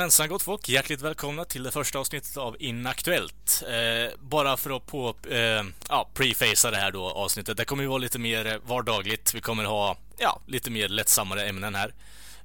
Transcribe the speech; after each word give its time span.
Jajamensan 0.00 0.28
gott 0.28 0.42
folk, 0.42 0.68
hjärtligt 0.68 1.02
välkomna 1.02 1.44
till 1.44 1.62
det 1.62 1.70
första 1.70 1.98
avsnittet 1.98 2.36
av 2.36 2.56
Inaktuellt. 2.58 3.62
Eh, 3.68 4.18
bara 4.18 4.56
för 4.56 4.76
att 4.76 4.86
på, 4.86 5.14
eh, 5.30 5.62
ja, 5.88 6.10
prefacea 6.14 6.70
det 6.70 6.76
här 6.76 6.92
då 6.92 7.10
avsnittet. 7.10 7.56
Det 7.56 7.64
kommer 7.64 7.82
ju 7.82 7.88
vara 7.88 7.98
lite 7.98 8.18
mer 8.18 8.60
vardagligt. 8.66 9.34
Vi 9.34 9.40
kommer 9.40 9.64
ha, 9.64 9.96
ja, 10.18 10.40
lite 10.46 10.70
mer 10.70 10.88
lättsammare 10.88 11.48
ämnen 11.48 11.74
här. 11.74 11.94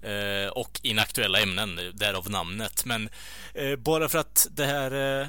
Eh, 0.02 0.50
och 0.50 0.80
inaktuella 0.84 1.40
ämnen, 1.40 1.80
därav 1.94 2.30
namnet. 2.30 2.86
Men 2.86 3.10
eh, 3.54 3.76
bara 3.76 4.10
för 4.10 4.18
att 4.18 4.48
det 4.52 4.66
här 4.66 5.22
eh, 5.22 5.28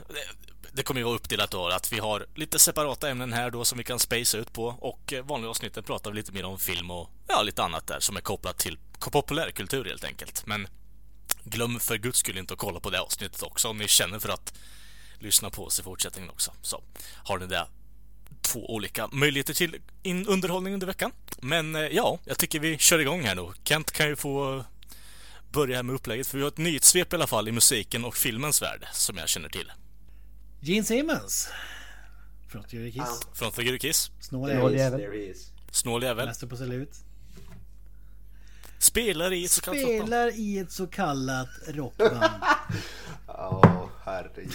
det 0.72 0.82
kommer 0.82 1.00
ju 1.00 1.04
vara 1.04 1.16
uppdelat 1.16 1.50
då, 1.50 1.68
att 1.68 1.92
vi 1.92 1.98
har 1.98 2.26
lite 2.34 2.58
separata 2.58 3.08
ämnen 3.08 3.32
här 3.32 3.50
då 3.50 3.64
som 3.64 3.78
vi 3.78 3.84
kan 3.84 3.98
spacea 3.98 4.40
ut 4.40 4.52
på 4.52 4.64
och 4.66 5.12
eh, 5.12 5.24
vanliga 5.24 5.50
avsnitten 5.50 5.82
pratar 5.82 6.10
vi 6.10 6.16
lite 6.16 6.32
mer 6.32 6.44
om 6.44 6.58
film 6.58 6.90
och 6.90 7.10
ja, 7.28 7.42
lite 7.42 7.62
annat 7.62 7.86
där 7.86 8.00
som 8.00 8.16
är 8.16 8.20
kopplat 8.20 8.58
till 8.58 8.78
populärkultur 9.00 9.84
helt 9.84 10.04
enkelt. 10.04 10.46
Men 10.46 10.68
glöm 11.50 11.80
för 11.80 11.96
guds 11.96 12.18
skull 12.18 12.38
inte 12.38 12.54
att 12.54 12.58
kolla 12.58 12.80
på 12.80 12.90
det 12.90 13.00
avsnittet 13.00 13.42
också 13.42 13.68
om 13.68 13.78
ni 13.78 13.88
känner 13.88 14.18
för 14.18 14.28
att 14.28 14.54
lyssna 15.18 15.50
på 15.50 15.64
oss 15.64 15.80
i 15.80 15.82
fortsättningen 15.82 16.30
också. 16.30 16.52
Så 16.62 16.82
har 17.24 17.38
ni 17.38 17.46
det 17.46 17.66
två 18.40 18.74
olika 18.74 19.08
möjligheter 19.12 19.54
till 19.54 19.80
underhållning 20.28 20.74
under 20.74 20.86
veckan. 20.86 21.12
Men 21.40 21.74
eh, 21.74 21.82
ja, 21.82 22.18
jag 22.24 22.38
tycker 22.38 22.60
vi 22.60 22.78
kör 22.78 22.98
igång 22.98 23.22
här 23.22 23.34
nu. 23.34 23.48
Kent 23.64 23.90
kan 23.92 24.08
ju 24.08 24.16
få 24.16 24.64
börja 25.52 25.82
med 25.82 25.94
upplägget 25.94 26.26
för 26.26 26.38
vi 26.38 26.42
har 26.42 26.48
ett 26.48 26.58
nyhetssvep 26.58 27.12
i 27.12 27.16
alla 27.16 27.26
fall 27.26 27.48
i 27.48 27.52
musiken 27.52 28.04
och 28.04 28.16
filmens 28.16 28.62
värld 28.62 28.86
som 28.92 29.16
jag 29.16 29.28
känner 29.28 29.48
till. 29.48 29.72
Gene 30.60 30.84
Simmons. 30.84 31.48
Från 32.48 32.64
Figure 32.64 32.90
Kiss. 32.90 33.26
Från 33.34 33.52
Figure 33.52 33.78
Kiss. 33.78 34.10
Snål 34.20 34.50
jävel. 34.50 35.34
Snål 35.70 36.02
jävel. 36.02 36.26
Mäster 36.26 36.46
på 36.46 36.56
salut. 36.56 37.05
Spelar 38.86 39.32
i 39.32 39.44
ett 39.44 39.50
så 39.50 39.60
kallat 39.60 39.80
Spelar 39.80 40.38
i 40.38 40.58
ett 40.58 40.72
så 40.72 40.86
kallat 40.86 41.48
rockband. 41.68 42.12
Ja, 43.26 43.60
oh, 43.64 43.88
herregud. 44.04 44.52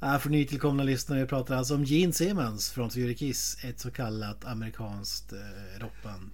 för 0.20 0.28
nytillkomna 0.28 0.82
lyssnare 0.82 1.26
pratar 1.26 1.56
alltså 1.56 1.74
om 1.74 1.84
Gene 1.84 2.12
Simmons 2.12 2.70
från 2.70 2.90
Figure 2.90 3.14
Kiss. 3.14 3.64
Ett 3.64 3.80
så 3.80 3.90
kallat 3.90 4.44
amerikanskt 4.44 5.32
eh, 5.32 5.80
rockband. 5.80 6.30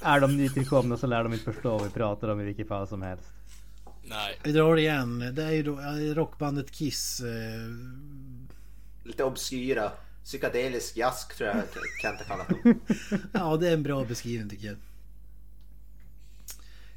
Är 0.00 0.20
de 0.20 0.36
nytillkomna 0.36 0.96
så 0.96 1.06
lär 1.06 1.22
de 1.22 1.32
inte 1.32 1.52
förstå 1.52 1.70
vad 1.70 1.82
vi 1.82 1.90
pratar 1.90 2.28
om 2.28 2.40
i 2.40 2.44
vilket 2.44 2.68
fall 2.68 2.88
som 2.88 3.02
helst. 3.02 3.28
Nej. 4.02 4.38
Vi 4.42 4.52
drar 4.52 4.76
igen. 4.76 5.34
Det 5.34 5.44
är 5.44 5.52
ju 5.52 5.62
då 5.62 5.76
rockbandet 6.20 6.70
Kiss. 6.70 7.20
Eh... 7.20 7.70
Lite 9.04 9.24
obskyra. 9.24 9.92
Psykedelisk 10.24 10.96
jask 10.96 11.36
tror 11.36 11.48
jag 11.48 11.62
kan 12.00 12.12
inte 12.12 12.24
kalla 12.24 12.44
dem. 12.44 12.80
ja, 13.32 13.56
det 13.56 13.68
är 13.68 13.72
en 13.72 13.82
bra 13.82 14.04
beskrivning 14.04 14.48
tycker 14.48 14.66
jag. 14.66 14.76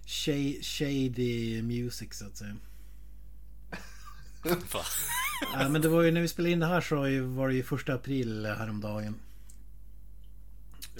Shady 0.07 1.61
music 1.61 2.13
så 2.13 2.25
att 2.25 2.37
säga. 2.37 2.55
ja, 5.53 5.69
men 5.69 5.81
det 5.81 5.89
var 5.89 6.01
ju 6.01 6.11
när 6.11 6.21
vi 6.21 6.27
spelade 6.27 6.51
in 6.51 6.59
det 6.59 6.65
här 6.65 6.81
så 6.81 6.95
var 7.35 7.47
det 7.47 7.53
ju 7.53 7.63
första 7.63 7.93
april 7.93 8.45
häromdagen. 8.45 9.15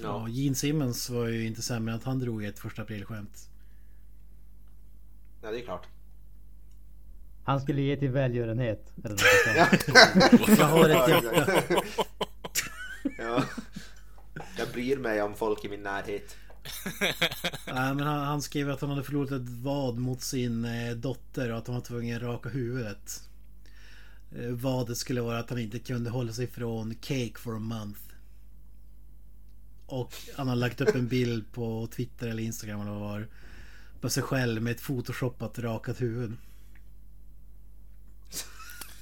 Ja. 0.02 0.28
Gene 0.28 0.54
Simmons 0.54 1.10
var 1.10 1.26
ju 1.26 1.46
inte 1.46 1.62
sämre 1.62 1.92
än 1.92 1.98
att 1.98 2.04
han 2.04 2.18
drog 2.18 2.44
ett 2.44 2.58
första 2.58 2.82
april-skämt. 2.82 3.48
Ja, 5.42 5.50
det 5.50 5.60
är 5.60 5.64
klart. 5.64 5.86
Han 7.44 7.60
skulle 7.60 7.82
ge 7.82 7.96
till 7.96 8.10
välgörenhet. 8.10 8.92
Eller 9.04 9.16
jag 10.58 10.66
har 10.66 10.88
ett 10.88 11.08
hjärta. 11.08 11.62
ja. 13.18 13.44
Jag 14.58 14.68
bryr 14.72 14.96
mig 14.96 15.22
om 15.22 15.34
folk 15.34 15.64
i 15.64 15.68
min 15.68 15.82
närhet. 15.82 16.36
Nej, 17.66 17.94
men 17.94 18.00
han, 18.00 18.18
han, 18.18 18.42
skrev 18.42 18.70
att 18.70 18.80
han 18.80 18.90
hade 18.90 19.04
förlorat 19.04 19.30
ett 19.30 19.48
vad 19.48 19.98
mot 19.98 20.22
sin 20.22 20.64
eh, 20.64 20.90
dotter 20.96 21.52
och 21.52 21.58
att 21.58 21.66
han 21.66 21.76
var 21.76 21.82
tvungen 21.82 22.16
att 22.16 22.22
raka 22.22 22.48
huvudet. 22.48 23.28
Eh, 24.36 24.50
vadet 24.50 24.96
skulle 24.96 25.20
vara 25.20 25.38
att 25.38 25.50
han 25.50 25.58
inte 25.58 25.78
kunde 25.78 26.10
hålla 26.10 26.32
sig 26.32 26.46
från 26.46 26.94
cake 26.94 27.34
for 27.36 27.56
a 27.56 27.58
month. 27.58 28.00
Och 29.86 30.14
han 30.36 30.48
har 30.48 30.56
lagt 30.56 30.80
upp 30.80 30.94
en 30.94 31.08
bild 31.08 31.44
på 31.52 31.88
Twitter 31.96 32.28
eller 32.28 32.42
Instagram 32.42 32.80
eller 32.80 32.90
vad 32.90 33.00
var. 33.00 33.28
På 34.00 34.10
sig 34.10 34.22
själv 34.22 34.62
med 34.62 34.70
ett 34.70 34.82
photoshoppat 34.82 35.58
rakat 35.58 36.00
huvud. 36.00 36.36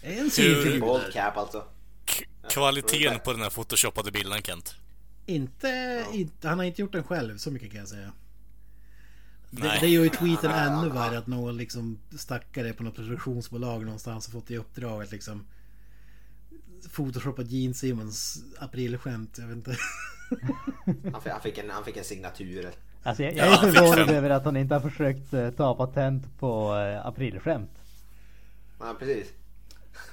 En 0.03 0.31
synfigur. 0.31 0.81
Bald 0.81 1.13
cap 1.13 1.37
alltså. 1.37 1.65
Kvaliteten 2.51 3.21
på 3.25 3.33
den 3.33 3.43
här 3.43 3.51
photoshoppade 3.51 4.11
bilden 4.11 4.43
Kent? 4.43 4.77
Inte, 5.27 5.69
ja. 5.69 6.15
inte, 6.15 6.49
han 6.49 6.59
har 6.59 6.65
inte 6.65 6.81
gjort 6.83 6.93
den 6.93 7.05
själv, 7.05 7.37
så 7.37 7.51
mycket 7.51 7.71
kan 7.71 7.81
jag 7.81 7.89
säga. 7.89 8.13
Det, 9.51 9.79
det 9.81 9.89
gör 9.89 10.05
ju 10.05 10.11
tweeten 10.11 10.51
ännu 10.51 10.89
värre 10.89 11.19
att 11.19 11.27
någon 11.27 11.57
liksom 11.57 11.99
stackare 12.17 12.73
på 12.73 12.83
något 12.83 12.95
produktionsbolag 12.95 13.85
någonstans 13.85 14.27
har 14.27 14.41
fått 14.41 14.51
i 14.51 14.57
uppdrag 14.57 15.03
att 15.03 15.13
liksom 15.13 15.47
Photoshoppa 16.95 17.43
Gene 17.43 17.75
Simmons 17.75 18.45
aprilskämt, 18.59 19.39
jag 19.39 19.47
vet 19.47 19.57
inte. 19.57 19.77
han, 21.31 21.41
fick, 21.43 21.59
en, 21.59 21.71
han 21.71 21.85
fick 21.85 21.97
en 21.97 22.05
signatur. 22.05 22.71
Alltså 23.03 23.23
jag, 23.23 23.37
jag 23.37 23.53
är 23.53 23.57
förvånad 23.57 24.11
över 24.11 24.31
att 24.31 24.45
han 24.45 24.57
inte 24.57 24.75
har 24.75 24.91
försökt 24.91 25.35
uh, 25.35 25.51
ta 25.51 25.75
patent 25.75 26.39
på 26.39 26.75
uh, 26.75 27.07
aprilskämt. 27.07 27.71
Ja 28.79 28.97
precis. 28.99 29.33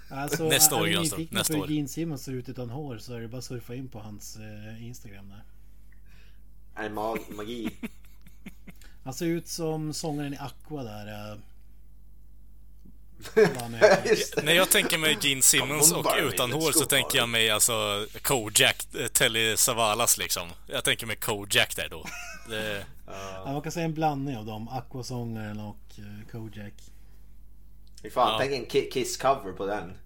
Alltså, 0.10 0.44
nästa 0.50 0.76
år 0.76 0.88
Granström. 0.88 1.28
Nästa 1.32 1.58
år. 1.58 1.72
Gene 1.72 1.88
Simmons 1.88 2.24
ser 2.24 2.32
ut 2.32 2.50
utan 2.50 2.70
hår 2.70 2.98
så 2.98 3.14
är 3.14 3.20
det 3.20 3.28
bara 3.28 3.38
att 3.38 3.44
surfa 3.44 3.76
in 3.76 3.90
på 3.90 4.00
hans 4.00 4.38
uh, 4.40 4.88
Instagram 4.88 5.30
där. 5.30 5.44
Är 6.84 6.90
mag 6.90 7.20
magi? 7.30 7.70
Han 9.04 9.14
ser 9.14 9.26
ut 9.26 9.48
som 9.48 9.94
sångaren 9.94 10.34
i 10.34 10.38
Aqua 10.38 10.84
där. 10.84 11.40
Uh, 13.38 14.44
När 14.44 14.54
jag 14.54 14.70
tänker 14.70 14.98
mig 14.98 15.18
Gene 15.22 15.42
Simmons 15.42 15.92
och 15.92 16.06
utan 16.20 16.52
hår 16.52 16.72
så 16.72 16.86
tänker 16.86 17.18
jag 17.18 17.30
mig 17.30 17.50
alltså 17.50 18.08
Kojak, 18.22 18.96
eh, 18.96 19.08
Telly 19.08 19.58
Savalas 19.58 20.18
liksom. 20.18 20.50
Jag 20.68 20.84
tänker 20.84 21.06
mig 21.08 21.16
Kojak 21.16 21.76
där 21.76 21.88
då. 21.90 22.06
Det... 22.50 22.78
Uh... 22.78 22.84
Ja, 23.46 23.52
man 23.54 23.62
kan 23.62 23.72
säga 23.72 23.86
en 23.86 23.94
blandning 23.94 24.38
av 24.38 24.46
dem. 24.46 24.68
Aqua-sångaren 24.68 25.60
och 25.60 26.00
uh, 26.00 26.32
Kojak. 26.32 26.74
Fy 28.04 28.10
fan, 28.10 28.32
ja. 28.32 28.38
tänk 28.40 28.76
en 28.76 28.92
Kiss-cover 28.92 29.54
på 29.54 29.66
den. 29.66 29.98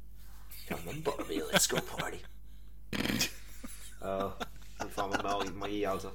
Come 0.68 0.82
on 0.90 1.02
Barbie, 1.02 1.42
let's 1.54 1.72
go 1.72 1.78
party. 1.98 2.18
Ja, 4.02 4.38
uh, 4.84 4.90
fan 4.90 5.10
vad 5.24 5.54
magi 5.54 5.86
alltså. 5.86 6.12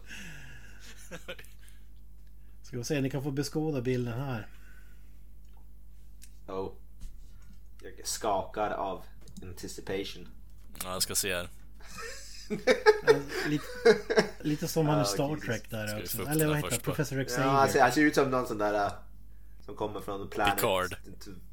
Ska 2.62 2.76
vi 2.76 2.84
se, 2.84 3.00
ni 3.00 3.10
kan 3.10 3.22
få 3.22 3.30
beskåda 3.30 3.80
bilden 3.80 4.20
här. 4.20 4.48
Oh. 6.46 6.72
Jag 7.82 8.06
skakar 8.06 8.70
av 8.70 9.04
anticipation. 9.42 10.28
Ja, 10.84 10.92
jag 10.92 11.02
ska 11.02 11.14
se 11.14 11.34
här. 11.34 11.48
lite, 13.48 13.64
lite 14.40 14.68
som 14.68 14.86
han 14.86 15.02
i 15.02 15.04
Star 15.04 15.36
Trek 15.36 15.70
där 15.70 16.00
också. 16.02 16.22
Eller 16.22 16.46
vad 16.46 16.56
heter? 16.56 16.78
Professor 16.78 17.24
Xavier. 17.24 17.46
Ja, 17.46 17.52
han 17.52 17.68
ser, 17.68 17.82
han 17.82 17.92
ser 17.92 18.02
ut 18.02 18.14
som 18.14 18.30
någon 18.30 18.46
sån 18.46 18.58
där 18.58 18.86
äh, 18.86 18.92
som 19.64 19.76
kommer 19.76 20.00
från 20.00 20.28
Planet... 20.28 20.56
Picard. 20.56 20.96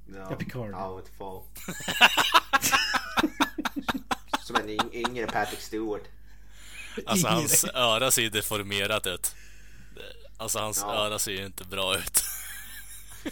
No, 0.05 0.17
ja, 0.17 0.35
Picard. 0.35 0.71
Ja, 0.71 0.99
inte 0.99 1.11
fall. 1.11 1.43
som 4.39 4.55
en 4.55 4.93
yngre 4.93 5.27
Patrick 5.27 5.61
Stewart. 5.61 6.03
Alltså 7.05 7.27
hans 7.27 7.63
öra 7.73 8.11
ser 8.11 8.21
ju 8.21 8.29
deformerat 8.29 9.07
ut. 9.07 9.35
Alltså 10.37 10.59
hans 10.59 10.79
ja. 10.81 10.93
öra 10.93 11.19
ser 11.19 11.31
ju 11.31 11.45
inte 11.45 11.63
bra 11.63 11.97
ut. 11.97 12.23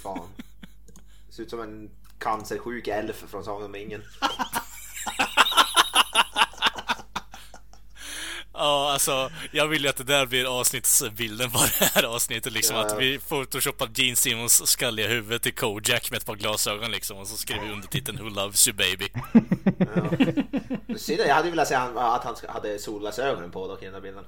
Fan. 0.03 0.29
Ser 1.29 1.43
ut 1.43 1.49
som 1.49 1.61
en 1.61 1.89
cancersjuk 2.19 2.87
elf 2.87 3.23
från 3.27 3.43
Sagan 3.43 3.65
om 3.65 3.73
ringen. 3.73 4.03
Ja, 8.59 8.91
alltså 8.93 9.31
jag 9.51 9.67
vill 9.67 9.83
ju 9.83 9.89
att 9.89 9.97
det 9.97 10.03
där 10.03 10.25
blir 10.25 10.59
avsnittsbilden 10.59 11.51
på 11.51 11.59
det 11.79 11.85
här 11.85 12.03
avsnittet 12.03 12.53
liksom. 12.53 12.75
Ja. 12.75 12.85
Att 12.85 12.99
vi 12.99 13.19
photoshoppar 13.19 13.89
Gene 13.93 14.15
Simmons 14.15 14.67
skalliga 14.67 15.07
huvud 15.07 15.41
till 15.41 15.53
Kojak 15.53 16.11
med 16.11 16.17
ett 16.17 16.25
par 16.25 16.35
glasögon 16.35 16.91
liksom. 16.91 17.17
Och 17.17 17.27
så 17.27 17.37
skriver 17.37 17.65
vi 17.65 17.71
undertiteln 17.71 18.23
Who 18.23 18.29
loves 18.29 18.67
you 18.67 18.77
baby. 18.77 19.07
Ja. 21.17 21.25
Jag 21.27 21.35
hade 21.35 21.49
velat 21.49 21.67
säga 21.67 21.81
att 21.81 22.23
han 22.23 22.35
hade 22.47 22.79
solglasögonen 22.79 23.51
på 23.51 23.67
dock 23.67 23.81
i 23.81 23.85
den 23.85 23.93
där 23.93 24.01
bilden. 24.01 24.23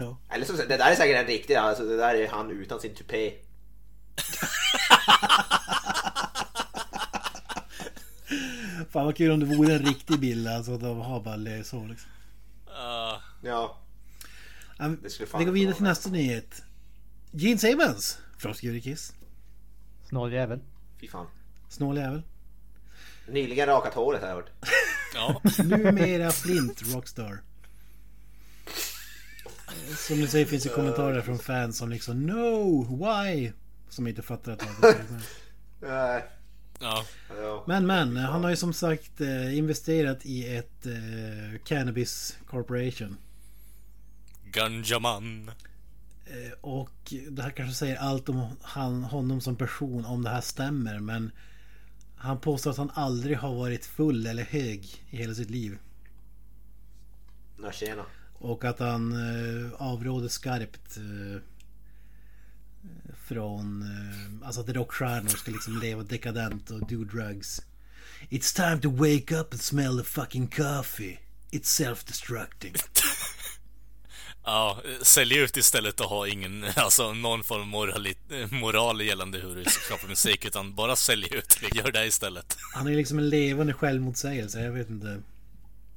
ja. 0.00 0.18
Eller 0.30 0.46
så, 0.46 0.52
det 0.52 0.76
där 0.76 0.90
är 0.90 0.94
säkert 0.94 1.16
en 1.16 1.26
riktig, 1.26 1.54
alltså 1.54 1.84
det 1.84 1.96
där 1.96 2.14
är 2.14 2.28
han 2.28 2.50
utan 2.50 2.80
sin 2.80 2.94
tupé. 2.94 3.32
Fan 8.90 9.04
vad 9.04 9.16
kul 9.16 9.30
om 9.30 9.40
det 9.40 9.46
vore 9.56 9.74
en 9.74 9.86
riktig 9.86 10.20
bild 10.20 10.48
alltså 10.48 10.78
har 10.78 11.20
bara 11.20 11.64
så 11.64 11.86
liksom. 11.86 12.10
Uh, 12.66 13.20
ja. 13.42 13.78
Um, 14.78 15.00
vi 15.38 15.44
går 15.44 15.52
vidare 15.52 15.74
till 15.74 15.84
nästa 15.84 16.10
nyhet. 16.10 16.62
Gene 17.30 17.58
Simmons 17.58 18.18
från 18.38 18.54
Kiss. 18.54 19.12
Snåljävel. 20.08 20.60
Fy 21.00 21.08
fan. 21.08 21.26
Snåljävel. 21.68 22.22
Nyligen 23.28 23.66
rakat 23.66 23.94
håret 23.94 24.20
har 24.20 24.28
jag 24.28 24.36
hört. 24.36 24.50
Ja. 25.14 25.42
Numera 25.64 26.30
Flint 26.30 26.94
Rockstar. 26.94 27.40
Som 29.96 30.16
du 30.16 30.26
säger 30.26 30.46
finns 30.46 30.62
det 30.62 30.68
kommentarer 30.68 31.20
från 31.20 31.38
fans 31.38 31.78
som 31.78 31.90
liksom 31.90 32.26
No! 32.26 32.82
Why? 32.96 33.52
Som 33.88 34.06
inte 34.06 34.22
fattar 34.22 34.52
att 34.52 34.58
det 34.58 34.88
är 34.88 35.04
Nej. 35.80 36.24
Ja. 36.80 37.04
Men 37.66 37.86
men, 37.86 38.16
han 38.16 38.44
har 38.44 38.50
ju 38.50 38.56
som 38.56 38.72
sagt 38.72 39.20
eh, 39.20 39.58
investerat 39.58 40.26
i 40.26 40.56
ett 40.56 40.86
eh, 40.86 41.58
Cannabis 41.64 42.38
Corporation. 42.46 43.16
Ganjaman. 44.44 45.50
Eh, 46.26 46.52
och 46.60 47.14
det 47.30 47.42
här 47.42 47.50
kanske 47.50 47.74
säger 47.74 47.96
allt 47.96 48.28
om 48.28 48.56
han, 48.62 49.04
honom 49.04 49.40
som 49.40 49.56
person 49.56 50.04
om 50.04 50.22
det 50.22 50.30
här 50.30 50.40
stämmer 50.40 51.00
men 51.00 51.30
han 52.16 52.40
påstår 52.40 52.70
att 52.70 52.76
han 52.76 52.90
aldrig 52.94 53.38
har 53.38 53.54
varit 53.54 53.86
full 53.86 54.26
eller 54.26 54.42
hög 54.44 54.84
i 55.10 55.16
hela 55.16 55.34
sitt 55.34 55.50
liv. 55.50 55.78
Nå 57.56 57.72
tjena. 57.72 58.04
Och 58.38 58.64
att 58.64 58.78
han 58.78 59.12
eh, 59.12 59.72
avråder 59.72 60.28
skarpt 60.28 60.96
eh, 60.96 61.42
från 63.26 63.82
eh, 63.82 64.46
alltså 64.46 64.60
att 64.60 64.68
rockstjärnor 64.68 65.28
ska 65.28 65.50
liksom 65.50 65.80
leva 65.80 66.02
dekadent 66.02 66.70
och 66.70 66.80
do 66.80 67.04
drugs. 67.04 67.62
It's 68.30 68.56
time 68.56 68.80
to 68.82 68.90
wake 68.90 69.36
up 69.36 69.52
and 69.52 69.60
smell 69.60 69.98
the 69.98 70.04
fucking 70.04 70.48
coffee. 70.48 71.18
It's 71.50 71.64
self-destructing. 71.64 72.74
Ja, 74.44 74.82
sälj 75.02 75.38
ut 75.38 75.56
istället 75.56 76.00
och 76.00 76.06
ha 76.06 76.26
ingen, 76.26 76.64
alltså 76.76 77.12
någon 77.12 77.44
form 77.44 77.60
av 77.60 77.66
moral, 77.66 78.08
moral 78.50 79.00
gällande 79.00 79.38
hur 79.38 79.56
du 79.56 79.64
skapar 79.64 80.08
musik 80.08 80.44
utan 80.44 80.74
bara 80.74 80.96
sälj 80.96 81.28
ut. 81.34 81.58
Gör 81.74 81.92
det 81.92 82.06
istället. 82.06 82.56
Han 82.74 82.86
är 82.86 82.96
liksom 82.96 83.18
en 83.18 83.28
levande 83.28 83.72
självmotsägelse, 83.72 84.60
jag 84.60 84.72
vet 84.72 84.90
inte. 84.90 85.22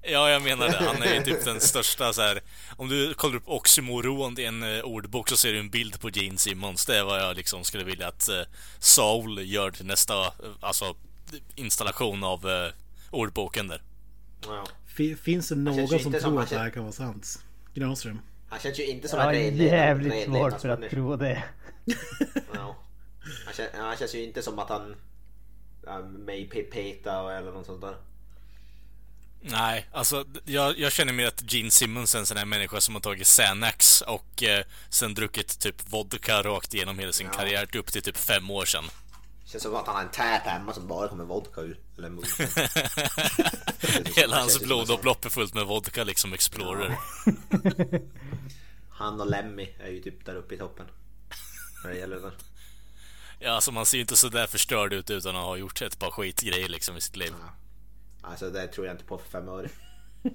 Ja, 0.04 0.30
jag 0.30 0.42
menar 0.42 0.68
det. 0.68 0.78
Han 0.86 1.02
är 1.04 1.14
ju 1.16 1.22
typ 1.24 1.46
den 1.46 1.62
största 1.62 2.14
så 2.14 2.22
här. 2.22 2.42
Om 2.78 2.90
du 2.90 3.14
kollar 3.14 3.36
upp 3.36 3.44
oxymoron 3.50 4.40
i 4.40 4.44
en 4.44 4.64
eh, 4.78 4.82
ordbok 4.84 5.30
så 5.30 5.38
ser 5.38 5.54
du 5.54 5.60
en 5.60 5.70
bild 5.70 6.00
på 6.02 6.10
Gene 6.10 6.38
Simmons. 6.38 6.86
Det 6.86 6.98
är 6.98 7.04
vad 7.04 7.20
jag 7.22 7.36
liksom 7.38 7.64
skulle 7.64 7.84
vilja 7.84 8.08
att 8.08 8.30
eh, 8.30 8.42
Soul 8.80 9.40
gör 9.52 9.72
till 9.72 9.86
nästa, 9.86 10.20
eh, 10.26 10.32
alltså 10.60 10.96
installation 11.56 12.24
av 12.24 12.50
eh, 12.50 12.72
ordboken 13.12 13.68
där. 13.68 13.82
Ja. 14.48 14.64
Fi- 14.98 15.16
Finns 15.16 15.50
det 15.50 15.56
någon 15.56 15.76
känns 15.76 15.92
ju 15.94 16.00
som 16.00 16.12
tror 16.14 16.42
att 16.42 16.50
det 16.50 16.56
här 16.58 16.64
känns- 16.66 16.74
kan 16.74 16.84
vara 16.84 16.94
sant? 16.94 17.40
Granström? 17.74 18.20
Han 18.50 18.60
känns 18.60 18.80
ju 18.80 18.86
inte 18.86 19.08
som 19.08 19.20
Jag 19.20 19.36
en 19.36 19.58
ren 19.58 19.58
jävligt 19.58 20.26
svårt 20.26 20.62
för 20.62 20.70
att 20.70 20.90
tro 20.90 21.16
det. 21.16 21.44
Ja. 22.54 22.76
Han, 23.46 23.54
känns, 23.54 23.70
han 23.74 23.98
känns 23.98 24.16
ju 24.16 24.24
inte 24.24 24.42
som 24.42 24.60
att 24.60 24.70
han 24.70 24.96
i 26.30 26.50
Pe- 26.54 26.72
PETA 26.72 27.38
eller 27.38 27.52
något 27.52 27.66
sånt 27.66 27.82
där. 27.82 27.96
Nej, 29.44 29.88
alltså 29.94 30.26
jag, 30.46 30.80
jag 30.80 30.92
känner 30.92 31.14
mer 31.14 31.28
att 31.28 31.54
Gene 31.54 31.72
Simmons 31.72 32.16
är 32.16 32.20
en 32.20 32.26
sån 32.26 32.38
här 32.38 32.46
människa 32.46 32.82
som 32.82 32.96
har 32.96 33.02
tagit 33.02 33.28
Xanax 33.28 34.02
och 34.02 34.44
eh, 34.44 34.66
sen 34.90 35.14
druckit 35.14 35.60
typ 35.60 35.76
vodka 35.92 36.42
rakt 36.44 36.74
igenom 36.74 37.00
hela 37.00 37.14
sin 37.14 37.28
Ja. 37.28 37.34
karriär 37.34 37.78
upp 37.78 37.92
till 37.92 38.02
typ 38.02 38.18
fem 38.18 38.52
år 38.52 38.66
sedan. 38.66 38.84
Känns 39.46 39.64
som 39.64 39.76
att 39.76 39.88
han 39.88 39.96
har 39.96 40.04
en 40.04 40.10
tap 40.12 40.42
hemma 40.46 40.74
som 40.74 40.88
bara 40.88 41.08
kommer 41.08 41.24
vodka 41.24 41.62
ur. 41.62 41.80
Eller. 41.98 42.10
Hela 44.16 44.34
Han 44.36 44.42
hans 44.42 44.60
blodomlopp 44.60 45.26
är 45.26 45.30
fullt 45.30 45.54
med 45.54 45.66
vodka 45.66 46.04
liksom 46.04 46.34
Explorer. 46.34 46.98
Han 48.90 49.22
och 49.22 49.30
Lemmy 49.30 49.70
är 49.80 49.88
ju 49.90 50.02
typ 50.02 50.26
där 50.26 50.36
uppe 50.36 50.56
i 50.56 50.58
toppen. 50.58 50.86
När 51.84 51.92
det 51.92 51.98
gäller 51.98 52.16
det. 52.16 52.32
Ja, 53.40 53.52
alltså 53.52 53.72
man 53.72 53.86
ser 53.86 53.98
ju 53.98 54.02
inte 54.02 54.18
så 54.18 54.30
där 54.30 54.48
förstörd 54.48 54.94
ut 54.94 55.10
utan 55.10 55.36
att 55.36 55.44
ha 55.44 55.58
gjort 55.58 55.82
ett 55.82 56.00
par 56.00 56.12
skitgrejer 56.12 56.70
liksom 56.70 56.98
i 56.98 57.02
sitt 57.02 57.16
liv. 57.16 57.34
Ja. 57.40 57.54
Alltså 58.22 58.50
det 58.50 58.68
tror 58.68 58.88
jag 58.88 58.94
inte 58.94 59.04
på 59.04 59.18
för 59.18 59.30
fem 59.30 59.50
öre. 59.50 59.70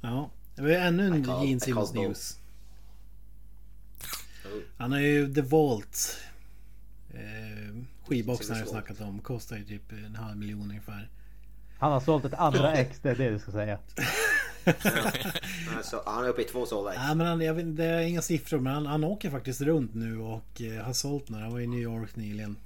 Ja. 0.00 0.30
Det 0.54 0.62
var 0.62 0.68
ju 0.68 0.74
ännu 0.74 1.06
en 1.06 1.22
Gene 1.22 1.56
I 1.56 1.60
Simmons 1.60 1.94
news. 1.94 2.38
Oh. 4.44 4.60
Han 4.76 4.92
har 4.92 4.98
ju 4.98 5.34
The 5.34 5.40
Vault. 5.40 6.18
Eh, 7.10 7.82
skivboxen 8.06 8.54
har 8.54 8.60
jag 8.60 8.68
snackat 8.68 9.00
om. 9.00 9.18
Kostar 9.18 9.56
ju 9.56 9.64
typ 9.64 9.92
en 9.92 10.14
halv 10.14 10.36
miljon 10.36 10.62
ungefär. 10.62 11.10
Han 11.78 11.92
har 11.92 12.00
sålt 12.00 12.24
ett 12.24 12.34
andra 12.34 12.72
ex, 12.72 12.98
det 13.02 13.10
är 13.10 13.16
det 13.16 13.30
du 13.30 13.38
ska 13.38 13.52
säga. 13.52 13.78
Alltså, 15.76 16.02
han 16.06 16.24
är 16.24 16.28
uppe 16.28 16.42
i 16.42 16.44
två 16.44 16.66
sålda 16.66 16.92
ex. 16.92 17.00
Ja, 17.02 17.14
men 17.14 17.26
han, 17.26 17.40
jag 17.40 17.54
vet, 17.54 17.76
det 17.76 17.84
är 17.84 18.00
inga 18.00 18.22
siffror 18.22 18.58
men 18.60 18.74
han, 18.74 18.86
han 18.86 19.04
åker 19.04 19.30
faktiskt 19.30 19.60
runt 19.60 19.94
nu 19.94 20.18
och 20.18 20.60
eh, 20.60 20.84
har 20.84 20.92
sålt 20.92 21.28
några. 21.28 21.44
Han 21.44 21.52
var 21.52 21.60
i 21.60 21.66
New 21.66 21.80
York 21.80 22.16
nyligen. 22.16 22.56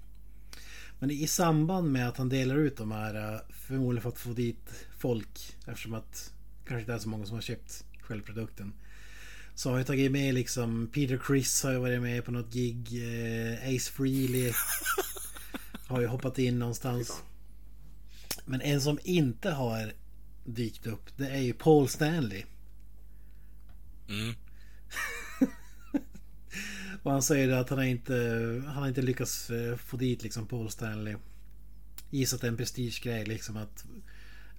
Men 1.03 1.11
i 1.11 1.27
samband 1.27 1.93
med 1.93 2.09
att 2.09 2.17
han 2.17 2.29
delar 2.29 2.57
ut 2.57 2.77
de 2.77 2.93
här, 2.93 3.35
eh, 3.35 3.41
förmodligen 3.51 4.03
för 4.03 4.09
att 4.09 4.19
få 4.19 4.33
dit 4.33 4.87
folk 4.99 5.57
eftersom 5.67 5.95
att 5.95 6.33
kanske 6.65 6.81
inte 6.81 6.93
är 6.93 6.99
så 6.99 7.09
många 7.09 7.27
som 7.27 7.35
har 7.35 7.43
köpt 7.43 7.85
själva 8.01 8.27
produkten. 8.27 8.73
Så 9.55 9.71
har 9.71 9.79
jag 9.79 9.87
tagit 9.87 10.13
med 10.13 10.35
liksom 10.35 10.91
Peter 10.93 11.19
Criss 11.19 11.63
har 11.63 11.73
ju 11.73 11.79
varit 11.79 12.03
med 12.03 12.25
på 12.25 12.33
något 12.33 12.53
gig. 12.53 12.87
Eh, 12.93 13.75
Ace 13.77 13.93
Frehley 13.93 14.53
har 15.87 16.01
ju 16.01 16.07
hoppat 16.07 16.39
in 16.39 16.59
någonstans. 16.59 17.23
Men 18.45 18.61
en 18.61 18.81
som 18.81 18.99
inte 19.05 19.51
har 19.51 19.93
dykt 20.45 20.87
upp 20.87 21.17
det 21.17 21.29
är 21.29 21.41
ju 21.41 21.53
Paul 21.53 21.89
Stanley. 21.89 22.45
Mm. 24.09 24.35
Och 27.03 27.13
han 27.13 27.23
säger 27.23 27.49
att 27.49 27.69
han 27.69 27.79
har 27.79 27.85
inte, 27.85 28.15
han 28.67 28.77
har 28.77 28.89
inte 28.89 29.03
lyckats 29.03 29.51
eh, 29.51 29.77
få 29.77 29.97
dit 29.97 30.23
liksom 30.23 30.47
Paul 30.47 30.71
Stanley. 30.71 31.17
Gissat 32.11 32.41
det 32.41 32.47
är 32.47 32.49
en 32.49 32.57
prestigegrej 32.57 33.25
liksom 33.25 33.57
att... 33.57 33.85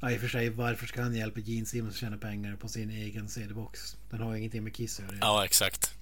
Ja 0.01 0.11
i 0.11 0.17
och 0.17 0.21
för 0.21 0.27
sig 0.27 0.49
varför 0.49 0.87
ska 0.87 1.01
han 1.01 1.15
hjälpa 1.15 1.39
Gene 1.39 1.65
Simmons 1.65 1.93
att 1.93 1.99
tjäna 1.99 2.17
pengar 2.17 2.55
på 2.55 2.67
sin 2.67 2.89
egen 2.89 3.29
CD-box? 3.29 3.97
Den 4.09 4.19
har 4.19 4.31
ju 4.31 4.39
ingenting 4.39 4.63
med 4.63 4.75
Kiss 4.75 4.99
att 4.99 5.05
göra. 5.05 5.17
Ja, 5.21 5.45
exakt. 5.45 5.93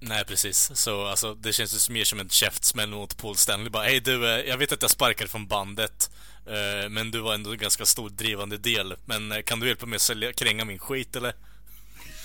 Nej, 0.00 0.24
precis. 0.24 0.70
Så 0.74 1.06
alltså, 1.06 1.34
det 1.34 1.52
känns 1.52 1.90
ju 1.90 1.92
mer 1.92 2.04
som 2.04 2.20
en 2.20 2.28
käftsmäll 2.28 2.90
mot 2.90 3.16
Paul 3.16 3.36
Stanley. 3.36 3.70
Bara, 3.70 3.84
hej 3.84 4.00
du, 4.00 4.28
eh, 4.28 4.48
jag 4.48 4.58
vet 4.58 4.72
att 4.72 4.82
jag 4.82 4.90
sparkade 4.90 5.30
från 5.30 5.46
bandet. 5.46 6.10
Eh, 6.46 6.88
men 6.90 7.10
du 7.10 7.20
var 7.20 7.34
ändå 7.34 7.52
en 7.52 7.58
ganska 7.58 7.86
stor 7.86 8.10
drivande 8.10 8.58
del. 8.58 8.94
Men 9.04 9.42
kan 9.42 9.60
du 9.60 9.66
hjälpa 9.66 9.86
mig 9.86 9.96
att 9.96 10.02
sälja, 10.02 10.32
kränga 10.32 10.64
min 10.64 10.78
skit 10.78 11.16
eller? 11.16 11.34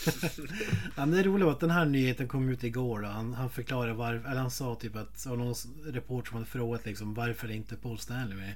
Ja, 0.95 1.05
men 1.05 1.11
det 1.11 1.23
roliga 1.23 1.45
var 1.45 1.53
att 1.53 1.59
den 1.59 1.71
här 1.71 1.85
nyheten 1.85 2.27
kom 2.27 2.49
ut 2.49 2.63
igår 2.63 3.01
då. 3.01 3.07
Han, 3.07 3.33
han 3.33 3.49
förklarade 3.49 3.93
varför, 3.93 4.29
eller 4.29 4.41
han 4.41 4.51
sa 4.51 4.75
typ 4.75 4.95
att, 4.95 5.25
var 5.25 5.37
någon 5.37 5.55
reporter 5.85 6.27
som 6.29 6.35
hade 6.37 6.49
frågat 6.49 6.85
liksom 6.85 7.13
varför 7.13 7.47
är 7.47 7.51
inte 7.51 7.75
Paul 7.75 7.99
Stanley 7.99 8.37
med? 8.37 8.53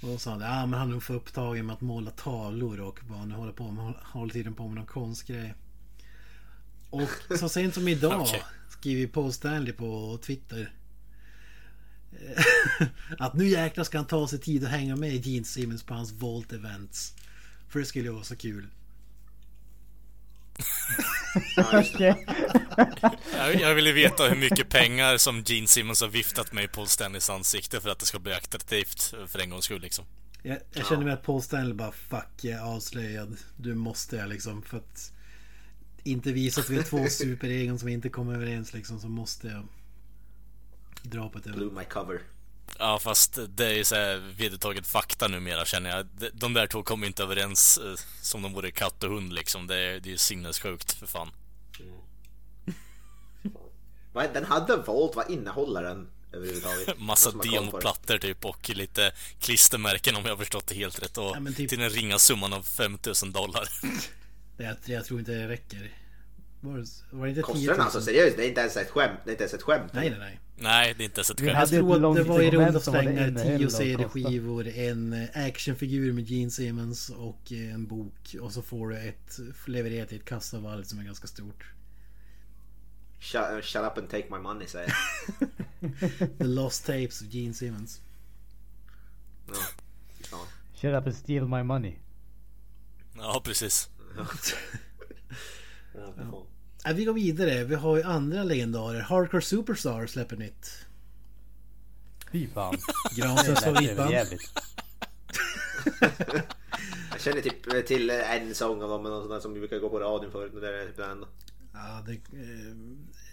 Och 0.00 0.08
då 0.08 0.18
sa 0.18 0.30
han, 0.30 0.40
ja 0.40 0.66
men 0.66 0.78
han 0.78 0.88
är 0.88 0.92
nog 0.92 1.02
för 1.02 1.14
upptagen 1.14 1.66
med 1.66 1.74
att 1.74 1.80
måla 1.80 2.10
tavlor 2.10 2.80
och 2.80 2.98
vad 3.08 3.18
han 3.18 3.30
håller 3.32 3.52
på 3.52 3.70
med, 3.70 3.94
håller 4.02 4.32
tiden 4.32 4.54
på 4.54 4.66
med 4.68 4.74
någon 4.76 4.86
konstgrej. 4.86 5.54
Och 6.90 7.38
så 7.38 7.48
sent 7.48 7.74
som 7.74 7.88
idag 7.88 8.20
Okej. 8.20 8.42
skriver 8.68 9.06
Paul 9.06 9.32
Stanley 9.32 9.72
på 9.72 10.18
Twitter. 10.22 10.72
eh, 12.12 12.86
att 13.18 13.34
nu 13.34 13.48
jäklar 13.48 13.84
ska 13.84 13.98
han 13.98 14.06
ta 14.06 14.28
sig 14.28 14.38
tid 14.38 14.64
att 14.64 14.70
hänga 14.70 14.96
med 14.96 15.26
Gene 15.26 15.44
Simmons 15.44 15.82
på 15.82 15.94
hans 15.94 16.12
Volt 16.12 16.52
Events. 16.52 17.14
För 17.68 17.78
det 17.78 17.84
skulle 17.84 18.04
ju 18.04 18.12
vara 18.12 18.24
så 18.24 18.36
kul. 18.36 18.66
Ja, 21.56 21.84
det. 21.98 22.16
Jag, 23.36 23.54
jag 23.54 23.74
ville 23.74 23.92
veta 23.92 24.28
hur 24.28 24.36
mycket 24.36 24.68
pengar 24.68 25.16
som 25.16 25.42
Gene 25.46 25.66
Simmons 25.66 26.00
har 26.00 26.08
viftat 26.08 26.52
med 26.52 26.64
i 26.64 26.68
Paul 26.68 26.86
Stanleys 26.86 27.30
ansikte 27.30 27.80
för 27.80 27.90
att 27.90 27.98
det 27.98 28.06
ska 28.06 28.18
bli 28.18 28.32
attraktivt 28.32 29.14
för 29.26 29.38
en 29.38 29.50
gångs 29.50 29.64
skull 29.64 29.80
liksom. 29.80 30.04
Jag, 30.42 30.58
jag 30.72 30.86
känner 30.86 31.04
mig 31.04 31.12
att 31.12 31.22
Paul 31.22 31.42
Stanley 31.42 31.74
bara 31.74 31.92
fuck 31.92 32.28
jag 32.40 32.54
är 32.54 32.64
avslöjad. 32.74 33.36
Du 33.56 33.74
måste 33.74 34.16
jag 34.16 34.28
liksom 34.28 34.62
för 34.62 34.76
att 34.76 35.12
inte 36.02 36.32
visa 36.32 36.60
att 36.60 36.70
vi 36.70 36.78
är 36.78 36.82
två 36.82 37.06
superegon 37.10 37.78
som 37.78 37.88
inte 37.88 38.08
kommer 38.08 38.34
överens 38.34 38.72
liksom 38.72 39.00
så 39.00 39.08
måste 39.08 39.48
jag 39.48 39.68
dra 41.02 41.28
på 41.28 41.38
ett 41.38 41.44
Blew 41.44 41.72
my 41.72 41.84
cover. 41.84 42.20
Ja, 42.78 42.98
fast 42.98 43.38
det 43.48 43.66
är 43.66 43.72
ju 43.74 43.84
såhär 43.84 44.16
vedertagen 44.36 44.84
fakta 44.84 45.28
numera 45.28 45.64
känner 45.64 45.90
jag. 45.96 46.06
De- 46.32 46.54
där 46.54 46.66
två 46.66 46.82
kommer 46.82 47.06
inte 47.06 47.22
överens 47.22 47.78
eh, 47.78 47.94
som 48.22 48.42
de 48.42 48.52
vore 48.52 48.70
katt 48.70 49.04
och 49.04 49.10
hund 49.10 49.32
liksom. 49.32 49.66
Det 49.66 49.76
är, 49.76 50.00
det 50.00 50.08
är 50.08 50.10
ju 50.10 50.18
sinnessjukt 50.18 50.92
för 50.92 51.06
fan. 51.06 51.30
Vad- 54.12 54.34
Den 54.34 54.44
hade 54.44 54.76
Volt, 54.76 55.16
vad 55.16 55.30
innehåller 55.30 55.82
den 55.82 56.08
överhuvudtaget? 56.32 56.98
Massa 56.98 57.30
demoplattor 57.30 58.18
typ 58.18 58.44
och 58.44 58.70
lite 58.70 59.12
klistermärken 59.40 60.16
om 60.16 60.22
jag 60.24 60.30
har 60.32 60.36
förstått 60.36 60.66
det 60.66 60.74
helt 60.74 61.02
rätt. 61.02 61.18
Och 61.18 61.24
Ja, 61.36 61.52
typ- 61.56 61.68
till 61.68 61.78
den 61.78 61.90
ringa 61.90 62.18
summan 62.18 62.52
av 62.52 62.62
5000 62.62 63.32
dollar. 63.32 63.68
Det, 64.56 64.64
jag, 64.64 64.76
jag 64.84 65.04
tror 65.04 65.18
inte 65.20 65.32
det 65.32 65.48
räcker. 65.48 65.90
Var, 66.66 66.78
det- 66.78 67.16
var 67.16 67.24
det 67.26 67.30
inte 67.30 67.40
10 67.40 67.42
Kostar 67.42 67.66
000? 67.66 67.76
den 67.76 67.80
alltså 67.80 68.00
seriöst? 68.00 68.36
Det 68.36 68.44
är 68.44 68.48
inte 68.48 68.60
ens 68.60 68.76
ett 68.76 68.90
skämt. 68.90 69.20
Det 69.24 69.30
är 69.30 69.32
inte 69.32 69.44
ens 69.44 69.54
ett 69.54 69.62
skämt. 69.62 69.92
Nej 69.92 70.10
nej 70.10 70.18
nej. 70.18 70.40
Nej, 70.58 70.94
det 70.98 71.02
är 71.02 71.04
inte 71.04 71.18
ens 71.18 71.30
ett 71.30 71.40
Vi 71.40 71.46
skämt. 71.46 71.58
Jag 71.58 71.68
tror 71.68 72.10
att 72.10 72.16
det 72.16 72.22
var 72.22 72.42
i 72.42 72.50
runda 72.50 72.80
slängar 72.80 73.28
innehöll 73.28 73.58
10 73.58 73.66
och 73.66 73.72
CD-skivor, 73.72 74.66
en 74.68 75.12
eh, 75.12 75.46
actionfigur 75.46 76.12
med 76.12 76.24
Gene 76.24 76.50
Simmons 76.50 77.10
och 77.10 77.52
eh, 77.52 77.74
en 77.74 77.86
bok. 77.86 78.36
Och 78.40 78.52
så 78.52 78.62
får 78.62 78.88
du 78.88 78.98
ett 78.98 79.38
levererat 79.66 80.12
i 80.12 80.16
ett 80.16 80.24
kassavalv 80.24 80.84
som 80.84 80.98
är 80.98 81.04
ganska 81.04 81.26
stort. 81.26 81.64
Shut, 83.20 83.40
uh, 83.54 83.60
shut 83.60 83.82
up 83.82 83.98
and 83.98 84.10
take 84.10 84.24
my 84.30 84.38
money 84.38 84.66
säger 84.66 84.94
jag. 85.80 85.90
The 86.38 86.44
Lost 86.44 86.86
Tapes 86.86 87.22
of 87.22 87.26
Gene 87.28 87.54
Simmons. 87.54 88.00
Ja. 89.48 89.54
fan. 90.22 90.46
Shut 90.74 90.94
up 90.94 91.06
and 91.06 91.14
steal 91.16 91.48
my 91.48 91.62
money. 91.62 91.94
Ja, 93.16 93.42
precis. 93.44 93.88
Ja. 94.16 94.26
Ja, 96.86 96.92
vi 96.92 97.04
går 97.04 97.12
vidare. 97.12 97.64
Vi 97.64 97.74
har 97.74 97.96
ju 97.96 98.02
andra 98.02 98.44
legendarer. 98.44 99.00
Hardcore 99.00 99.42
Superstar 99.42 100.06
släpper 100.06 100.36
nytt. 100.36 100.86
Fy 102.32 102.46
fan. 102.48 102.76
Lät 103.16 103.60
favoritband. 103.64 104.14
Jag 107.10 107.20
känner 107.20 107.40
typ 107.40 107.86
till 107.86 108.10
en 108.10 108.54
sång 108.54 108.82
av 108.82 108.88
dem 108.88 109.02
men 109.02 109.12
någon 109.12 109.22
sån 109.22 109.30
där 109.30 109.40
som 109.40 109.54
vi 109.54 109.60
brukar 109.60 109.78
gå 109.78 109.88
på 109.88 110.00
radion 110.00 110.32
förut. 110.32 110.52
Det 110.60 110.82
är 110.82 110.86
typ 110.86 110.96
den 110.96 111.10
enda. 111.10 111.26
Ja, 111.72 112.04
det, 112.06 112.12
eh, 112.12 112.76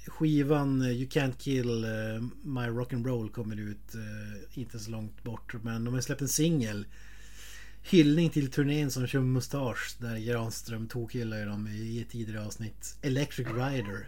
skivan 0.07 0.81
eh, 0.81 0.91
You 0.91 1.07
Can't 1.07 1.37
Kill 1.37 1.83
eh, 1.83 2.21
My 2.43 2.67
Rock'n'Roll 2.67 3.31
kommer 3.31 3.59
ut 3.59 3.95
eh, 3.95 4.59
inte 4.59 4.79
så 4.79 4.91
långt 4.91 5.23
bort. 5.23 5.53
Men 5.63 5.85
de 5.85 5.93
har 5.93 6.01
släppt 6.01 6.21
en 6.21 6.27
singel. 6.27 6.85
Hyllning 7.83 8.29
till 8.29 8.51
turnén 8.51 8.91
som 8.91 9.07
kör 9.07 9.19
mustasch. 9.19 9.95
Där 9.99 10.17
Granström 10.17 10.87
tokhyllar 10.87 11.37
ju 11.37 11.45
dem 11.45 11.67
i 11.67 12.01
ett 12.01 12.09
tidigare 12.09 12.45
avsnitt. 12.45 12.97
Electric 13.01 13.47
Rider. 13.47 14.07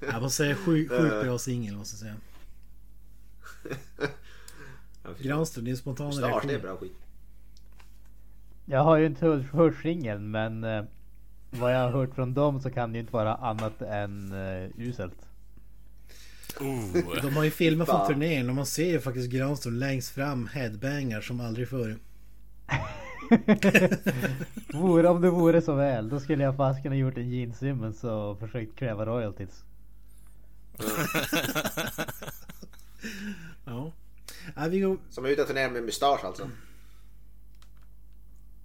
Jag 0.00 0.22
måste 0.22 0.36
säga 0.36 0.54
sjukt 0.54 0.90
sjuk 0.92 1.22
bra 1.24 1.38
singel 1.38 1.76
måste 1.76 1.94
jag 1.94 2.00
säga. 2.00 2.16
Granström, 5.20 5.64
din 5.64 5.76
spontana 5.76 6.12
Stars, 6.12 6.22
det 6.22 6.28
är 6.28 6.40
reaktion. 6.48 6.62
bra 6.62 6.76
skit. 6.76 6.96
Jag 8.64 8.84
har 8.84 8.96
ju 8.96 9.06
inte 9.06 9.26
hört, 9.52 9.74
singeln 9.82 10.30
men 10.30 10.64
eh, 10.64 10.84
vad 11.50 11.74
jag 11.74 11.78
har 11.78 11.90
hört 11.90 12.14
från 12.14 12.34
dem 12.34 12.60
så 12.60 12.70
kan 12.70 12.92
det 12.92 12.96
ju 12.96 13.00
inte 13.00 13.12
vara 13.12 13.34
annat 13.34 13.82
än 13.82 14.32
eh, 14.32 14.70
uselt. 14.78 15.27
Oh. 16.60 17.22
De 17.22 17.36
har 17.36 17.44
ju 17.44 17.50
filmat 17.50 17.88
från 17.88 18.06
turnén 18.06 18.48
och 18.48 18.54
man 18.54 18.66
ser 18.66 18.86
ju 18.86 19.00
faktiskt 19.00 19.30
Granström 19.30 19.74
längst 19.74 20.10
fram 20.10 20.46
headbangar 20.46 21.20
som 21.20 21.40
aldrig 21.40 21.68
förr. 21.68 21.98
Vore, 24.78 25.08
om 25.08 25.20
det 25.20 25.30
vore 25.30 25.62
så 25.62 25.74
väl, 25.74 26.08
då 26.08 26.20
skulle 26.20 26.44
jag 26.44 26.56
fast 26.56 26.82
kunna 26.82 26.96
gjort 26.96 27.16
en 27.16 27.30
Gene 27.30 27.54
Simmons 27.54 28.04
och 28.04 28.38
försökt 28.38 28.78
kräva 28.78 29.06
royalties. 29.06 29.64
Ja. 33.64 33.92
ja 34.56 34.68
vi 34.68 34.80
går... 34.80 34.98
Som 35.10 35.24
är 35.24 35.28
ute 35.28 35.42
och 35.42 35.48
turnerar 35.48 35.70
med 35.70 35.82
mustasch 35.82 36.24
alltså. 36.24 36.50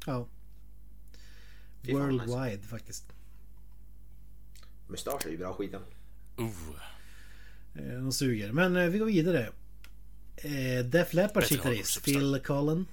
Ja. 0.06 0.28
Fan, 1.86 1.94
Worldwide 1.94 2.64
faktiskt. 2.64 3.14
Mustasch 4.88 5.26
är 5.26 5.30
ju 5.30 5.38
bra 5.38 5.54
skit. 5.54 5.72
ja. 5.74 5.80
Eh, 7.76 7.84
De 8.04 8.12
suger. 8.12 8.52
Men 8.52 8.76
eh, 8.76 8.90
vi 8.90 8.98
går 8.98 9.06
vidare. 9.06 9.50
Eh, 10.36 10.86
Def 10.86 11.14
Leppards 11.14 11.50
gitarrist 11.50 12.04
Phil 12.04 12.40
Collen. 12.46 12.86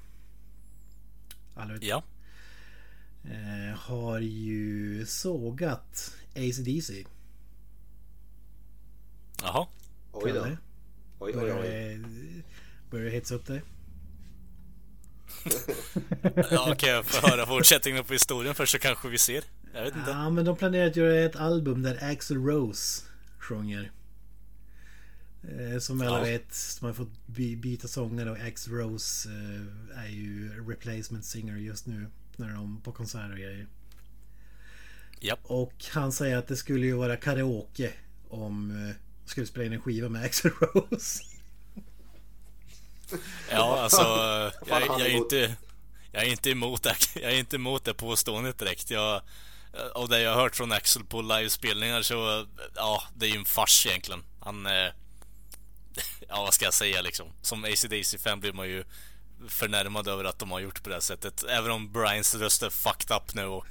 Alla 1.55 1.73
vet. 1.73 1.83
Ja. 1.83 2.03
Har 3.77 4.19
ju 4.21 5.07
sågat 5.07 6.15
AC/DC. 6.37 7.05
Jaha. 9.43 9.67
Oj 10.13 10.33
då. 10.33 10.47
Oj 11.19 11.33
oj 11.37 11.53
oj. 11.53 12.03
börjar 12.91 13.05
det 13.05 13.11
hetsa 13.11 13.35
upp 13.35 13.47
dig? 13.47 13.63
Ja, 16.51 16.75
kan 16.79 16.89
jag 16.89 17.05
få 17.05 17.29
höra 17.29 17.47
fortsättningen 17.47 18.05
på 18.05 18.13
historien 18.13 18.55
först 18.55 18.73
så 18.73 18.79
kanske 18.79 19.09
vi 19.09 19.19
ser? 19.19 19.45
Jag 19.75 19.83
vet 19.83 19.97
inte. 19.97 20.11
Ja, 20.11 20.31
men 20.31 20.45
de 20.45 20.57
planerar 20.57 20.87
att 20.87 20.97
göra 20.97 21.19
ett 21.21 21.37
album 21.37 21.83
där 21.83 22.11
Axl 22.11 22.37
Rose 22.37 23.03
sjunger. 23.39 23.91
Eh, 25.43 25.79
Som 25.79 26.01
alla 26.01 26.19
Ja. 26.19 26.25
vet, 26.25 26.57
de 26.81 26.87
har 26.87 26.93
fått 26.93 27.27
by- 27.27 27.57
byta 27.57 27.89
sångare 27.89 28.31
och 28.31 28.39
Axl 28.39 28.71
Rose 28.71 29.29
eh, 29.29 29.99
är 30.05 30.09
ju 30.09 30.65
replacement 30.71 31.25
singer 31.25 31.57
just 31.57 31.87
nu. 31.87 32.07
När 32.37 32.49
de 32.55 32.81
på 32.81 32.93
konserter 32.93 33.33
och 33.33 33.39
grejer. 33.39 33.67
Japp. 35.21 35.41
Och 35.43 35.73
han 35.93 36.13
säger 36.13 36.37
att 36.37 36.47
det 36.49 36.57
skulle 36.57 36.87
ju 36.87 36.93
vara 36.93 37.17
karaoke 37.17 37.93
om 38.29 38.71
eh, 38.89 38.95
skulle 39.27 39.47
spela 39.47 39.65
in 39.65 39.73
en 39.73 39.81
skiva 39.81 40.09
med 40.09 40.25
Axl 40.25 40.49
Rose. 40.49 41.23
Ja, 43.51 43.81
alltså. 43.83 44.03
Jag, 44.67 44.83
jag, 44.83 45.01
är 45.01 45.09
inte... 45.17 45.57
Jag 46.13 46.23
är 46.23 46.31
inte 46.31 46.51
emot 46.51 46.83
det, 46.83 46.97
jag 47.15 47.33
är 47.33 47.39
inte 47.39 47.57
emot 47.57 47.85
det 47.85 47.95
påståendet 47.95 48.59
direkt. 48.59 48.91
Jag, 48.91 49.23
av 49.95 50.09
det 50.09 50.21
jag 50.23 50.35
har 50.35 50.43
hört 50.43 50.57
från 50.57 50.73
Axel 50.73 51.05
på 51.05 51.23
livespelningar 51.23 52.03
så, 52.03 52.47
ja, 52.77 53.03
det 53.17 53.27
är 53.27 53.31
ju 53.31 53.37
en 53.39 53.45
fars 53.45 53.87
egentligen. 53.87 54.23
Han, 54.41 54.67
eh, 54.67 54.89
ja 56.29 56.43
vad 56.43 56.55
ska 56.55 56.65
jag 56.65 56.75
säga 56.75 57.03
liksom. 57.03 57.27
Som 57.43 57.65
AC/DC-fan 57.65 58.41
blir 58.41 58.53
man 58.53 58.69
ju 58.69 58.85
förnärmad 59.49 60.09
över 60.09 60.25
att 60.25 60.39
de 60.39 60.51
har 60.51 60.61
gjort 60.61 60.83
på 60.83 60.89
det 60.89 60.95
här 60.95 61.01
sättet. 61.01 61.45
Även 61.49 61.71
om 61.71 61.93
Brians 61.93 62.35
röst 62.35 62.63
är 62.63 62.71
fucked 62.71 63.17
up 63.17 63.35
nu 63.35 63.45
och 63.45 63.67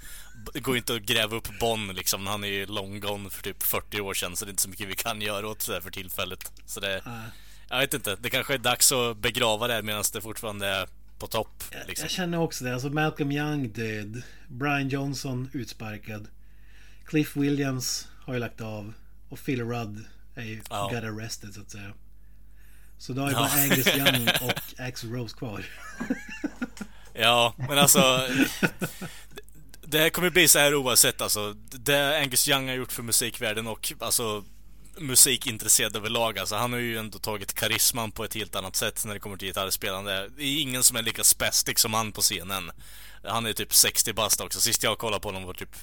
det 0.54 0.60
går 0.60 0.78
inte 0.78 0.96
att 0.96 1.02
gräva 1.02 1.36
upp 1.36 1.60
Bonn 1.60 1.88
liksom. 1.88 2.28
Han 2.28 2.44
är 2.44 2.48
ju 2.48 2.66
long 2.66 3.00
gone 3.00 3.30
för 3.30 3.44
typ 3.44 3.64
40 3.64 4.02
år 4.02 4.14
sedan 4.14 4.36
så 4.36 4.46
det 4.46 4.50
är 4.50 4.52
inte 4.52 4.62
så 4.62 4.70
mycket 4.70 4.88
vi 4.88 4.96
kan 4.96 5.22
göra 5.22 5.48
åt 5.48 5.68
det 5.68 5.82
för 5.82 5.92
tillfället. 5.92 6.52
Så 6.66 6.80
det, 6.80 7.04
jag 7.70 7.80
vet 7.80 7.94
inte. 7.94 8.16
Det 8.16 8.30
kanske 8.30 8.54
är 8.54 8.58
dags 8.58 8.92
att 8.92 9.18
begrava 9.18 9.68
det 9.68 9.82
medan 9.84 10.04
det 10.14 10.22
fortfarande 10.22 10.68
är 10.68 10.88
på 11.20 11.28
topp. 11.28 11.64
Liksom. 11.88 12.04
Jag 12.04 12.12
känner 12.12 12.40
också 12.40 12.64
det. 12.64 12.74
Alltså 12.74 12.90
Malcolm 12.90 13.32
Young 13.32 13.70
död. 13.70 14.22
Brian 14.48 14.90
Johnson 14.90 15.50
utsparkad. 15.54 16.28
Cliff 17.06 17.36
Williams 17.36 18.08
har 18.26 18.34
ju 18.34 18.40
lagt 18.40 18.62
av. 18.62 18.94
Och 19.30 19.40
Phil 19.46 19.64
Rudd 19.64 20.06
är 20.36 20.44
ju 20.44 20.62
Ja. 20.70 20.90
got 20.94 21.04
arrested 21.04 21.54
så 21.54 21.62
att 21.62 21.72
säga. 21.72 21.94
Så 23.00 23.14
då 23.14 23.22
har 23.22 23.30
ju 23.30 23.36
Ja. 23.36 23.40
bara 23.42 23.62
Angus 23.62 23.88
Young 23.98 24.30
och 24.42 24.80
Axl 24.88 25.08
Rose 25.12 25.36
kvar. 25.38 25.66
Ja, 27.14 27.54
men 27.58 27.78
alltså... 27.78 28.28
Det 29.82 30.00
här 30.00 30.10
kommer 30.10 30.30
bli 30.30 30.48
så 30.48 30.60
här 30.60 30.76
oavsett 30.76 31.22
alltså. 31.22 31.54
Det 31.72 32.18
Angus 32.22 32.48
Young 32.48 32.68
har 32.68 32.76
gjort 32.76 32.92
för 32.92 33.04
musikvärlden 33.04 33.68
och 33.68 33.94
alltså 34.00 34.44
musikintresserad 34.98 35.96
överlag 35.96 36.40
alltså. 36.40 36.56
Han 36.56 36.74
har 36.74 36.80
ju 36.80 36.98
ändå 36.98 37.20
tagit 37.20 37.54
karisman 37.54 38.12
på 38.12 38.24
ett 38.24 38.34
helt 38.34 38.56
annat 38.56 38.76
sätt 38.76 39.06
när 39.06 39.14
det 39.14 39.20
kommer 39.20 39.38
till 39.38 39.48
gitarrspelande. 39.48 40.30
Det 40.38 40.44
är 40.44 40.62
ingen 40.62 40.84
som 40.84 40.98
är 40.98 41.02
lika 41.02 41.24
spastic 41.24 41.80
som 41.80 41.94
han 41.94 42.12
på 42.12 42.22
scenen. 42.22 42.72
Han 43.24 43.46
är 43.46 43.54
typ 43.54 43.74
60 43.74 44.14
bast 44.14 44.42
också. 44.42 44.62
Sist 44.62 44.84
jag 44.84 44.98
kollade 44.98 45.22
på 45.22 45.28
honom 45.28 45.44
var 45.44 45.54
typ 45.54 45.76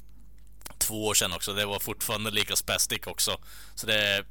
två 0.78 1.06
år 1.06 1.14
sedan 1.14 1.32
också. 1.32 1.52
Det 1.52 1.66
var 1.66 1.78
fortfarande 1.78 2.30
lika 2.30 2.56
spastic 2.56 3.06
också. 3.06 3.40
Så 3.74 3.86
det 3.86 4.24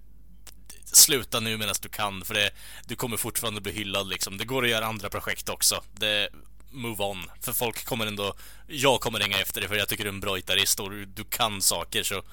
sluta 0.86 1.40
nu 1.40 1.58
medan 1.58 1.76
du 1.82 1.90
kan 1.90 2.26
för 2.26 2.34
det, 2.34 2.52
du 2.88 2.96
kommer 2.96 3.18
fortfarande 3.18 3.62
bli 3.62 3.72
hyllad 3.72 4.08
liksom. 4.08 4.38
Det 4.38 4.46
går 4.46 4.64
att 4.64 4.70
göra 4.70 4.86
andra 4.86 5.10
projekt 5.10 5.50
också. 5.50 5.84
Det, 5.94 6.30
move 6.72 7.04
on. 7.04 7.30
För 7.42 7.54
folk 7.54 7.86
kommer 7.86 8.06
ändå, 8.08 8.34
jag 8.68 9.00
kommer 9.02 9.20
hänga 9.20 9.40
efter 9.40 9.62
dig 9.62 9.70
för 9.70 9.76
jag 9.76 9.88
tycker 9.90 10.04
du 10.04 10.10
är 10.10 10.14
en 10.14 10.20
bra 10.20 10.36
gitarrist 10.36 10.80
och 10.80 10.90
du, 10.90 11.06
du 11.06 11.24
kan 11.24 11.62
saker 11.62 12.04
så 12.04 12.18
eh, 12.18 12.24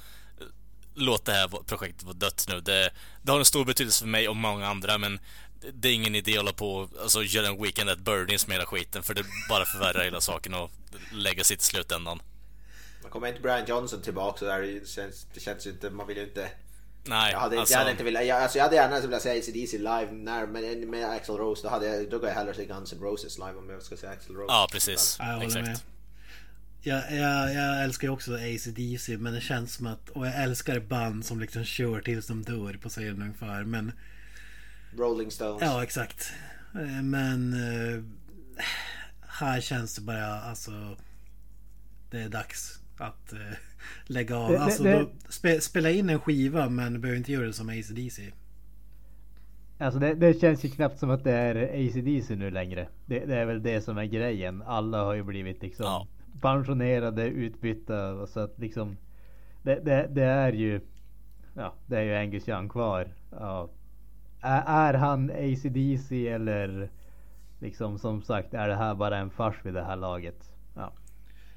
låt 0.94 1.24
det 1.24 1.32
här 1.32 1.48
projektet 1.48 2.02
vara 2.02 2.14
dött 2.14 2.44
nu. 2.48 2.60
Det, 2.60 2.90
det 3.22 3.32
har 3.32 3.38
en 3.38 3.44
stor 3.44 3.64
betydelse 3.64 4.00
för 4.00 4.08
mig 4.08 4.28
och 4.28 4.36
många 4.36 4.68
andra 4.68 4.98
men 4.98 5.20
det- 5.72 5.88
är 5.88 5.92
ingen 5.92 6.14
idé 6.14 6.32
att 6.32 6.36
hålla 6.38 6.52
på 6.52 6.74
och 6.76 6.90
alltså, 7.02 7.22
göra 7.22 7.46
en 7.46 7.62
Weekend 7.62 7.90
at 7.90 7.98
Burnings 7.98 8.46
med 8.46 8.54
hela 8.54 8.66
skiten 8.66 9.02
för 9.02 9.14
det 9.14 9.24
bara 9.48 9.64
förvärrar 9.64 10.04
hela 10.04 10.20
saken 10.20 10.54
och 10.54 10.70
lägga 11.12 11.44
sitt 11.44 11.60
i 11.60 11.64
slutändan. 11.64 12.22
Kommer 13.10 13.28
inte 13.28 13.40
Brian 13.40 13.64
Johnson 13.66 14.02
tillbaka 14.02 14.38
så 14.38 14.44
där. 14.44 14.62
Det 14.62 14.88
känns, 14.88 15.26
det 15.34 15.40
känns 15.40 15.66
ju 15.66 15.70
inte, 15.70 15.90
man 15.90 16.06
vill 16.06 16.16
ju 16.16 16.22
inte. 16.22 16.50
Nej, 17.04 17.32
Jag 17.32 17.40
hade, 17.40 17.60
alltså, 17.60 17.72
jag 17.74 17.78
hade 17.78 17.90
inte 17.90 18.04
velat, 18.04 18.26
jag, 18.26 18.42
alltså 18.42 18.58
jag 18.58 18.64
hade 18.64 18.76
gärna 18.76 19.00
velat 19.00 19.22
se 19.22 19.38
ACDC 19.38 19.78
live 19.78 20.08
när, 20.12 20.46
men 20.46 20.90
med 20.90 21.10
Axl 21.10 21.32
Rose 21.32 21.62
då 21.62 21.68
hade 21.68 21.86
jag, 21.86 22.10
då 22.10 22.18
går 22.18 22.28
jag 22.28 22.34
hellre 22.34 22.54
se 22.54 22.64
Guns 22.66 22.92
N' 22.92 22.98
Roses 23.00 23.38
live 23.38 23.54
om 23.54 23.70
jag 23.70 23.82
ska 23.82 23.96
se 23.96 24.06
Axl 24.06 24.32
Rose. 24.32 24.52
Ja, 24.52 24.68
precis. 24.72 25.16
Ja, 25.18 25.26
jag 25.26 25.34
håller 25.34 25.46
Exakt. 25.46 25.66
med. 25.66 25.78
Jag, 26.84 27.12
jag, 27.12 27.54
jag 27.54 27.84
älskar 27.84 28.08
ju 28.08 28.12
också 28.12 28.34
AC/DC 28.34 29.16
men 29.18 29.32
det 29.32 29.40
känns 29.40 29.74
som 29.74 29.86
att... 29.86 30.08
Och 30.08 30.26
jag 30.26 30.42
älskar 30.42 30.80
band 30.80 31.24
som 31.26 31.40
liksom 31.40 31.64
kör 31.64 32.00
tills 32.00 32.26
de 32.26 32.42
dör 32.42 32.78
på 32.82 32.88
scenen 32.88 33.22
ungefär. 33.22 33.64
Men... 33.64 33.92
Rolling 34.98 35.30
Stones. 35.30 35.62
Ja, 35.62 35.82
exakt. 35.82 36.32
Eh, 36.74 37.02
Men... 37.02 37.52
eh, 37.54 38.02
Här 39.28 39.60
känns 39.60 39.94
det 39.94 40.00
bara 40.00 40.40
alltså... 40.42 40.96
Det 42.10 42.20
är 42.22 42.28
dags 42.28 42.78
att 42.98 43.32
eh, 43.32 43.38
lägga 44.06 44.36
av. 44.38 44.48
Det- 44.50 44.56
det- 44.56 44.62
Alltså 44.62 44.82
det- 44.82 44.98
Då, 45.00 45.08
spe, 45.28 45.60
spela 45.60 45.90
in 45.90 46.10
en 46.10 46.20
skiva 46.20 46.68
men 46.68 47.00
behöver 47.00 47.18
inte 47.18 47.32
göra 47.32 47.46
det 47.46 47.52
som 47.52 47.68
AC/DC. 47.68 48.32
Alltså 49.78 50.00
det, 50.00 50.14
det 50.14 50.40
känns 50.40 50.64
ju 50.64 50.68
knappt 50.68 50.98
som 50.98 51.10
att 51.10 51.24
det 51.24 51.32
är 51.32 51.54
ACDC 51.88 52.34
nu 52.36 52.50
längre. 52.50 52.88
Det, 53.06 53.18
det 53.24 53.36
är 53.36 53.44
väl 53.44 53.62
det 53.62 53.80
som 53.80 53.98
är 53.98 54.04
grejen. 54.04 54.62
Alla 54.66 55.04
har 55.04 55.14
ju 55.14 55.22
blivit 55.22 55.62
liksom 55.62 55.84
Ja. 55.86 56.06
pensionerade, 56.40 57.26
utbytta. 57.26 58.12
och 58.12 58.28
Så 58.28 58.40
att 58.40 58.58
liksom 58.58 58.96
det, 59.62 59.74
det, 59.84 60.08
det 60.10 60.24
är 60.24 60.52
ju 60.52 60.80
Ja, 61.56 61.74
det 61.86 61.96
är 61.96 62.02
ju 62.02 62.14
Angus 62.16 62.48
Young 62.48 62.68
kvar. 62.68 63.08
Ja. 63.30 63.70
Är, 64.40 64.62
är 64.66 64.94
han 64.94 65.30
ACDC 65.30 66.28
eller 66.28 66.90
liksom 67.60 67.98
som 67.98 68.22
sagt 68.22 68.54
är 68.54 68.68
det 68.68 68.74
här 68.76 68.94
bara 68.94 69.16
en 69.18 69.30
fars 69.30 69.54
vid 69.64 69.74
det 69.74 69.84
här 69.84 69.96
laget? 69.96 70.51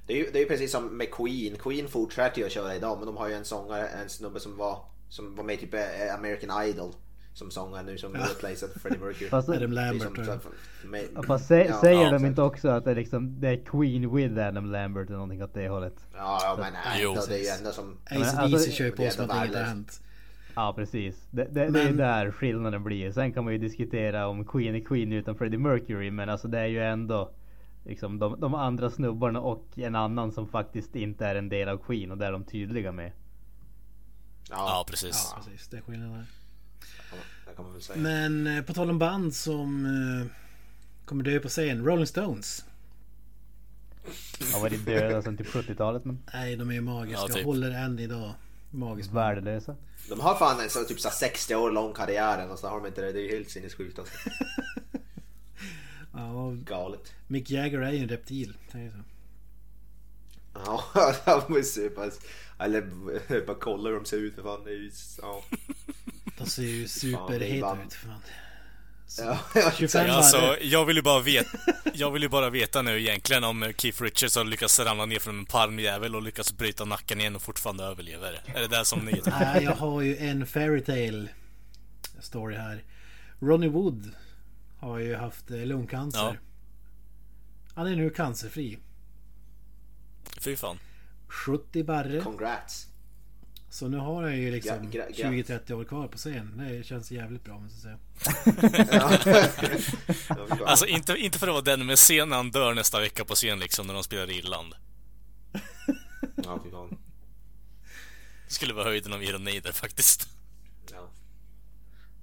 Ja. 0.07 0.13
Det 0.13 0.13
är 0.13 0.17
ju 0.17 0.31
det 0.31 0.37
är 0.37 0.41
ju 0.41 0.47
precis 0.47 0.71
som 0.71 0.97
med 0.97 1.11
Queen. 1.11 1.55
Queen 1.57 1.87
fortsätter 1.87 2.39
ju 2.39 2.45
att 2.45 2.51
köra 2.51 2.75
idag 2.75 2.97
men 2.97 3.05
de 3.05 3.17
har 3.17 3.27
ju 3.27 3.33
en 3.33 3.45
sångare, 3.45 3.87
en 3.87 4.09
snubbe 4.09 4.39
som 4.39 4.57
var, 4.57 4.79
som 5.09 5.35
var 5.35 5.43
med 5.43 5.55
i 5.55 5.57
typ 5.57 5.73
eh, 5.73 6.15
American 6.19 6.63
Idol. 6.63 6.91
som 7.33 7.51
sångare 7.51 7.83
nu 7.83 7.97
som 7.97 8.13
replacear 8.13 8.79
Freddie 8.79 8.99
Mercury. 8.99 9.29
Fast, 9.29 9.49
Adam 9.49 9.71
Lambert. 9.71 9.93
Liksom, 9.93 10.15
tror 10.15 10.27
jag. 10.27 10.41
så- 10.41 10.87
med- 10.87 11.05
ja, 11.15 11.23
fast 11.23 11.47
sä, 11.47 11.65
ja, 11.65 11.81
säger 11.81 12.01
ja, 12.03 12.11
de 12.11 12.19
så- 12.19 12.25
inte 12.25 12.41
också 12.41 12.69
att 12.69 12.85
det 12.85 12.91
är 12.91 12.95
liksom 12.95 13.39
det 13.41 13.47
är 13.49 13.57
Queen 13.65 14.15
with 14.15 14.39
Adam 14.47 14.71
Lambert 14.71 15.07
eller 15.07 15.17
någonting 15.17 15.43
åt 15.43 15.53
det 15.53 15.69
hållet? 15.69 15.93
Ja, 16.13 16.39
ja 16.43 16.55
men 16.59 16.73
nej, 16.73 16.99
Jo. 17.03 17.15
det 17.27 17.35
är 17.35 17.39
ju 17.39 17.47
ändå 17.59 17.71
som... 17.71 17.97
men 18.11 18.21
ACDC 18.21 18.37
alltså- 18.37 18.71
kör 18.71 18.85
ju 18.85 18.91
på 18.91 19.09
som 19.09 19.25
att 19.25 19.31
ändå 19.31 19.45
inget 19.45 19.55
har 19.57 19.63
hänt. 19.63 20.01
Ja 20.55 20.73
precis. 20.75 21.27
Det, 21.31 21.43
det, 21.43 21.49
det 21.53 21.61
är 21.65 21.69
Men- 21.71 21.87
ju 21.87 21.93
där 21.97 22.31
skillnaden 22.31 22.83
blir. 22.83 23.11
Sen 23.11 23.33
kan 23.33 23.43
man 23.43 23.53
ju 23.53 23.59
diskutera 23.59 24.27
om 24.27 24.45
Queen 24.45 24.75
är 24.75 24.79
Queen 24.79 25.13
utan 25.13 25.35
Freddie 25.37 25.57
Mercury. 25.57 26.11
Men 26.11 26.29
alltså 26.29 26.47
det 26.47 26.59
är 26.59 26.65
ju 26.67 26.83
ändå 26.83 27.31
liksom 27.85 28.19
de, 28.19 28.39
de 28.39 28.55
andra 28.55 28.89
snubbarna 28.89 29.41
och 29.41 29.65
en 29.75 29.95
annan 29.95 30.31
som 30.31 30.47
faktiskt 30.47 30.95
inte 30.95 31.25
är 31.25 31.35
en 31.35 31.49
del 31.49 31.69
av 31.69 31.77
Queen 31.77 32.11
och 32.11 32.17
det 32.17 32.25
är 32.25 32.31
de 32.31 32.43
tydliga 32.43 32.91
med. 32.91 33.11
Ja, 34.49 34.85
precis. 34.87 35.31
Ja, 35.31 35.41
precis. 35.43 35.67
Det 35.67 35.77
är 35.77 35.81
skillnaden 35.81 36.13
där. 36.13 36.25
Det 37.47 37.55
kan 37.55 37.65
man 37.65 37.73
väl 37.73 37.81
säga. 37.81 37.99
Men 37.99 38.47
eh, 38.47 38.63
på 38.63 38.73
tal 38.73 38.89
om 38.89 38.99
band 38.99 39.35
som 39.35 39.85
eh, 39.85 40.27
kommer 41.05 41.23
dö 41.23 41.39
på 41.39 41.49
scen. 41.49 41.85
Rolling 41.85 42.07
Stones. 42.07 42.65
Har 44.53 44.61
varit 44.61 44.85
döda 44.85 45.21
sedan 45.21 45.37
typ 45.37 45.47
70-talet 45.47 46.05
men 46.05 46.23
Nej, 46.33 46.55
de 46.55 46.69
är 46.69 46.73
ju 46.73 46.81
magiska. 46.81 47.21
Ja, 47.21 47.33
typ. 47.33 47.45
Håller 47.45 47.71
än 47.71 47.99
idag. 47.99 48.33
Magiskt 48.71 49.11
värdelösa. 49.11 49.75
De 50.09 50.19
har 50.19 50.35
fan 50.35 50.59
en 50.59 50.69
så, 50.69 50.83
typ 50.83 50.99
så 50.99 51.07
här 51.07 51.15
60 51.15 51.55
år 51.55 51.71
lång 51.71 51.93
karriär 51.93 52.51
och 52.51 52.59
så 52.59 52.67
har 52.67 52.77
de 52.77 52.87
inte 52.87 53.01
det. 53.01 53.11
Det 53.11 53.19
är 53.19 53.23
ju 53.23 53.35
helt 53.35 53.49
sinnessjukt 53.49 53.99
alltså. 53.99 54.13
Ja, 56.15 56.51
Galet. 56.65 57.13
Mick 57.27 57.49
Jagger 57.51 57.79
är 57.79 57.91
ju 57.91 57.99
en 57.99 58.09
reptil. 58.09 58.57
säger 58.71 58.91
så. 58.91 58.97
Ja, 60.65 60.83
de 61.47 61.57
är 61.57 61.61
super... 61.63 62.11
Eller 62.59 62.81
bara 63.47 63.57
kolla 63.59 63.89
hur 63.89 63.95
de 63.95 64.05
ser 64.05 64.17
ut 64.17 64.35
för 64.35 64.43
fan. 64.43 64.63
Det 64.63 64.69
är 64.71 64.75
ju... 64.75 64.91
Ja. 65.21 65.43
De 66.37 66.45
ser 66.49 66.63
ju 66.63 66.87
superheta 66.87 67.77
ut. 67.85 67.93
Fan. 67.93 68.19
Ja, 69.17 69.39
ja, 69.55 69.71
25 69.77 70.01
Ja, 70.01 70.13
varv. 70.13 70.17
alltså, 70.17 70.57
jag 70.61 70.85
vill 70.85 70.95
ju 70.95 71.01
bara 71.01 71.21
veta, 71.21 71.57
jag 71.93 72.11
vill 72.11 72.21
ju 72.23 72.29
bara 72.29 72.49
veta 72.49 72.81
nu 72.81 72.99
egentligen 73.01 73.43
om 73.43 73.73
Keith 73.77 74.03
Richards 74.03 74.35
har 74.35 74.43
lyckats 74.43 74.79
ramla 74.79 75.05
ner 75.05 75.19
från 75.19 75.39
en 75.39 75.45
palmjävel 75.45 76.15
och 76.15 76.21
lyckats 76.21 76.57
bryta 76.57 76.85
nacken 76.85 77.19
igen 77.19 77.35
och 77.35 77.41
fortfarande 77.41 77.83
överlever. 77.83 78.41
Är 78.55 78.61
det 78.61 78.67
där 78.67 78.83
som 78.83 79.05
ni 79.05 79.21
Nej, 79.25 79.63
jag 79.63 79.71
har 79.75 80.01
ju 80.01 80.17
en 80.17 80.45
fairytale 80.47 81.27
story 82.19 82.55
här. 82.55 82.83
Ronnie 83.39 83.67
Wood 83.67 84.11
har 84.85 84.99
ju 84.99 85.15
haft 85.15 85.51
eh, 85.51 85.57
lungcancer. 85.65 86.19
Ja. 86.19 86.35
Han 87.73 87.87
är 87.87 87.95
nu 87.95 88.09
cancerfri. 88.09 88.77
Fy 90.41 90.55
fan. 90.55 90.79
70 91.27 91.83
barre. 91.83 92.21
Congrats. 92.21 92.87
Så 93.69 93.87
nu 93.87 93.97
har 93.97 94.23
han 94.23 94.37
ju 94.37 94.51
liksom 94.51 94.77
Gra- 94.91 95.09
gra- 95.11 95.45
20-30 95.45 95.73
år 95.73 95.83
kvar 95.83 96.07
på 96.07 96.17
scen. 96.17 96.57
Det 96.57 96.83
känns 96.85 97.11
jävligt 97.11 97.43
bra 97.43 97.59
måste 97.59 97.87
jag 97.87 97.99
säga. 98.79 99.01
Alltså 100.65 100.85
inte, 100.85 101.13
inte 101.13 101.39
för 101.39 101.47
att 101.47 101.53
vara 101.65 101.77
den, 101.77 101.97
sen 101.97 102.29
när 102.29 102.37
han 102.37 102.51
dör 102.51 102.73
nästa 102.73 102.99
vecka 102.99 103.25
på 103.25 103.35
scen 103.35 103.59
liksom 103.59 103.87
när 103.87 103.93
de 103.93 104.03
spelar 104.03 104.29
i 104.31 104.37
Irland. 104.37 104.75
Ja, 106.43 106.59
fy 106.63 106.71
fan. 106.71 106.97
Det 108.47 108.53
skulle 108.53 108.73
vara 108.73 108.85
höjden 108.85 109.13
av 109.13 109.23
ironi 109.23 109.59
där 109.59 109.71
faktiskt. 109.71 110.29
Ja. 110.91 111.09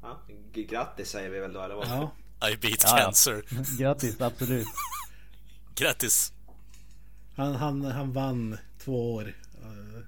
Ja, 0.03 0.21
grattis 0.55 1.09
säger 1.11 1.31
vi 1.31 1.39
väl 1.39 1.53
då 1.53 1.61
eller 1.63 1.75
vad? 1.75 1.89
Ja. 1.89 2.13
I 2.51 2.57
beat 2.57 2.83
Ja, 2.85 2.99
ja. 2.99 3.05
cancer. 3.05 3.43
Grattis 3.79 4.21
absolut. 4.21 4.67
Grattis. 5.75 6.33
Han, 7.37 7.55
han, 7.55 7.85
han 7.85 8.13
vann 8.13 8.59
två 8.85 9.15
år. 9.15 9.35
eh, 9.63 10.03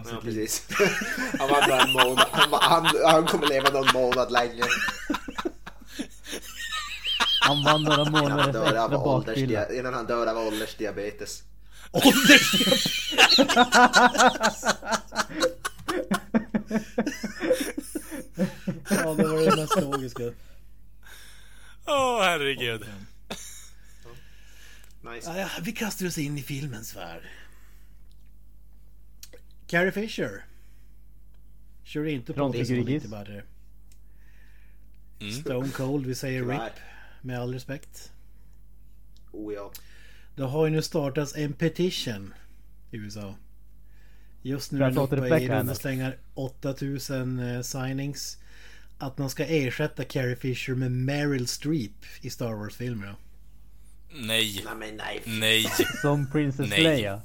av 0.00 0.06
Ja, 0.12 0.20
precis. 0.22 0.62
Han 1.38 1.48
bara 1.48 1.80
en 1.80 1.92
månad. 1.92 2.26
Han, 2.32 2.48
han, 2.52 2.86
han 3.06 3.26
kommer 3.26 3.46
leva 3.46 3.70
någon 3.70 3.88
månad 3.92 4.32
länge. 4.32 4.64
Han 7.40 7.64
vann 7.64 7.82
några 7.82 8.02
Innan 8.02 8.30
han 8.40 8.52
dör 8.52 8.64
extra 8.66 8.84
av, 8.84 8.90
bakfylla. 8.90 9.60
åldersdia- 9.66 9.78
innan 9.78 9.94
han 9.94 10.06
dör 10.06 10.26
av 10.26 10.38
åldersdiabetes. 10.38 11.42
Ja, 18.88 19.14
det 19.14 19.26
var 19.28 19.50
det 19.50 19.56
mest 19.56 19.80
logiska. 19.80 20.22
Åh 21.86 22.22
herregud. 22.22 22.86
Nice. 25.14 25.38
Ja, 25.38 25.48
vi 25.62 25.72
kastar 25.72 26.06
oss 26.06 26.18
in 26.18 26.38
i 26.38 26.42
filmens 26.42 26.96
värld. 26.96 27.22
Carrie 29.66 29.92
Fisher. 29.92 30.44
Kör 31.84 32.04
inte 32.04 32.32
på 32.32 32.56
i 32.56 32.64
som 32.64 32.76
lite 32.76 33.08
barre. 33.08 33.42
Mm. 35.20 35.32
Stone 35.32 35.68
Cold, 35.68 36.06
vi 36.06 36.14
säger 36.14 36.40
Tyvärr. 36.40 36.64
RIP. 36.64 36.72
Med 37.20 37.40
all 37.40 37.52
respekt. 37.52 38.12
Oh 39.32 39.54
ja. 39.54 39.72
Det 40.34 40.42
har 40.42 40.66
ju 40.66 40.72
nu 40.72 40.82
startats 40.82 41.36
en 41.36 41.52
petition 41.52 42.34
i 42.90 42.96
USA. 42.96 43.34
Just 44.42 44.72
nu 44.72 44.84
är 44.84 44.90
det 44.90 45.00
uppe 45.00 45.16
i 45.16 45.48
runda 45.48 45.74
slängar 45.74 46.18
8000 46.34 47.38
eh, 47.38 47.60
signings. 47.62 48.38
Att 48.98 49.18
man 49.18 49.30
ska 49.30 49.44
ersätta 49.44 50.04
Carrie 50.04 50.36
Fisher 50.36 50.74
med 50.74 50.92
Meryl 50.92 51.46
Streep 51.46 52.04
i 52.20 52.30
Star 52.30 52.52
Wars-filmer. 52.54 53.14
Nej. 54.10 54.64
Nej 54.78 54.92
nej. 54.92 55.22
Nej. 55.24 55.66
Som 56.02 56.30
Princess 56.30 56.70
Nej. 56.70 56.82
Leia. 56.82 57.22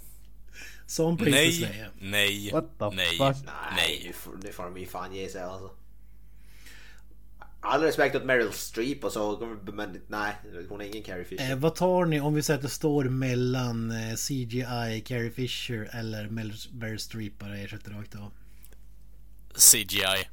Som 0.86 1.18
Princess 1.18 1.62
Nej. 1.62 1.72
Leia. 1.72 1.90
Nej. 2.00 2.52
What 2.52 2.80
the 2.80 2.90
Nej. 2.90 3.06
fuck? 3.06 3.46
Nej, 3.46 3.74
Nej. 3.76 4.14
Nu, 4.44 4.52
får, 4.52 4.64
de 4.64 4.78
ju 4.80 4.86
fan 4.86 5.16
ge 5.16 5.30
sig 5.30 5.42
alltså. 5.42 5.72
All 7.64 7.82
respekt 7.82 8.16
åt 8.16 8.26
Meryl 8.26 8.52
Streep 8.52 9.04
och 9.04 9.12
så, 9.12 9.58
men 9.74 10.02
nej, 10.08 10.34
hon 10.70 10.82
är 10.82 10.86
ingen 10.86 11.04
Carrie 11.04 11.26
Fisher. 11.26 11.52
Eh, 11.52 11.58
vad 11.58 11.76
tar 11.76 12.06
ni 12.06 12.22
om 12.22 12.34
vi 12.34 12.44
säger 12.44 12.58
att 12.58 12.64
det 12.64 12.70
står 12.70 13.04
mellan 13.04 13.92
eh, 13.92 14.16
CGI, 14.16 15.04
Carrie 15.06 15.32
Fisher 15.32 15.90
eller 15.94 16.28
Meryl 16.72 17.00
Streep 17.00 17.40
bara 17.40 17.58
ersätter 17.58 17.92
rakt 17.92 18.16
av? 18.16 18.32
CGI. 19.56 20.28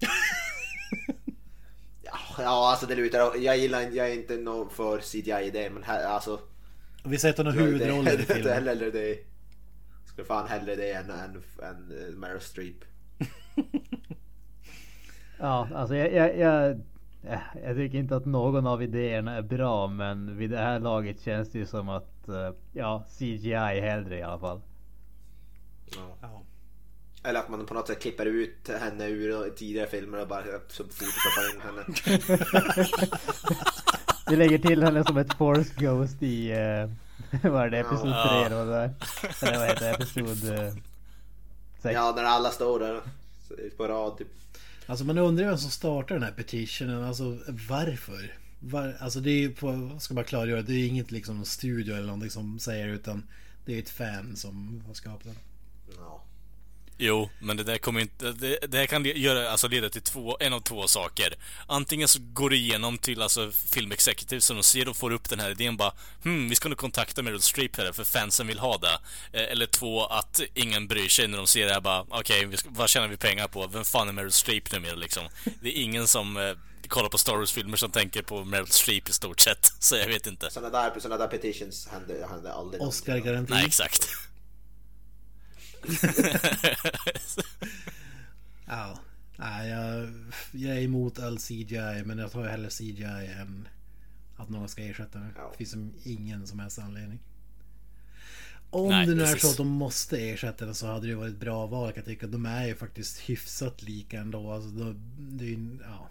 Ja, 2.38 2.70
alltså 2.70 2.86
det 2.86 2.94
lutar 2.94 3.36
Jag 3.36 3.58
gillar 3.58 3.80
jag 3.80 4.10
är 4.10 4.14
inte 4.14 4.36
någon 4.36 4.70
för 4.70 4.98
CGI 4.98 5.46
i 5.46 5.50
det, 5.50 5.70
men 5.70 5.82
här, 5.82 6.04
alltså. 6.04 6.40
Vi 7.04 7.18
hon 7.36 7.46
har 7.46 7.52
huvudroller 7.52 8.20
i 8.20 8.22
filmen. 8.22 8.64
hellre 8.64 8.90
det. 8.90 9.18
Skulle 10.06 10.26
fan 10.26 10.48
hellre 10.48 10.76
det 10.76 10.92
än, 10.92 11.10
än, 11.10 11.42
än 11.62 12.08
eh, 12.08 12.14
Meryl 12.16 12.40
Streep. 12.40 12.84
Ja, 15.38 15.68
alltså 15.74 15.96
jag, 15.96 16.12
jag, 16.12 16.38
jag, 16.38 16.70
eh, 17.22 17.40
jag 17.64 17.76
tycker 17.76 17.98
inte 17.98 18.16
att 18.16 18.26
någon 18.26 18.66
av 18.66 18.82
idéerna 18.82 19.36
är 19.36 19.42
bra 19.42 19.86
men 19.86 20.36
vid 20.36 20.50
det 20.50 20.58
här 20.58 20.80
laget 20.80 21.20
känns 21.20 21.50
det 21.50 21.58
ju 21.58 21.66
som 21.66 21.88
att 21.88 22.28
eh, 22.28 22.50
ja, 22.72 23.04
CGI 23.18 23.80
hellre 23.80 24.18
i 24.18 24.22
alla 24.22 24.38
fall. 24.38 24.60
Ja. 26.20 26.42
Eller 27.24 27.40
att 27.40 27.48
man 27.48 27.66
på 27.66 27.74
något 27.74 27.86
sätt 27.86 28.02
klipper 28.02 28.26
ut 28.26 28.68
henne 28.80 29.06
ur 29.08 29.50
tidigare 29.50 29.86
filmer 29.86 30.20
och 30.20 30.28
bara 30.28 30.44
så 30.68 30.84
photoshoppar 30.84 31.54
in 31.54 31.60
henne. 31.60 31.84
Vi 34.30 34.36
lägger 34.36 34.58
till 34.58 34.82
henne 34.82 35.04
som 35.04 35.16
ett 35.16 35.34
force 35.34 35.70
ghost 35.76 36.22
i 36.22 36.50
eh, 36.50 36.88
vad 37.50 37.62
är 37.62 37.70
det, 37.70 37.78
episod 37.78 38.00
3 38.02 38.10
Ja. 38.10 38.46
eller 38.46 38.56
vad 38.56 38.68
det 38.68 38.74
är. 38.74 38.94
Eller 39.48 39.58
vad 39.58 39.68
heter 39.68 39.84
det, 39.84 39.90
episod 39.90 40.52
eh, 40.58 40.74
6. 41.82 41.94
Ja, 41.94 42.12
när 42.16 42.24
alla 42.24 42.50
står 42.50 42.80
där 42.80 43.00
på 43.76 43.88
rad 43.88 44.18
typ. 44.18 44.28
Alltså 44.86 45.04
man 45.04 45.18
undrar 45.18 45.44
vem 45.46 45.58
som 45.58 45.70
startar 45.70 46.14
den 46.14 46.24
här 46.24 46.32
petitionen. 46.32 47.04
Alltså 47.04 47.38
varför? 47.68 48.34
Var, 48.60 48.96
alltså 49.00 49.20
det 49.20 49.30
är 49.30 49.38
ju 49.38 49.50
på, 49.54 49.72
vad 49.72 50.02
ska 50.02 50.14
man 50.14 50.24
klargöra, 50.24 50.62
det 50.62 50.72
är 50.72 50.86
inget 50.86 51.10
liksom 51.10 51.44
studio 51.44 51.94
eller 51.94 52.06
någonting 52.06 52.30
som 52.30 52.58
säger 52.58 52.88
utan 52.88 53.22
det 53.64 53.74
är 53.74 53.78
ett 53.78 53.90
fan 53.90 54.36
som 54.36 54.82
har 54.86 54.94
skapat 54.94 55.24
den. 55.24 55.34
Jo, 57.04 57.30
men 57.40 57.56
det 57.56 57.62
där 57.64 57.78
kommer 57.78 58.00
inte... 58.00 58.32
Det, 58.32 58.58
det 58.68 58.78
här 58.78 58.86
kan 58.86 59.04
göra, 59.04 59.50
alltså 59.50 59.68
leda 59.68 59.88
till 59.90 60.02
två, 60.02 60.36
en 60.40 60.52
av 60.52 60.60
två 60.60 60.88
saker. 60.88 61.34
Antingen 61.66 62.08
så 62.08 62.18
går 62.32 62.50
det 62.50 62.56
igenom 62.56 62.98
till 62.98 63.22
alltså 63.22 63.50
film 63.52 63.92
executive 63.92 64.40
som 64.40 64.56
de 64.56 64.62
ser 64.62 64.88
och 64.88 64.96
får 64.96 65.10
upp 65.12 65.28
den 65.28 65.40
här 65.40 65.50
idén 65.50 65.76
bara 65.76 65.92
Hmm, 66.22 66.48
vi 66.48 66.54
ska 66.54 66.68
nog 66.68 66.78
kontakta 66.78 67.22
Meryl 67.22 67.40
Streep 67.42 67.76
här 67.76 67.92
för 67.92 68.04
fansen 68.04 68.46
vill 68.46 68.58
ha 68.58 68.78
det. 68.78 68.98
Eh, 69.38 69.52
Eller 69.52 69.66
två, 69.66 70.04
att 70.06 70.40
ingen 70.54 70.88
bryr 70.88 71.08
sig 71.08 71.28
när 71.28 71.38
de 71.38 71.46
ser 71.46 71.66
det 71.66 71.72
här 71.72 71.80
bara 71.80 72.06
Okej, 72.10 72.56
ska- 72.56 72.68
vad 72.72 72.88
tjänar 72.88 73.08
vi 73.08 73.16
pengar 73.16 73.48
på? 73.48 73.66
Vem 73.66 73.84
fan 73.84 74.08
är 74.08 74.12
Meryl 74.12 74.32
Streep 74.32 74.72
numera 74.72 74.94
liksom? 74.94 75.22
Det 75.62 75.68
är 75.78 75.82
ingen 75.82 76.08
som 76.08 76.36
eh, 76.36 76.52
kollar 76.88 77.08
på 77.08 77.18
Star 77.18 77.36
Wars-filmer 77.36 77.76
som 77.76 77.90
tänker 77.90 78.22
på 78.22 78.44
Meryl 78.44 78.66
Streep 78.66 79.08
i 79.08 79.12
stort 79.12 79.40
sett. 79.40 79.72
Så 79.78 79.96
jag 79.96 80.06
vet 80.08 80.26
inte. 80.26 80.50
Såna 80.50 80.70
där, 80.70 81.00
såna 81.00 81.16
där 81.16 81.26
petitions 81.28 81.88
händer, 81.92 82.26
händer 82.30 82.50
aldrig. 82.50 82.82
Oscar-garanti. 82.82 83.52
Nej, 83.52 83.66
exakt. 83.66 84.08
Ja. 88.66 88.98
Nej, 89.36 89.68
jag, 89.70 90.12
jag 90.52 90.76
är 90.76 90.82
emot 90.82 91.18
all 91.18 91.38
CGI 91.38 92.02
men 92.04 92.18
jag 92.18 92.32
tar 92.32 92.48
hellre 92.48 92.70
CGI 92.70 93.26
än 93.40 93.68
att 94.36 94.48
någon 94.48 94.68
ska 94.68 94.82
ersätta 94.82 95.18
det. 95.18 95.28
Ja. 95.36 95.48
Det 95.50 95.56
finns 95.56 95.70
som 95.70 95.92
ingen 96.04 96.46
som 96.46 96.58
helst 96.58 96.78
anledning. 96.78 97.18
Om 98.70 98.88
Nej, 98.88 99.06
det 99.06 99.14
nu 99.14 99.22
är 99.22 99.36
så 99.36 99.50
att 99.50 99.56
de 99.56 99.68
måste 99.68 100.18
ersätta 100.30 100.64
den 100.64 100.74
så 100.74 100.86
hade 100.86 101.06
det 101.06 101.14
varit 101.14 101.36
bra 101.36 101.66
val 101.66 101.92
kan 101.92 101.96
jag 101.96 102.04
tycka. 102.04 102.26
De 102.26 102.46
är 102.46 102.66
ju 102.66 102.74
faktiskt 102.74 103.18
hyfsat 103.18 103.82
lika 103.82 104.20
ändå. 104.20 104.52
Alltså, 104.52 104.70
det, 104.70 104.94
det 105.18 105.44
är, 105.44 105.58
ja. 105.84 106.08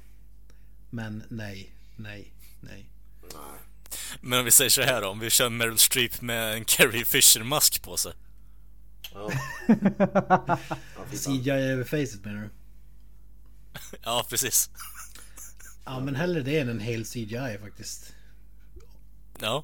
Men 0.90 1.24
nej, 1.30 1.74
nej, 1.96 2.34
nej. 2.62 2.90
Men 4.22 4.40
om 4.40 4.46
vi 4.46 4.52
säger 4.52 4.70
så 4.70 4.82
här 4.82 5.02
då, 5.02 5.08
om 5.08 5.20
vi 5.20 5.30
kör 5.30 5.50
Meryl 5.50 5.78
Streep 5.78 6.22
med 6.22 6.54
en 6.54 6.66
Carrie 6.66 7.06
Fisher-mask 7.06 7.84
på 7.84 7.98
sig. 7.98 8.14
Ja. 9.14 9.32
CGI 11.12 11.52
över 11.52 11.84
facet 11.84 12.26
menar 12.26 12.42
du? 12.42 12.50
ja, 14.04 14.26
precis. 14.30 14.70
Ja, 15.86 16.00
men 16.00 16.16
hellre 16.16 16.42
det 16.42 16.60
än 16.60 16.70
en 16.70 16.80
hel 16.80 17.06
CGI 17.06 17.58
faktiskt. 17.62 18.14
Ja. 19.42 19.64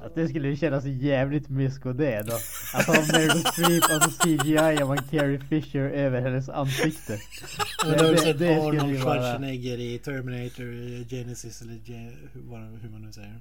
Att 0.00 0.14
det 0.14 0.28
skulle 0.28 0.56
kännas 0.56 0.84
jävligt 0.84 1.48
mysko 1.48 1.92
det 1.92 2.22
då. 2.22 2.34
Att 2.74 2.86
ha 2.86 2.94
Meryl 2.94 3.44
Streep 3.44 3.84
och 3.84 4.02
så 4.02 4.10
CGI 4.10 4.82
och 4.82 4.88
man 4.88 4.98
Carrie 5.10 5.40
Fisher 5.40 5.80
över 5.80 6.20
hennes 6.20 6.48
ansikte. 6.48 7.18
Det, 7.84 7.96
det, 7.96 8.24
det, 8.24 8.32
det 8.32 8.60
Arnold 8.60 9.02
Schwarzenegger 9.02 9.78
i 9.78 9.98
Terminator 9.98 11.04
Genesis 11.08 11.62
eller 11.62 11.78
hur 12.82 12.90
man 12.90 13.02
nu 13.02 13.12
säger. 13.12 13.40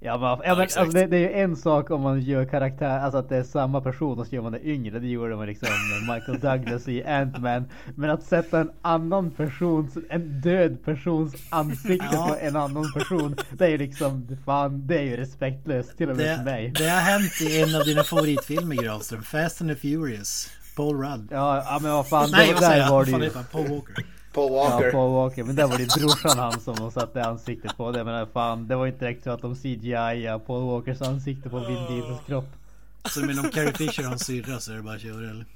Ja 0.00 0.18
men, 0.18 0.48
ja, 0.48 0.54
men 0.54 0.60
alltså, 0.60 0.84
det, 0.84 1.06
det, 1.06 1.16
är 1.16 1.20
ju 1.20 1.32
en 1.32 1.56
sak 1.56 1.90
om 1.90 2.00
man 2.00 2.20
gör 2.20 2.44
karaktär, 2.44 2.98
alltså 2.98 3.18
att 3.18 3.28
det 3.28 3.36
är 3.36 3.42
samma 3.42 3.80
person 3.80 4.18
och 4.18 4.26
så 4.26 4.34
gör 4.34 4.42
man 4.42 4.52
det 4.52 4.66
yngre. 4.66 4.98
Det 4.98 5.06
gjorde 5.06 5.36
man 5.36 5.46
liksom 5.46 5.68
Michael 6.00 6.40
Douglas 6.40 6.88
i 6.88 7.04
Ant-Man. 7.04 7.64
Men 7.94 8.10
att 8.10 8.22
sätta 8.22 8.60
en 8.60 8.70
annan 8.82 9.30
persons, 9.30 9.98
en 10.10 10.40
död 10.40 10.84
persons 10.84 11.34
ansikte 11.50 12.08
ja. 12.12 12.26
på 12.28 12.46
en 12.46 12.56
annan 12.56 12.92
person. 12.92 13.36
Det 13.52 13.64
är 13.64 13.68
ju 13.68 13.78
liksom, 13.78 14.38
fan 14.44 14.86
det 14.86 14.98
är 14.98 15.02
ju 15.02 15.16
respektlöst 15.16 15.96
till 15.96 16.10
och 16.10 16.16
med 16.16 16.26
det, 16.26 16.36
för 16.36 16.44
mig. 16.44 16.72
Det 16.78 16.88
har 16.88 17.00
hänt 17.00 17.40
i 17.40 17.62
en 17.62 17.74
av 17.74 17.84
dina 17.84 18.02
favoritfilmer 18.02 18.76
Granström, 18.76 19.22
Fast 19.22 19.60
and 19.60 19.70
the 19.70 19.76
Furious. 19.76 20.50
Paul 20.76 20.96
Rudd. 20.96 21.28
Ja, 21.30 21.64
ja 21.66 21.78
men 21.82 21.92
vad 21.92 22.08
fan, 22.08 22.28
Nej, 22.32 22.54
där, 22.60 22.60
där 22.60 22.90
var 22.90 23.04
det 23.04 23.10
ju... 23.10 23.30
Paul 23.30 23.68
Walker. 23.68 24.15
Paul 24.36 24.52
Walker. 24.52 24.86
Ja, 24.86 24.92
Paul 24.92 25.12
Walker. 25.12 25.44
Men 25.44 25.56
det 25.56 25.66
var 25.66 25.78
det 25.78 25.94
brorsan 26.00 26.38
han 26.38 26.60
som 26.60 26.74
de 26.76 26.90
satte 26.90 27.24
ansiktet 27.24 27.76
på. 27.76 27.92
Det 27.92 28.04
men 28.04 28.26
fan, 28.26 28.68
det 28.68 28.76
var 28.76 28.86
inte 28.86 29.04
direkt 29.04 29.24
så 29.24 29.30
att 29.30 29.42
de 29.42 29.54
CGI 29.54 30.38
Paul 30.46 30.66
Walkers 30.66 31.02
ansikte 31.02 31.48
på 31.48 31.58
Vin 31.58 31.86
Diesels 31.88 32.26
kropp. 32.26 32.48
Så 33.04 33.20
men 33.20 33.38
om 33.38 33.50
Carrie 33.50 33.72
Fisher 33.72 34.04
har 34.04 34.12
en 34.12 34.18
syrra 34.18 34.60
så 34.60 34.72
är 34.72 34.76
det 34.76 34.82
bara 34.82 34.94
att 34.94 35.00
köra 35.00 35.30
eller? 35.30 35.46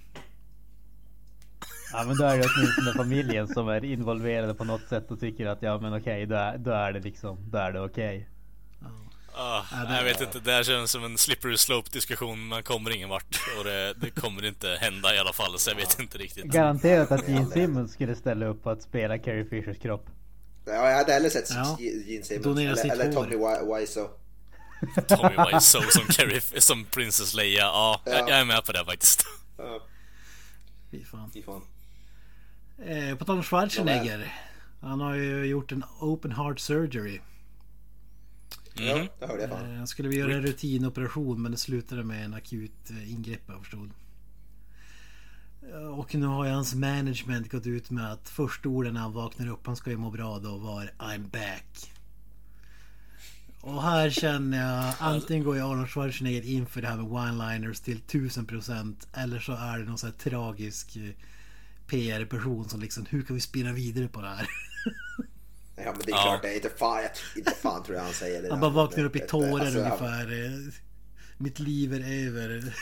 Ja 1.93 2.05
men 2.07 2.17
då 2.17 2.25
är 2.25 2.39
det 2.39 2.47
åtminstone 2.57 2.93
familjen 2.93 3.49
som 3.49 3.69
är 3.69 3.85
involverade 3.85 4.55
på 4.55 4.65
något 4.65 4.89
sätt 4.89 5.11
och 5.11 5.21
tycker 5.21 5.47
att 5.47 5.63
ja 5.63 5.79
men 5.79 5.95
okej, 5.95 6.27
då, 6.27 6.35
är, 6.35 6.59
då 6.59 6.71
är 6.71 6.93
det 6.93 7.01
liksom, 7.01 7.39
då 7.51 7.59
är 7.59 7.73
det 7.73 7.81
okej. 7.81 8.29
Ah, 9.35 9.65
ja, 9.73 9.97
jag 9.97 10.05
vet 10.05 10.21
inte, 10.21 10.39
det 10.41 10.53
här 10.53 10.63
känns 10.63 10.91
som 10.91 11.05
en 11.05 11.19
slippery 11.19 11.57
slope 11.57 11.91
diskussion. 11.93 12.47
Man 12.47 12.63
kommer 12.63 12.91
ingen 12.91 13.09
vart. 13.09 13.41
Och 13.59 13.65
det, 13.65 13.95
det 13.95 14.11
kommer 14.11 14.45
inte 14.45 14.79
hända 14.81 15.15
i 15.15 15.19
alla 15.19 15.33
fall, 15.33 15.59
så 15.59 15.71
jag 15.71 15.77
vet 15.77 16.01
inte 16.01 16.19
riktigt. 16.19 16.45
Garanterat 16.45 17.13
att 17.13 17.29
Gene 17.29 17.47
Simmons 17.47 17.93
skulle 17.93 18.15
ställa 18.15 18.47
upp 18.47 18.63
på 18.63 18.71
att 18.71 18.83
spela 18.83 19.19
Carrie 19.19 19.45
Fishers 19.45 19.79
kropp. 19.79 20.07
Ja, 20.65 20.91
jag 20.91 20.97
hade 20.97 21.13
hellre 21.13 21.31
sett 21.31 21.51
ja. 21.51 21.77
Gene 21.81 22.25
Simmons. 22.25 22.59
Eller, 22.59 22.93
eller 22.93 23.13
Tommy 23.13 23.37
Wiseau. 23.81 24.09
Tommy 25.09 25.53
Wiseau 25.55 25.83
som, 25.83 26.05
Carrie, 26.05 26.41
som 26.61 26.85
Princess 26.85 27.35
Leia. 27.35 27.61
Ja, 27.61 28.01
ja. 28.05 28.13
Jag, 28.13 28.31
är 28.31 28.45
med 28.45 28.65
på 28.65 28.73
det 28.73 28.85
faktiskt. 28.85 29.27
Ja. 29.59 29.81
Fy 30.91 31.05
fan. 31.05 31.31
Fy 31.35 31.43
fan. 31.43 31.63
Eh, 32.87 33.17
på 33.17 33.25
tal 33.25 33.37
om 33.37 33.43
Schwarzenegger. 33.43 34.35
Han 34.81 35.01
har 35.01 35.15
ju 35.15 35.45
gjort 35.45 35.73
en 35.73 35.85
open 36.01 36.33
heart 36.33 36.61
surgery. 36.61 37.21
Mm. 38.81 38.99
Ja, 38.99 39.09
det 39.19 39.27
hörde 39.27 39.43
jag 39.43 39.51
fan. 39.51 39.77
Han 39.77 39.87
skulle 39.87 40.17
göra 40.17 40.35
en 40.35 40.43
rutinoperation 40.43 41.43
men 41.43 41.53
det 41.53 41.59
slutade 41.59 42.05
med 42.05 42.25
en 42.25 42.35
akut 42.35 42.91
eh, 42.91 43.13
ingrepp 43.13 43.43
jag 43.47 43.59
förstod. 43.59 43.91
Och 45.97 46.15
nu 46.15 46.27
har 46.27 46.45
ju 46.45 46.51
hans 46.51 46.75
management 46.75 47.51
gått 47.51 47.67
ut 47.67 47.91
med 47.91 48.13
att 48.13 48.29
första 48.29 48.69
orden 48.69 48.95
när 48.95 49.01
han 49.01 49.13
vaknar 49.13 49.49
upp, 49.49 49.67
han 49.67 49.77
ska 49.77 49.91
ju 49.91 49.97
må 49.97 50.11
bra 50.11 50.39
då, 50.39 50.59
var 50.59 50.91
I'm 50.99 51.31
back. 51.31 51.93
Och 53.61 53.83
här 53.83 54.11
känner 54.11 54.59
jag 54.59 54.95
antingen 54.99 55.45
går 55.45 55.57
jag 55.57 55.71
Arnold 55.71 55.89
Schwarzenegger 55.89 56.43
in 56.43 56.67
för 56.67 56.83
det 56.83 56.89
här 56.89 56.97
med 56.97 57.07
one-liners 57.07 57.85
till 57.85 58.01
1000% 58.01 58.95
eller 59.13 59.39
så 59.39 59.53
är 59.53 59.79
det 59.79 59.85
någon 59.85 59.99
sån 59.99 60.11
här 60.11 60.31
tragisk 60.31 60.97
eh, 60.97 61.11
PR-person 61.87 62.69
som 62.69 62.81
liksom, 62.81 63.07
hur 63.11 63.23
kan 63.23 63.35
vi 63.35 63.41
spinna 63.41 63.73
vidare 63.73 64.09
på 64.09 64.21
det 64.21 64.29
här? 64.29 64.47
Ja 65.85 65.93
men 65.93 66.01
det 66.07 66.13
är 66.13 66.17
ja. 66.17 66.23
klart, 66.23 66.43
det 66.43 66.49
är 66.49 66.55
inte 66.55 66.71
fan, 66.71 67.03
inte 67.37 67.51
fan 67.51 67.83
tror 67.83 67.97
jag 67.97 68.05
han 68.05 68.13
säger 68.13 68.43
det. 68.43 68.51
Han 68.51 68.61
bara 68.61 68.71
vaknar 68.71 69.05
upp 69.05 69.17
i 69.17 69.21
tårar 69.21 69.61
alltså, 69.61 69.79
ungefär. 69.79 70.49
Han... 70.49 70.73
Mitt 71.39 71.59
liv 71.59 71.95
är 71.95 72.27
över. 72.27 72.75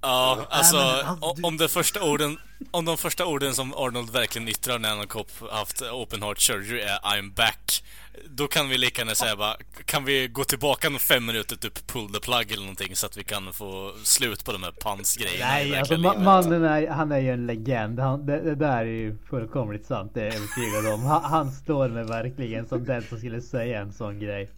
Ja, 0.00 0.46
alltså 0.50 1.06
om, 1.42 1.56
de 1.56 1.68
första 1.68 2.02
orden, 2.02 2.38
om 2.70 2.84
de 2.84 2.96
första 2.96 3.26
orden 3.26 3.54
som 3.54 3.74
Arnold 3.74 4.10
verkligen 4.10 4.48
yttrar 4.48 4.78
när 4.78 4.88
han 4.88 4.98
har 4.98 5.50
haft 5.58 5.82
open 5.82 6.22
heart 6.22 6.40
surgery 6.40 6.80
är 6.80 6.98
I'm 6.98 7.34
back. 7.34 7.84
Då 8.28 8.46
kan 8.46 8.68
vi 8.68 8.78
lika 8.78 9.00
gärna 9.00 9.14
säga 9.14 9.36
bara, 9.36 9.56
kan 9.84 10.04
vi 10.04 10.28
gå 10.28 10.44
tillbaka 10.44 10.86
en 10.86 10.98
fem 10.98 11.26
minuter 11.26 11.56
typ 11.56 11.86
pull 11.86 12.12
the 12.12 12.20
plug 12.20 12.52
eller 12.52 12.62
någonting 12.62 12.96
så 12.96 13.06
att 13.06 13.16
vi 13.16 13.24
kan 13.24 13.52
få 13.52 13.92
slut 14.04 14.44
på 14.44 14.52
de 14.52 14.62
här 14.62 14.72
pansgrejerna 14.72 15.46
Nej, 15.46 15.78
alltså 15.78 15.96
ma 15.96 16.14
mannen 16.18 16.64
är, 16.64 16.88
han 16.88 17.12
är 17.12 17.18
ju 17.18 17.30
en 17.30 17.46
legend. 17.46 17.98
Han, 17.98 18.26
det, 18.26 18.40
det, 18.40 18.54
där 18.54 18.78
är 18.78 18.84
ju 18.84 19.18
fullkomligt 19.30 19.86
sant, 19.86 20.10
det 20.14 20.20
är 20.20 20.24
jag 20.24 20.34
övertygad 20.34 20.94
om. 20.94 21.02
Han, 21.02 21.24
han 21.24 21.52
står 21.52 21.88
med 21.88 22.06
verkligen 22.06 22.66
som 22.66 22.84
den 22.84 23.02
som 23.02 23.18
skulle 23.18 23.40
säga 23.40 23.80
en 23.80 23.92
sån 23.92 24.18
grej. 24.18 24.50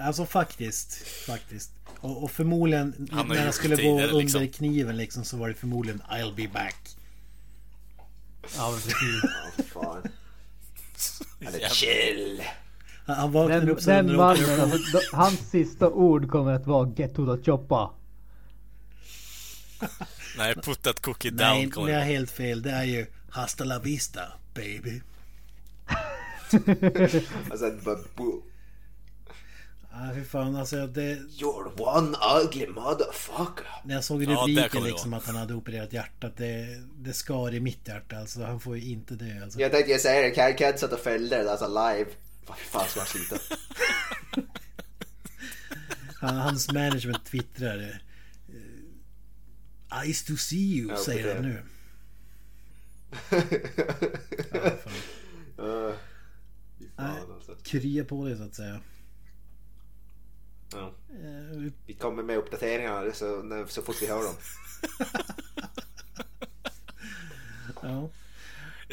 Alltså 0.00 0.26
faktiskt, 0.26 1.08
faktiskt. 1.26 1.70
Och, 2.00 2.22
och 2.22 2.30
förmodligen 2.30 3.08
han 3.12 3.28
när 3.28 3.44
han 3.44 3.52
skulle 3.52 3.76
gå 3.76 4.02
under 4.02 4.20
liksom. 4.20 4.48
kniven 4.48 4.96
liksom 4.96 5.24
så 5.24 5.36
var 5.36 5.48
det 5.48 5.54
förmodligen 5.54 6.02
I'll 6.10 6.34
be 6.34 6.48
back. 6.48 6.96
Ja 8.56 8.70
men 8.70 8.80
precis. 8.80 9.24
oh, 9.24 9.82
fan. 9.82 10.02
Eller 11.48 11.68
chill. 11.68 12.42
Han 13.06 13.32
vaknade 13.32 13.60
den, 13.60 13.70
upp 13.70 13.84
Den 13.84 14.16
mannen, 14.16 14.60
alltså, 14.60 15.00
hans 15.12 15.50
sista 15.50 15.88
ord 15.88 16.30
kommer 16.30 16.52
att 16.52 16.66
vara 16.66 16.92
Get 16.96 17.14
to 17.14 17.36
the 17.36 17.44
choppa. 17.44 17.90
Nej, 20.36 20.54
put 20.54 20.82
that 20.82 21.00
cookie 21.00 21.30
down. 21.30 21.38
Nej, 21.38 21.70
det 21.86 21.92
är 21.92 22.04
helt 22.04 22.30
fel. 22.30 22.62
Det 22.62 22.70
är 22.70 22.84
ju 22.84 23.06
Hasta 23.30 23.64
la 23.64 23.78
vista, 23.78 24.20
baby. 24.54 25.00
alltså, 27.50 27.66
Nej 29.92 30.14
fy 30.14 30.24
fan 30.24 30.56
alltså 30.56 30.86
det... 30.86 31.14
You're 31.14 31.80
one 31.80 32.16
ugly 32.42 32.66
motherfucker. 32.66 33.66
När 33.84 33.94
jag 33.94 34.04
såg 34.04 34.22
rubriken 34.22 34.68
ja, 34.72 34.80
liksom 34.80 35.14
att 35.14 35.26
han 35.26 35.36
hade 35.36 35.54
opererat 35.54 35.92
hjärtat. 35.92 36.36
Det, 36.36 36.82
det 36.98 37.12
skar 37.12 37.54
i 37.54 37.60
mitt 37.60 37.88
hjärta 37.88 38.16
alltså. 38.16 38.42
Han 38.42 38.60
får 38.60 38.76
ju 38.76 38.90
inte 38.90 39.14
dö 39.14 39.42
alltså. 39.42 39.60
Jag 39.60 39.72
tänkte 39.72 39.92
jag 39.92 40.00
säga 40.00 40.22
det. 40.22 40.30
Kan 40.30 40.56
Ked 40.56 40.78
satt 40.78 40.92
och 40.92 41.00
fällde 41.00 41.42
det 41.42 41.50
alltså 41.50 41.68
live. 41.68 42.10
Vad 42.46 42.58
fan 42.58 42.88
ska 42.88 43.00
han 43.00 43.06
slita? 43.06 43.36
hans 46.20 46.72
management 46.72 47.24
twittrar. 47.24 48.02
Ice 50.06 50.24
to 50.24 50.36
see 50.36 50.56
you 50.56 50.88
ja, 50.88 50.96
säger 50.96 51.34
han 51.34 51.44
nu. 51.44 51.62
ja, 54.52 54.70
fan. 54.84 54.92
Uh, 55.58 55.94
fan, 56.96 57.32
alltså. 57.34 57.56
Krya 57.62 58.04
på 58.04 58.24
dig 58.24 58.36
så 58.36 58.42
att 58.42 58.54
säga. 58.54 58.80
Ja. 60.72 60.92
Uh, 61.24 61.72
vi 61.86 61.94
kommer 61.94 62.22
med 62.22 62.38
uppdateringar 62.38 63.10
så, 63.14 63.66
så 63.68 63.82
fort 63.82 64.02
vi 64.02 64.06
hör 64.06 64.22
dem. 64.24 64.34
ja. 67.82 68.10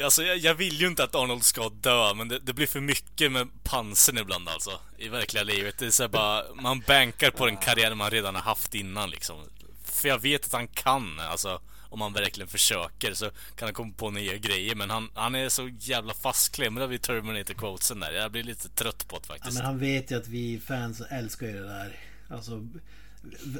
Alltså 0.04 0.22
jag, 0.22 0.38
jag, 0.38 0.54
vill 0.54 0.80
ju 0.80 0.86
inte 0.86 1.04
att 1.04 1.14
Arnold 1.14 1.44
ska 1.44 1.68
dö, 1.68 2.14
men 2.14 2.28
det, 2.28 2.38
det, 2.38 2.52
blir 2.52 2.66
för 2.66 2.80
mycket 2.80 3.32
med 3.32 3.48
pansern 3.62 4.18
ibland 4.18 4.48
alltså. 4.48 4.80
I 4.98 5.08
verkliga 5.08 5.42
livet. 5.42 5.78
Det 5.78 5.86
är 5.86 5.90
så 5.90 6.08
bara, 6.08 6.54
man 6.54 6.80
bankar 6.80 7.30
på 7.30 7.46
den 7.46 7.56
karriär 7.56 7.94
man 7.94 8.10
redan 8.10 8.34
har 8.34 8.42
haft 8.42 8.74
innan 8.74 9.10
liksom. 9.10 9.36
För 9.84 10.08
jag 10.08 10.18
vet 10.18 10.44
att 10.44 10.52
han 10.52 10.68
kan, 10.68 11.20
alltså. 11.20 11.60
Om 11.90 12.00
han 12.00 12.12
verkligen 12.12 12.48
försöker 12.48 13.14
så 13.14 13.30
kan 13.56 13.66
han 13.66 13.74
komma 13.74 13.92
på 13.96 14.10
nya 14.10 14.36
grejer. 14.36 14.74
Men 14.74 14.90
han, 14.90 15.10
han 15.14 15.34
är 15.34 15.48
så 15.48 15.70
jävla 15.78 16.14
fastklämd 16.14 16.88
vid 16.88 17.00
Terminator-quotesen 17.00 18.00
där. 18.00 18.12
Jag 18.12 18.32
blir 18.32 18.42
lite 18.42 18.68
trött 18.68 19.08
på 19.08 19.18
det 19.18 19.26
faktiskt. 19.26 19.54
Ja, 19.54 19.62
men 19.62 19.66
han 19.66 19.78
vet 19.78 20.10
ju 20.10 20.16
att 20.16 20.28
vi 20.28 20.60
fans 20.60 21.02
älskar 21.10 21.46
ju 21.46 21.52
det 21.52 21.66
där. 21.66 21.96
Alltså, 22.28 22.68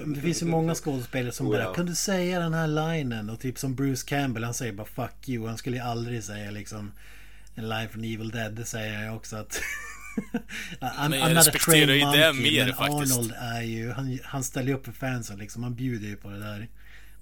det 0.07 0.21
finns 0.21 0.43
ju 0.43 0.47
många 0.47 0.75
skådespelare 0.75 1.33
som 1.33 1.51
bara 1.51 1.75
Kan 1.75 1.87
du 1.87 1.95
säga 1.95 2.41
den 2.41 2.55
här 2.55 2.67
linen? 2.67 3.31
Och 3.31 3.41
typ 3.41 3.59
som 3.59 3.75
Bruce 3.75 4.07
Campbell 4.07 4.45
han 4.45 4.55
säger 4.55 4.73
bara 4.73 4.87
Fuck 4.87 5.29
you. 5.29 5.47
Han 5.47 5.59
skulle 5.59 5.77
ju 5.77 5.83
aldrig 5.83 6.25
säga 6.25 6.51
liksom 6.51 6.93
En 7.55 7.69
line 7.69 7.89
från 7.89 8.05
Evil 8.05 8.31
Dead. 8.31 8.53
Det 8.53 8.65
säger 8.65 9.05
jag 9.05 9.17
också 9.17 9.37
att 9.37 9.61
I'm, 10.81 11.09
men 11.09 11.19
jag 11.19 11.37
respekterar 11.37 11.93
ju 11.93 12.01
det 12.01 12.33
mer 12.33 12.67
men 12.67 12.75
faktiskt. 12.75 13.19
Arnold 13.19 13.33
är 13.39 13.63
ju 13.63 13.93
Han, 13.93 14.19
han 14.25 14.45
ställer 14.45 14.69
ju 14.69 14.75
upp 14.75 14.85
för 14.85 14.93
fansen 14.93 15.39
liksom. 15.39 15.63
Han 15.63 15.75
bjuder 15.75 16.09
ju 16.09 16.17
på 16.17 16.31
det 16.31 16.39
där. 16.39 16.69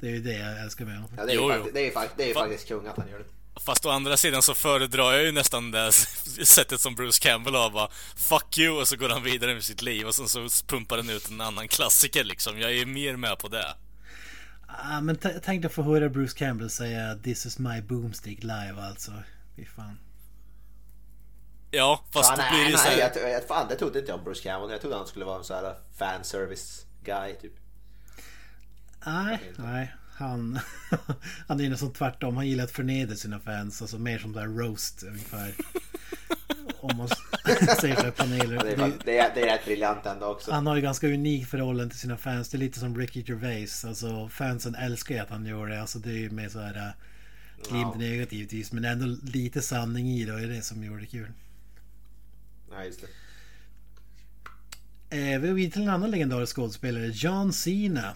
Det 0.01 0.07
är 0.07 0.11
ju 0.11 0.21
det 0.21 0.33
jag 0.33 0.61
älskar 0.61 0.85
med 0.85 0.95
honom. 0.95 1.11
Ja, 1.17 1.25
det 1.25 1.33
är 1.33 1.35
ju, 1.35 1.41
jo, 1.41 1.49
faktiskt, 1.49 1.75
det 1.75 1.95
är, 1.95 2.09
det 2.17 2.31
är 2.31 2.35
faktiskt 2.35 2.69
kung 2.69 2.87
att 2.87 2.97
han 2.97 3.09
gör 3.09 3.19
det. 3.19 3.61
Fast 3.61 3.87
å 3.87 3.91
andra 3.91 4.17
sidan 4.17 4.43
så 4.43 4.55
föredrar 4.55 5.13
jag 5.13 5.25
ju 5.25 5.33
nästan 5.33 5.71
det 5.71 5.93
sättet 6.45 6.81
som 6.81 6.95
Bruce 6.95 7.23
Campbell 7.23 7.55
har 7.55 7.71
bara 7.71 7.89
Fuck 8.17 8.59
you 8.59 8.81
och 8.81 8.89
så 8.89 8.97
går 8.97 9.09
han 9.09 9.23
vidare 9.23 9.55
med 9.55 9.65
sitt 9.65 9.83
liv 9.83 10.07
och 10.07 10.15
sen 10.15 10.29
så 10.29 10.49
pumpar 10.67 10.97
den 10.97 11.11
ut 11.11 11.31
en 11.31 11.41
annan 11.41 11.69
klassiker 11.69 12.25
liksom. 12.25 12.61
Jag 12.61 12.73
är 12.73 12.87
mer 12.87 13.17
med 13.17 13.39
på 13.39 13.49
det. 13.49 13.77
Ah, 14.67 15.01
men 15.01 15.19
tänk 15.45 15.63
dig 15.63 15.71
få 15.71 15.83
höra 15.83 16.09
Bruce 16.09 16.39
Campbell 16.39 16.71
säga 16.71 17.19
This 17.25 17.47
is 17.47 17.59
my 17.59 17.83
boomstick 17.83 18.43
live 18.43 18.77
alltså. 18.89 19.13
Fy 19.57 19.65
fan. 19.65 19.99
Ja, 21.71 22.05
fast 22.11 22.29
fan, 22.29 22.39
då 22.39 22.57
blir 22.57 22.65
det 22.65 22.71
nej, 22.71 22.79
så 22.79 22.89
här... 22.89 22.99
jag, 22.99 23.31
jag, 23.31 23.49
fan, 23.49 23.69
det 23.69 23.77
trodde 23.77 23.99
inte 23.99 24.11
jag 24.11 24.19
om 24.19 24.25
Bruce 24.25 24.43
Campbell. 24.43 24.71
Jag 24.71 24.81
trodde 24.81 24.97
han 24.97 25.07
skulle 25.07 25.25
vara 25.25 25.39
en 25.39 25.45
sån 25.45 25.57
här 25.57 25.75
fanservice 25.99 26.87
guy 27.05 27.35
typ. 27.35 27.53
Nej, 29.07 29.53
nej. 29.57 29.95
Han, 30.13 30.59
han 31.47 31.61
är 31.61 31.71
nästan 31.71 31.93
tvärtom. 31.93 32.37
Han 32.37 32.49
gillar 32.49 32.65
att 32.65 32.71
förnedra 32.71 33.15
sina 33.15 33.41
fans. 33.41 33.83
Alltså 33.83 33.99
mer 33.99 34.19
som 34.19 34.33
där 34.33 34.47
roast 34.47 35.03
ungefär. 35.03 35.55
Om 36.81 36.97
man 36.97 37.09
säger 37.81 37.97
så 37.97 38.11
paneler. 38.11 38.65
Det, 38.65 38.73
är, 38.73 38.93
det, 39.05 39.19
är, 39.19 39.35
det 39.35 39.41
är 39.41 39.47
rätt 39.47 39.65
briljant 39.65 40.07
ändå 40.07 40.27
också. 40.27 40.53
Han 40.53 40.67
har 40.67 40.77
ju 40.77 40.83
ganska 40.83 41.07
unik 41.07 41.47
förhållande 41.47 41.91
till 41.91 42.01
sina 42.01 42.17
fans. 42.17 42.49
Det 42.49 42.57
är 42.57 42.59
lite 42.59 42.79
som 42.79 42.99
Ricky 42.99 43.25
Gervais. 43.27 43.85
Alltså 43.85 44.29
fansen 44.29 44.75
älskar 44.75 45.15
ju 45.15 45.21
att 45.21 45.31
han 45.31 45.47
gör 45.47 45.67
det. 45.67 45.81
Alltså 45.81 45.99
det 45.99 46.11
är 46.11 46.19
ju 46.19 46.31
mer 46.31 46.49
så 46.49 46.61
här 46.61 46.93
glimten 47.69 48.03
i 48.03 48.15
ögat 48.15 48.33
givetvis. 48.33 48.73
Men 48.73 48.85
ändå 48.85 49.17
lite 49.23 49.63
sanning 49.63 50.11
i 50.11 50.25
det 50.25 50.33
och 50.33 50.39
det 50.39 50.45
är 50.45 50.49
det 50.49 50.63
som 50.63 50.85
gör 50.85 50.99
det 50.99 51.07
kul. 51.07 51.33
Ja, 52.71 52.85
just 52.85 53.01
det. 53.01 53.07
Eh, 55.11 55.41
vi 55.41 55.49
går 55.49 55.71
till 55.71 55.83
en 55.83 55.89
annan 55.89 56.11
legendarisk 56.11 56.57
skådespelare. 56.57 57.07
John 57.07 57.53
Cena. 57.53 58.15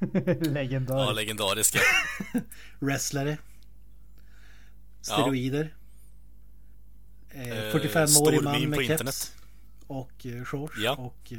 Legendarisk. 0.40 1.08
Ja, 1.08 1.12
legendariska. 1.12 1.78
Wrestlare. 2.80 3.38
Steroider. 5.00 5.74
Ja. 7.32 7.40
Eh, 7.40 7.74
45-årig 7.74 8.42
man 8.42 8.70
med 8.70 8.78
keps. 8.78 8.90
internet. 8.90 9.32
Och 9.86 10.26
eh, 10.26 10.44
shorts. 10.44 10.74
Ja. 10.78 10.94
Och... 10.96 11.32
Eh, 11.32 11.38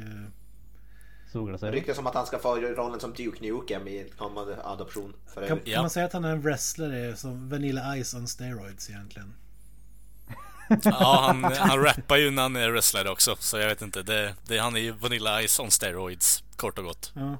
Solglasögon. 1.32 1.74
ryktas 1.74 1.96
som 1.96 2.06
att 2.06 2.14
han 2.14 2.26
ska 2.26 2.38
få 2.38 2.56
rollen 2.56 3.00
som 3.00 3.12
Duke 3.12 3.40
Nukem 3.40 3.88
i 3.88 3.98
en 4.00 4.08
kommande 4.18 4.64
adoption. 4.64 5.14
För 5.26 5.48
kan, 5.48 5.58
övrigt. 5.58 5.74
kan 5.74 5.82
man 5.82 5.90
säga 5.90 6.06
att 6.06 6.12
han 6.12 6.24
är 6.24 6.32
en 6.32 6.42
wrestlare 6.42 7.16
som 7.16 7.48
Vanilla 7.48 8.04
Ice 8.04 8.14
on 8.14 8.28
steroids 8.28 8.90
egentligen? 8.90 9.34
Ja, 10.84 11.24
han, 11.26 11.44
han 11.44 11.82
rappar 11.82 12.16
ju 12.16 12.30
när 12.30 12.42
han 12.42 12.56
är 12.56 12.70
wrestlare 12.70 13.10
också, 13.10 13.36
så 13.38 13.58
jag 13.58 13.68
vet 13.68 13.82
inte. 13.82 14.02
Det, 14.02 14.34
det, 14.46 14.58
han 14.58 14.76
är 14.76 14.80
ju 14.80 14.92
Vanilla 14.92 15.42
Ice 15.48 15.60
on 15.60 15.70
steroids, 15.70 16.44
kort 16.56 16.78
och 16.78 16.84
gott. 16.84 17.12
Ja. 17.14 17.36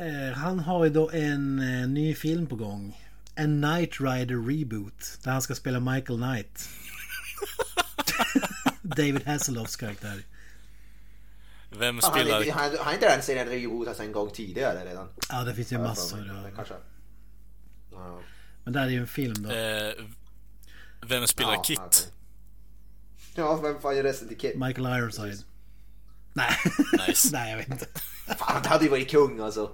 Eh, 0.00 0.32
han 0.36 0.58
har 0.60 0.84
ju 0.84 0.90
då 0.90 1.10
en 1.10 1.58
eh, 1.58 1.88
ny 1.88 2.14
film 2.14 2.46
på 2.46 2.56
gång. 2.56 3.00
En 3.34 3.62
Knight 3.62 4.00
Rider 4.00 4.36
reboot. 4.58 5.18
Där 5.24 5.30
han 5.32 5.42
ska 5.42 5.54
spela 5.54 5.80
Michael 5.80 6.18
Knight. 6.18 6.68
David 8.82 9.26
Hasselhoffs 9.26 9.76
karaktär. 9.76 10.22
Vem 11.78 12.00
spelar... 12.00 12.40
är- 12.40 12.52
han, 12.52 12.70
han 12.80 12.94
inte 12.94 13.08
den 13.14 13.22
serien 13.22 13.48
rebootats 13.48 14.00
en 14.00 14.12
gång 14.12 14.30
tidigare 14.30 14.84
redan. 14.90 15.08
Ja, 15.28 15.44
det 15.44 15.54
finns 15.54 15.72
ju 15.72 15.78
massor. 15.78 16.26
Ja. 16.26 16.50
Kanske. 16.56 16.74
Ja. 17.92 18.20
Men 18.64 18.72
där 18.72 18.82
är 18.82 18.88
ju 18.88 19.00
en 19.00 19.06
film 19.06 19.34
då. 19.42 19.50
Eh, 19.50 19.92
vem 21.06 21.26
spelar 21.26 21.52
Ja, 21.52 21.62
Kit? 21.62 21.78
okej. 21.80 22.12
Ja, 23.34 23.56
vem 23.56 23.80
fan 23.80 23.96
gör 23.96 24.02
resten 24.02 24.28
till 24.28 24.38
Kid? 24.38 24.58
Michael 24.58 24.98
Ironside. 24.98 25.44
Nej. 26.32 26.56
Nice. 27.08 27.28
Nej, 27.32 27.50
jag 27.50 27.56
vet 27.58 27.68
inte. 27.68 27.86
Fan, 28.38 28.62
det 28.62 28.68
hade 28.68 28.84
ju 28.84 28.90
varit 28.90 29.10
kung 29.10 29.40
alltså. 29.40 29.70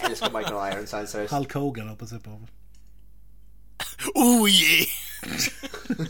Älskar 0.00 0.38
Michael 0.38 0.72
Ironside 0.72 1.08
seriöst. 1.08 1.32
Hulk 1.34 1.52
Hogan 1.54 1.88
hoppas 1.88 2.12
jag 2.12 2.24
på. 2.24 2.40
Oh 4.14 4.48
yeah! 4.50 4.86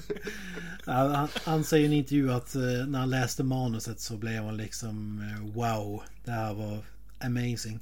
Ja, 0.87 0.93
han, 1.17 1.29
han 1.45 1.65
säger 1.65 1.85
i 1.85 1.87
en 1.87 1.93
intervju 1.93 2.33
att 2.33 2.55
eh, 2.55 2.63
när 2.63 2.99
han 2.99 3.11
läste 3.11 3.43
manuset 3.45 4.01
så 4.01 4.17
blev 4.17 4.45
han 4.45 4.57
liksom 4.57 5.21
eh, 5.21 5.55
wow. 5.57 6.03
Det 6.25 6.31
här 6.31 6.55
var 6.55 6.85
amazing. 7.21 7.81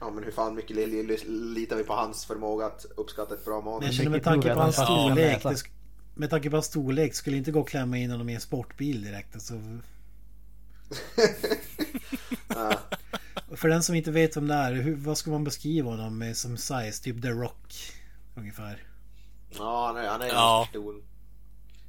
Ja, 0.00 0.10
men 0.10 0.24
hur 0.24 0.30
fan 0.32 0.54
mycket 0.54 0.76
li- 0.76 1.02
li- 1.02 1.24
litar 1.54 1.76
vi 1.76 1.84
på 1.84 1.92
hans 1.94 2.24
förmåga 2.24 2.66
att 2.66 2.84
uppskatta 2.96 3.34
ett 3.34 3.44
bra 3.44 3.60
Men 3.60 3.72
jag 3.72 3.80
manus? 3.80 3.96
känner 3.96 4.10
med 4.10 4.22
tanke 4.24 4.54
på 4.54 4.60
hans 4.60 4.74
storlek. 4.76 5.42
Det 5.42 5.62
med 6.14 6.30
tanke 6.30 6.50
på 6.50 6.56
hans 6.56 6.66
storlek 6.66 7.14
skulle 7.14 7.36
inte 7.36 7.50
gå 7.52 7.60
att 7.60 7.68
klämma 7.68 7.98
in 7.98 8.10
honom 8.10 8.28
i 8.28 8.34
en 8.34 8.40
sportbil 8.40 9.02
direkt. 9.04 9.34
Alltså, 9.34 9.54
Ja. 12.48 12.78
för 13.56 13.68
den 13.68 13.82
som 13.82 13.94
inte 13.94 14.10
vet 14.10 14.36
vem 14.36 14.48
det 14.48 14.54
är. 14.54 14.72
Hur, 14.72 14.96
vad 14.96 15.18
ska 15.18 15.30
man 15.30 15.44
beskriva 15.44 15.90
honom 15.90 16.18
med 16.18 16.36
som 16.36 16.56
size? 16.56 17.02
Typ 17.02 17.22
The 17.22 17.28
Rock. 17.30 17.92
Ungefär. 18.36 18.82
Ja, 19.58 19.86
han 19.86 19.96
är, 19.96 20.08
han 20.08 20.22
är 20.22 20.26
Ja. 20.28 20.66
stor. 20.70 21.02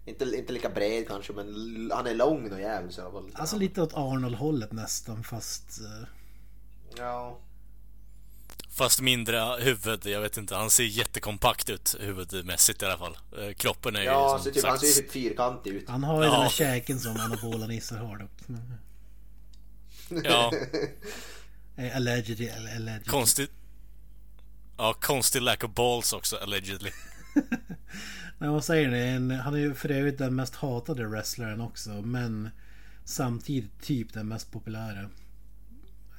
Inte, 0.05 0.25
inte 0.25 0.53
lika 0.53 0.69
bred 0.69 1.07
kanske, 1.07 1.33
men 1.33 1.45
han 1.93 2.07
är 2.07 2.13
lång 2.15 2.51
och 2.51 2.59
jävligt 2.61 2.97
i 2.97 3.01
alla 3.01 3.11
fall. 3.11 3.31
Alltså 3.33 3.57
lite 3.57 3.81
åt 3.81 3.93
Arnold-hållet 3.93 4.71
nästan 4.71 5.23
fast... 5.23 5.79
eh, 5.81 6.07
Ja. 6.97 7.39
Fast 8.69 9.01
mindre 9.01 9.57
huvud, 9.59 10.05
jag 10.05 10.21
vet 10.21 10.37
inte. 10.37 10.55
Han 10.55 10.69
ser 10.69 10.83
jättekompakt 10.83 11.69
ut 11.69 11.95
huvudmässigt 11.99 12.81
i 12.81 12.85
alla 12.85 12.97
fall. 12.97 13.17
Eh, 13.39 13.53
Kroppen 13.53 13.95
är 13.95 13.99
ju 13.99 14.05
Ja, 14.05 14.29
som 14.29 14.39
så 14.39 14.51
typ, 14.51 14.65
han 14.65 14.79
sagt... 14.79 14.93
ser 14.93 15.01
typ 15.01 15.11
fyrkantig 15.11 15.69
ut. 15.73 15.89
Han 15.89 16.03
har 16.03 16.21
ju 16.23 16.27
Ja. 16.27 16.31
den 16.33 16.41
där 16.41 16.49
käken 16.49 16.99
som 16.99 17.17
anabola 17.19 17.67
nissar 17.67 17.97
har 17.97 18.17
dock. 18.17 18.31
Ja, 20.23 20.51
Eh, 21.77 21.95
Allegedly, 21.95 22.49
allegedly. 22.49 23.05
konstigt... 23.05 23.51
Ja, 24.77 24.93
konstig 25.01 25.41
lack 25.41 25.63
of 25.63 25.71
balls 25.73 26.13
också, 26.13 26.37
allegedly. 26.37 26.91
Men 28.37 28.51
vad 28.51 28.63
säger 28.65 28.89
ni? 29.19 29.35
Han 29.35 29.53
är 29.53 29.57
ju 29.57 29.73
för 29.73 29.91
övrigt 29.91 30.17
den 30.17 30.35
mest 30.35 30.55
hatade 30.55 31.05
wrestlaren 31.07 31.61
också. 31.61 31.89
Men 31.89 32.49
samtidigt 33.03 33.81
typ 33.81 34.13
den 34.13 34.27
mest 34.27 34.51
populära. 34.51 35.09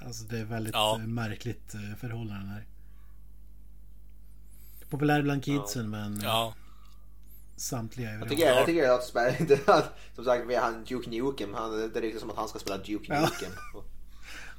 Alltså 0.00 0.24
det 0.24 0.38
är 0.38 0.44
väldigt 0.44 0.74
Ja. 0.74 0.98
eh, 1.00 1.06
märkligt 1.06 1.74
eh, 1.74 1.96
förhållande 2.00 2.46
här. 2.50 2.66
Populär 4.90 5.22
bland 5.22 5.44
kidsen 5.44 5.90
men 5.90 6.20
Ja, 6.22 6.54
samtliga 7.56 8.10
är 8.10 8.18
Jag 8.18 8.28
tycker, 8.28 8.46
jag 8.46 8.66
tycker 8.66 8.90
att 8.90 9.68
att 9.68 9.98
som 10.14 10.24
sagt 10.24 10.44
vi 10.46 10.54
har 10.54 10.72
Duke 10.88 11.10
Nukem, 11.10 11.54
han, 11.54 11.70
det 11.70 11.98
är 11.98 12.02
riktigt 12.02 12.20
som 12.20 12.30
att 12.30 12.36
han 12.36 12.48
ska 12.48 12.58
spela 12.58 12.78
Duke 12.78 13.14
Ja. 13.14 13.20
Nukem. 13.20 13.52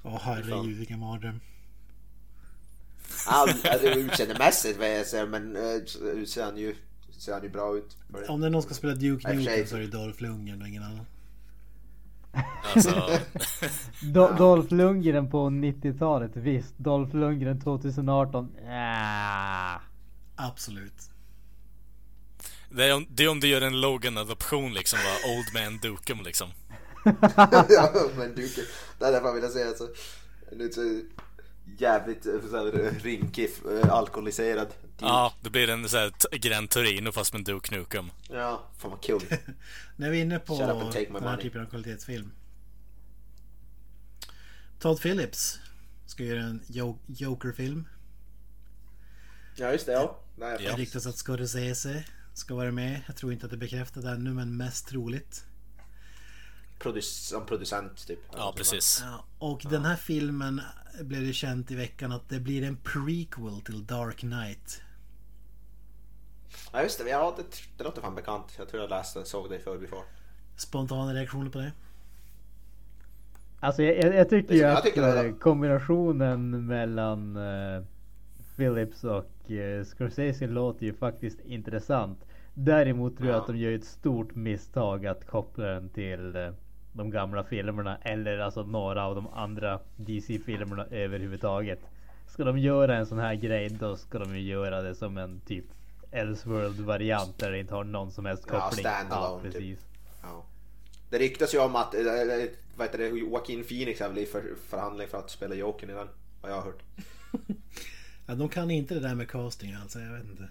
Åh 0.04 0.20
herregud 0.22 0.78
vilken 0.78 1.00
mardröm. 1.00 1.40
Alltså, 3.28 3.88
utseendemässigt 3.88 4.80
vad 4.80 4.90
jag 5.00 5.06
säger, 5.06 5.28
men 5.28 5.56
uh, 5.56 6.26
ser 6.26 6.44
han 6.44 6.58
ju 6.58 6.76
ser 7.18 7.34
han 7.34 7.44
ju 7.44 7.50
bra 7.50 7.78
ut. 7.78 7.98
Om 8.28 8.42
det 8.42 8.48
är 8.48 8.50
någon 8.50 8.62
som 8.62 8.70
ska 8.70 8.78
spela 8.78 8.96
Duke. 8.96 9.34
Nukem 9.34 9.68
så 9.68 9.76
är 9.76 9.80
det 9.80 9.88
Dolph 9.88 10.22
Lundgren 10.22 10.62
och 10.62 10.68
ingen 10.68 10.84
annan. 10.84 11.06
alltså... 12.76 12.90
Do- 14.02 14.38
Dolph 14.38 14.74
Lundgren 14.74 15.30
på 15.30 15.38
90-talet, 15.38 16.32
visst. 16.34 16.78
Dolph 16.78 17.16
Lundgren 17.16 17.62
2018, 17.62 18.52
ja. 18.66 19.82
Absolut. 20.36 21.10
Det 22.70 22.84
är, 22.86 22.94
om, 22.96 23.08
det 23.10 23.24
är 23.24 23.30
om 23.30 23.40
du 23.40 23.48
gör 23.48 23.62
en 23.62 23.82
Logan-adoption 23.82 24.74
liksom, 24.74 25.00
bara 25.04 25.34
Old 25.38 25.54
Man 25.54 25.80
Dukem 25.80 26.22
liksom. 26.24 26.52
ja, 27.70 28.10
men 28.18 28.36
Duke, 28.36 28.62
det 29.00 29.06
är 29.06 29.12
därför 29.12 29.28
jag 29.28 29.34
ville 29.36 29.50
säga 29.50 29.74
så. 29.74 29.90
Nu 30.52 30.72
så 30.72 31.02
jävligt 31.78 32.26
eh, 32.26 32.34
så 32.50 32.58
här, 32.58 32.92
rinkig, 33.04 33.50
eh, 33.84 33.94
alkoholiserad. 33.94 34.68
Duke. 34.68 35.06
Ja, 35.06 35.34
det 35.42 35.50
blir 35.50 35.70
en 35.70 35.90
sån 35.90 36.00
här 36.00 36.10
t- 36.10 36.38
Gran 36.38 36.68
Torino 36.68 37.12
fast 37.12 37.34
med 37.34 37.44
Duke 37.44 37.76
Nukem. 37.76 38.12
Ja, 38.30 38.64
fan 38.78 38.92
vad 38.92 39.02
kul. 39.04 39.22
När 39.96 40.10
vi 40.12 40.18
är 40.18 40.22
inne 40.22 40.40
på 40.40 40.60
den 40.60 41.24
här 41.24 41.38
typen 41.38 41.62
av 41.62 41.66
kvalitetsfilm. 41.70 42.32
Todd 44.80 45.02
Phillips 45.02 45.60
ska 46.06 46.24
göra 46.24 46.42
en 46.44 46.62
Jo- 46.68 47.00
Joker-film. 47.06 47.88
Ja 49.56 49.72
just 49.72 49.86
det, 49.86 49.92
ja. 49.92 50.20
Nej, 50.36 50.58
Ja. 50.60 50.72
Det 50.72 50.78
ryktas 50.78 51.06
att 51.08 51.18
Scorsese 51.18 52.04
ska 52.38 52.56
vara 52.56 52.72
med. 52.72 53.02
Jag 53.08 53.16
tror 53.16 53.34
inte 53.34 53.46
att 53.46 53.50
det 53.50 53.56
är 53.56 53.60
bekräftat 53.60 54.04
ännu 54.04 54.34
men 54.34 54.58
mest 54.58 54.88
troligt. 54.88 55.46
Produc- 56.80 57.30
som 57.30 57.46
producent 57.46 58.08
typ. 58.08 58.20
Ja, 58.36 58.54
precis. 58.58 59.04
Ja, 59.06 59.26
och 59.40 59.66
den 59.70 59.86
här 59.86 59.96
filmen 59.96 60.62
blev 61.02 61.26
det 61.26 61.34
känt 61.34 61.72
i 61.72 61.76
veckan 61.76 62.12
att 62.12 62.30
det 62.30 62.40
blir 62.40 62.64
en 62.64 62.78
prequel 62.78 63.62
till 63.66 63.86
Dark 63.86 64.18
Knight. 64.18 64.82
Ja 66.74 66.84
just 66.84 67.04
det, 67.04 67.10
ja, 67.10 67.34
det, 67.38 67.44
det 67.78 67.84
låter 67.84 68.02
fan 68.02 68.16
bekant. 68.16 68.56
Jag 68.58 68.70
tror 68.70 68.82
jag 68.82 68.90
läste, 68.90 69.26
såg 69.26 69.50
det 69.50 69.56
i 69.56 69.60
förbifart. 69.60 70.06
Spontana 70.56 71.14
reaktioner 71.14 71.50
på 71.50 71.60
det? 71.60 71.72
Alltså 73.60 73.84
jag, 73.84 73.98
jag, 73.98 74.16
jag 74.16 74.30
tycker 74.30 74.54
ju 74.54 74.60
Jag 74.60 74.78
att 74.78 74.84
tycker 74.84 75.26
eh, 75.26 75.34
kombinationen 75.34 76.66
mellan 76.66 77.36
eh, 77.36 77.84
Phillips 78.58 79.04
och 79.04 79.52
eh, 79.52 79.84
Scorsese 79.84 80.48
låter 80.48 80.86
ju 80.86 80.94
faktiskt 80.94 81.40
intressant. 81.46 82.26
Däremot 82.54 83.18
tror 83.18 83.30
jag 83.30 83.36
Ja. 83.38 83.42
att 83.42 83.48
de 83.48 83.58
gör 83.58 83.72
ett 83.72 83.84
stort 83.86 84.36
misstag 84.36 85.06
att 85.06 85.28
koppla 85.28 85.66
den 85.66 85.90
till 85.90 86.36
eh, 86.36 86.50
de 86.94 87.10
gamla 87.10 87.44
filmerna 87.44 87.98
eller 88.02 88.38
alltså 88.40 88.64
några 88.64 89.06
av 89.06 89.16
de 89.16 89.28
andra 89.28 89.80
DC-filmerna 89.96 90.86
överhuvudtaget. 90.92 91.80
ska 92.28 92.44
de 92.44 92.58
göra 92.60 92.96
en 92.96 93.06
sån 93.06 93.18
här 93.20 93.36
grej 93.36 93.70
då 93.70 93.96
ska 93.96 94.20
de 94.20 94.36
ju 94.36 94.42
göra 94.42 94.82
det 94.82 94.96
som 94.96 95.18
en 95.18 95.40
typ 95.40 95.66
Elseworld 96.12 96.80
variant 96.80 97.40
där 97.40 97.52
det 97.52 97.60
inte 97.60 97.74
har 97.76 97.84
någon 97.84 98.12
som 98.12 98.26
helst 98.26 98.44
Ja, 98.52 98.60
koppling. 98.60 98.86
standalone, 98.86 99.44
typ. 99.44 99.52
precis. 99.54 99.80
Ja. 100.24 100.44
Det 101.10 101.18
ryktas 101.18 101.54
ju 101.56 101.60
om 101.60 101.76
att 101.76 101.94
eh, 101.94 102.00
eh, 102.02 102.50
vad 102.78 102.88
heter 102.88 102.98
det, 102.98 103.08
Joaquin 103.08 103.64
Phoenix 103.64 104.02
är 104.02 104.10
väl 104.10 104.18
i 104.18 104.26
för, 104.26 104.44
förhandling 104.70 105.08
för 105.08 105.18
att 105.18 105.30
spela 105.30 105.56
Jokern 105.56 105.90
i 105.90 105.94
den. 105.94 106.08
Vad 106.42 106.52
jag 106.52 106.56
har 106.56 106.64
hört. 106.64 106.84
Ja, 108.28 108.36
de 108.36 108.50
kan 108.50 108.72
inte 108.72 108.94
det 108.94 109.00
där 109.00 109.16
med 109.16 109.30
casting 109.30 109.74
alltså, 109.74 110.00
jag 110.00 110.14
vet 110.14 110.24
inte. 110.24 110.48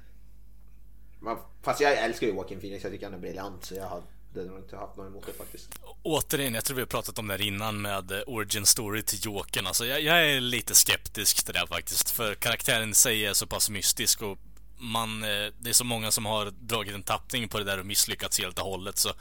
Men, 1.20 1.36
fast 1.62 1.80
jag 1.80 1.98
älskar 1.98 2.26
ju 2.26 2.32
Joaquin 2.32 2.60
Phoenix, 2.60 2.84
jag 2.84 2.92
tycker 2.92 3.06
han 3.06 3.14
är 3.14 3.18
briljant 3.18 3.64
så 3.64 3.74
jag 3.74 3.88
hade 3.88 4.48
nog 4.48 4.58
inte 4.58 4.76
haft 4.76 4.96
något 4.96 5.06
emot 5.06 5.26
det 5.26 5.32
faktiskt. 5.32 5.68
Återigen, 6.02 6.54
jag 6.54 6.64
tror 6.64 6.74
vi 6.74 6.82
har 6.82 6.86
pratat 6.86 7.18
om 7.18 7.26
det 7.26 7.34
här 7.34 7.42
innan 7.42 7.82
med 7.82 8.10
eh, 8.12 8.18
Origin 8.26 8.66
Story 8.66 9.02
till 9.02 9.18
Jokern. 9.24 9.66
Alltså, 9.66 9.86
jag, 9.86 10.00
jag 10.02 10.30
är 10.30 10.40
lite 10.40 10.74
skeptisk 10.74 11.44
till 11.44 11.52
det 11.54 11.58
här 11.58 11.66
faktiskt. 11.66 12.10
För 12.10 12.34
karaktären 12.34 12.90
i 12.90 12.94
sig 12.94 13.26
är 13.26 13.34
så 13.34 13.46
pass 13.46 13.70
mystisk 13.70 14.22
och 14.22 14.38
man, 14.78 15.22
eh, 15.22 15.52
det 15.58 15.68
är 15.68 15.72
så 15.72 15.84
många 15.84 16.10
som 16.10 16.26
har 16.26 16.50
dragit 16.50 16.94
en 16.94 17.02
tappning 17.02 17.48
på 17.48 17.58
det 17.58 17.64
där 17.64 17.80
och 17.80 17.86
misslyckats 17.86 18.38
helt 18.38 18.58
och 18.58 18.64
hållet. 18.64 18.98
Så 18.98 19.12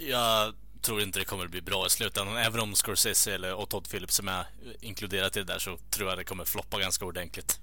jag 0.00 0.54
tror 0.82 1.00
inte 1.02 1.18
det 1.18 1.24
kommer 1.24 1.44
att 1.44 1.50
bli 1.50 1.62
bra 1.62 1.86
i 1.86 1.90
slutändan. 1.90 2.36
Även 2.36 2.60
om 2.60 2.74
Scorsese 2.74 3.34
eller, 3.34 3.54
och 3.54 3.68
Todd 3.68 3.90
Phillips 3.90 4.18
är 4.18 4.24
med 4.24 4.44
inkluderat 4.80 5.36
i 5.36 5.40
det 5.40 5.52
där 5.52 5.58
så 5.58 5.76
tror 5.90 6.08
jag 6.08 6.18
det 6.18 6.24
kommer 6.24 6.44
floppa 6.44 6.78
ganska 6.78 7.04
ordentligt. 7.04 7.60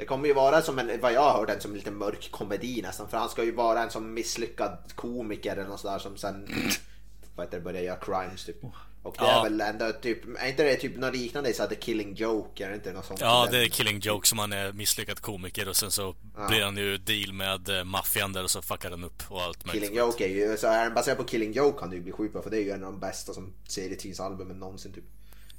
Det 0.00 0.06
kommer 0.06 0.28
ju 0.28 0.34
vara 0.34 0.62
som 0.62 0.78
en, 0.78 1.00
vad 1.00 1.12
jag 1.12 1.20
har 1.20 1.38
hört, 1.38 1.50
en 1.50 1.60
som 1.60 1.70
en 1.70 1.76
lite 1.76 1.90
mörk 1.90 2.30
komedi 2.30 2.82
nästan. 2.82 3.08
För 3.08 3.16
han 3.18 3.28
ska 3.28 3.44
ju 3.44 3.52
vara 3.54 3.82
en 3.82 3.90
som 3.90 4.14
misslyckad 4.14 4.78
komiker 4.94 5.52
eller 5.56 5.68
något 5.68 5.80
sådär 5.80 5.98
som 5.98 6.16
sen 6.16 6.48
vad 7.36 7.46
heter 7.46 7.58
det, 7.58 7.64
börjar 7.64 7.82
göra 7.82 7.96
crimes 7.96 8.44
typ. 8.44 8.56
Och 9.02 9.14
det 9.18 9.24
Ja. 9.24 9.38
är 9.38 9.42
väl 9.50 9.60
ändå 9.60 9.92
typ, 10.02 10.18
är 10.38 10.48
inte 10.48 10.62
det 10.64 10.76
typ 10.76 10.96
något 10.96 11.16
liknande 11.16 11.50
i 11.50 11.54
så 11.54 11.62
här 11.62 11.68
The 11.68 11.74
Killing 11.74 12.14
Joke? 12.14 12.64
Är 12.64 12.68
det 12.68 12.74
inte 12.74 12.92
något 12.92 13.04
sånt? 13.04 13.20
Ja, 13.20 13.48
det 13.50 13.58
är 13.64 13.68
Killing 13.68 13.98
Joke 14.00 14.28
som 14.28 14.38
han 14.38 14.52
är 14.52 14.72
misslyckad 14.72 15.20
komiker 15.20 15.68
och 15.68 15.76
sen 15.76 15.90
så 15.90 16.14
blir 16.48 16.64
han 16.64 16.76
ju 16.76 16.96
deal 16.98 17.32
med 17.32 17.68
eh, 17.78 17.84
maffian 17.84 18.32
där 18.32 18.44
och 18.44 18.50
så 18.50 18.62
fuckar 18.62 18.90
han 18.90 19.04
upp 19.04 19.22
och 19.28 19.42
allt 19.42 19.64
möjligt. 19.66 19.82
Killing 19.82 19.98
Joke 19.98 20.24
är 20.24 20.28
ju, 20.28 20.56
så 20.56 20.66
är 20.66 20.84
den 20.84 20.94
baserad 20.94 21.18
på 21.18 21.24
Killing 21.24 21.52
Joke 21.52 21.78
kan 21.78 21.90
det 21.90 21.96
ju 21.96 22.02
bli 22.02 22.12
sjukt 22.12 22.32
bra 22.32 22.42
för 22.42 22.50
det 22.50 22.56
är 22.56 22.62
ju 22.64 22.70
en 22.70 22.84
av 22.84 22.92
de 22.92 23.00
bästa 23.00 23.32
som 23.32 23.52
serietidsalbumen 23.68 24.58
någonsin 24.58 24.92
typ. 24.92 25.04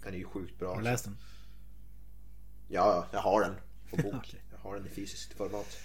Den 0.03 0.13
är 0.13 0.17
ju 0.17 0.25
sjukt 0.25 0.59
bra. 0.59 0.69
Har 0.69 0.77
du 0.77 0.83
läst 0.83 1.03
den? 1.03 1.17
Ja, 2.67 2.85
ja, 2.95 3.05
jag 3.11 3.19
har 3.19 3.41
den 3.41 3.55
på 3.91 3.97
bok. 3.97 4.13
Okej. 4.13 4.39
Jag 4.51 4.57
har 4.57 4.75
den 4.75 4.85
i 4.85 4.89
fysiskt 4.89 5.33
format. 5.33 5.77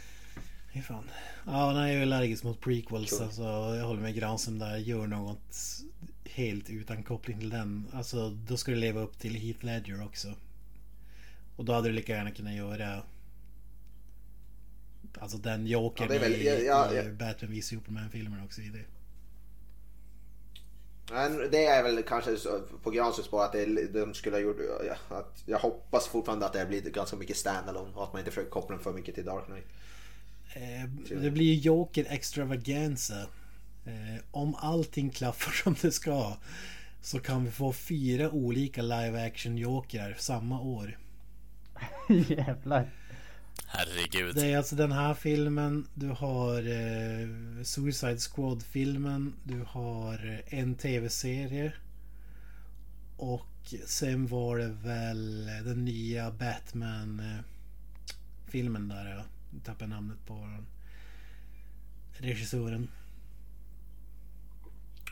Fy 0.75 0.83
fan. 0.83 1.05
Ja, 1.47 1.73
nej, 1.73 1.93
jag 1.93 1.99
är 1.99 2.03
allergisk 2.03 2.45
mot 2.45 2.61
prequels. 2.61 3.11
Cool. 3.11 3.23
Alltså, 3.23 3.43
jag 3.77 3.85
håller 3.87 4.01
med 4.03 4.15
Granström 4.15 4.59
där. 4.59 4.77
Gör 4.77 5.07
något 5.07 5.57
helt 6.25 6.71
utan 6.71 7.03
koppling 7.03 7.39
till 7.39 7.51
den. 7.51 7.87
Alltså, 7.93 8.31
då 8.31 8.57
ska 8.57 8.71
det 8.71 8.77
leva 8.77 9.01
upp 9.01 9.19
till 9.19 9.35
Heath 9.35 9.65
Ledger 9.65 10.05
också. 10.05 10.35
Och 11.57 11.65
då 11.65 11.73
hade 11.73 11.89
du 11.89 11.93
lika 11.95 12.13
gärna 12.13 12.31
kunnat 12.31 12.55
göra... 12.55 13.03
Alltså 15.19 15.39
den 15.39 15.67
Jokern 15.67 16.13
Ja, 16.13 16.19
väl- 16.19 16.33
i, 16.33 16.67
ja, 16.67 16.93
ja, 16.95 17.03
i. 17.03 17.13
Batman 17.13 17.51
v 17.51 17.63
Superman-filmer 17.63 18.45
också 18.45 18.61
i 18.63 18.69
det. 18.69 18.85
Men 21.11 21.51
det 21.51 21.67
är 21.67 21.83
väl 21.83 22.03
kanske 22.03 22.37
på 22.83 22.91
Granströms 22.91 23.27
spår 23.27 23.45
att 23.45 23.53
det, 23.53 23.87
de 23.87 24.15
skulle 24.15 24.37
ha 24.37 24.41
gjort, 24.41 24.57
ja, 24.87 25.17
att 25.17 25.43
jag 25.47 25.59
hoppas 25.59 26.09
fortfarande 26.09 26.47
att 26.47 26.53
det 26.53 26.67
blir 26.67 26.81
ganska 26.81 27.17
mycket 27.17 27.37
standalone 27.37 27.91
och 27.95 28.05
att 28.05 28.13
man 28.13 28.21
inte 28.21 28.31
försöker 28.31 28.51
koppla 28.51 28.77
den 28.77 28.85
för 28.85 28.93
mycket 28.93 29.15
till 29.15 29.25
Dark 29.25 29.45
Knight. 29.47 29.67
Eh, 30.55 31.19
det 31.23 31.31
blir 31.31 31.45
ju 31.45 31.55
Joker 31.55 32.07
extravaganza. 32.09 33.21
Eh, 33.85 34.23
om 34.31 34.55
allting 34.55 35.11
klaffar 35.11 35.53
som 35.65 35.77
det 35.83 35.93
ska 35.93 36.37
så 37.03 37.21
kan 37.21 37.45
vi 37.45 37.51
få 37.51 37.73
fyra 37.73 38.31
olika 38.31 38.83
live 38.83 39.27
action 39.27 39.57
Jokrar 39.57 40.15
samma 40.19 40.61
år. 40.61 40.99
Jävlar. 42.09 42.91
Herregud. 43.65 44.35
Det 44.35 44.53
är 44.53 44.57
alltså 44.59 44.77
den 44.77 44.93
här 44.93 45.15
filmen, 45.15 45.87
du 45.95 46.09
har 46.09 46.59
eh, 46.59 47.29
Suicide 47.63 48.19
Squad-filmen, 48.19 49.35
du 49.45 49.65
har 49.69 50.27
eh, 50.27 50.39
en 50.59 50.75
tv-serie. 50.75 51.73
Och 53.17 53.75
sen 53.87 54.27
var 54.27 54.59
det 54.59 54.69
väl 54.69 55.47
den 55.65 55.85
nya 55.85 56.31
Batman-filmen 56.31 58.89
där 58.89 59.11
jag 59.11 59.23
tappade 59.65 59.91
namnet 59.91 60.27
på 60.27 60.35
den. 60.35 60.67
regissören. 62.13 62.89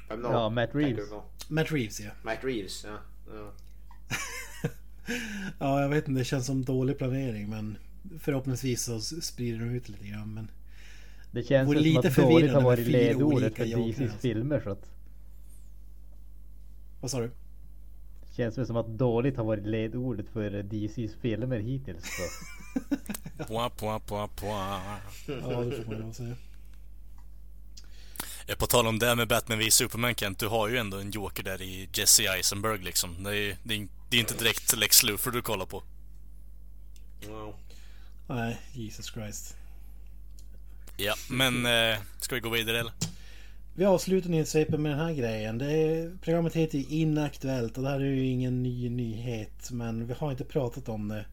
Vem 0.09 0.23
då? 0.23 0.29
Ja, 0.29 0.49
Matt 0.49 0.75
Reeves. 0.75 1.11
Matt 1.49 1.73
Reeves 1.73 2.01
ja. 2.01 2.11
Matt 2.23 2.45
Reeves, 2.45 2.85
ja. 2.85 2.99
ja. 3.33 3.53
Ja, 5.59 5.83
jag 5.83 5.89
vet 5.89 6.09
inte, 6.09 6.21
det 6.21 6.25
känns 6.25 6.47
som 6.47 6.65
dålig 6.65 6.99
planering 6.99 7.51
men 7.51 7.79
förhoppningsvis 8.21 8.83
så 8.85 9.01
sprider 9.01 9.59
de 9.59 9.71
ut 9.71 9.89
lite 9.89 10.07
grann. 10.07 10.35
Men 10.35 10.51
Det 11.31 11.43
känns 11.43 11.69
Vore 11.69 11.77
väl 11.77 11.85
som 11.85 12.03
lite 12.03 12.09
att 12.09 12.17
dåligt 12.29 12.53
har 12.53 12.63
varit 12.63 12.87
ledordet 12.87 13.57
för 13.57 13.65
DC's 13.65 14.03
alltså. 14.03 14.19
filmer 14.19 14.61
så 14.61 14.71
att... 14.71 14.91
vad 17.01 17.11
sa 17.11 17.21
du? 17.21 17.31
Känns 18.37 18.59
väl 18.59 18.67
som 18.67 18.77
att 18.77 18.99
dåligt 18.99 19.37
har 19.37 19.45
varit 19.45 19.67
ledordet 19.67 20.29
för 20.29 20.51
DC's 20.51 21.21
filmer 21.21 21.59
hittills. 21.59 22.05
Så. 22.05 22.23
Pua, 23.47 23.71
pua, 23.71 24.01
pua, 24.01 24.29
pua. 24.29 24.81
Ja, 25.27 25.65
det 25.65 25.85
får 25.85 25.93
man 25.93 26.01
nog 26.01 26.15
säga. 26.15 26.35
Eh, 28.47 28.57
På 28.57 28.67
tal 28.67 28.87
om 28.87 28.99
det 28.99 29.15
med 29.15 29.29
Batman 29.29 29.59
v 29.59 29.71
Superman 29.71 30.15
Kent, 30.15 30.39
du 30.39 30.47
har 30.49 30.69
ju 30.69 30.77
ändå 30.79 30.97
en 30.97 31.11
Joker 31.11 31.43
där 31.43 31.63
i 31.63 31.89
Jesse 31.93 32.23
Eisenberg 32.23 32.79
liksom. 32.83 33.23
Det 33.23 33.37
är, 33.37 33.57
det 33.63 33.75
är, 33.75 33.89
det 34.11 34.17
är 34.17 34.21
inte 34.21 34.35
direkt 34.35 34.77
Lex 34.77 35.03
Luthor 35.03 35.31
du 35.31 35.43
kollar 35.43 35.67
på. 35.67 35.83
Ja. 37.29 37.55
Nej, 38.27 38.57
Jesus 38.73 39.07
Christ. 39.13 39.57
Ja, 40.97 41.15
men 41.31 41.67
eh, 41.67 41.99
ska 42.21 42.35
vi 42.35 42.41
gå 42.41 42.49
vidare 42.51 42.81
eller? 42.81 42.93
Vi 43.75 43.85
avslutar 43.85 44.31
nyhetssvepet 44.31 44.81
med 44.81 44.93
den 44.93 44.99
här 45.01 45.13
grejen. 45.13 45.59
Det 45.59 45.73
är, 45.73 46.17
programmet 46.23 46.55
heter 46.55 46.79
ju 46.79 46.85
Inaktuellt 46.85 47.77
och 47.77 47.83
det 47.83 47.89
här 47.91 48.01
är 48.01 48.05
ju 48.05 48.27
ingen 48.27 48.63
ny 48.63 48.89
nyhet 48.91 49.71
men 49.71 50.07
vi 50.07 50.15
har 50.15 50.31
inte 50.31 50.45
pratat 50.45 50.89
om 50.89 51.09
det. 51.09 51.27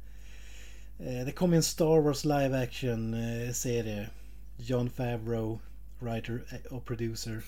Eh, 0.99 1.25
Det 1.25 1.31
kom 1.31 1.53
en 1.53 1.63
Star 1.63 2.01
Wars 2.01 2.25
live 2.25 2.63
action 2.63 3.13
eh, 3.13 3.51
serie. 3.51 4.09
John 4.57 4.89
Favreau, 4.89 5.59
writer 5.99 6.41
och 6.69 6.85
producer. 6.85 7.41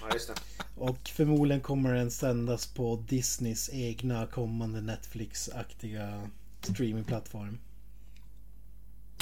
ja, 0.00 0.08
just 0.12 0.28
det. 0.28 0.34
Och 0.76 1.08
förmodligen 1.08 1.60
kommer 1.60 1.94
den 1.94 2.10
sändas 2.10 2.66
på 2.66 3.04
Disneys 3.08 3.70
egna 3.72 4.26
kommande 4.26 4.80
Netflix-aktiga 4.80 6.30
streamingplattform. 6.64 7.58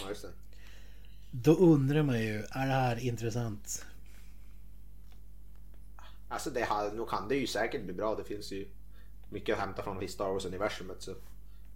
Ja, 0.00 0.08
just 0.08 0.22
det. 0.22 0.32
Då 1.30 1.54
undrar 1.54 2.02
man 2.02 2.20
ju, 2.20 2.38
är 2.50 2.66
det 2.66 2.72
här 2.72 2.98
intressant? 2.98 3.84
Alltså 6.28 6.50
det 6.50 6.64
här, 6.64 6.92
nu 6.92 7.06
kan 7.06 7.28
det 7.28 7.36
ju 7.36 7.46
säkert 7.46 7.84
bli 7.84 7.92
bra. 7.92 8.14
Det 8.14 8.24
finns 8.24 8.52
ju 8.52 8.68
mycket 9.30 9.54
att 9.54 9.60
hämta 9.60 9.82
från 9.82 10.08
Star 10.08 10.28
Wars-universumet. 10.28 11.02
Så 11.02 11.14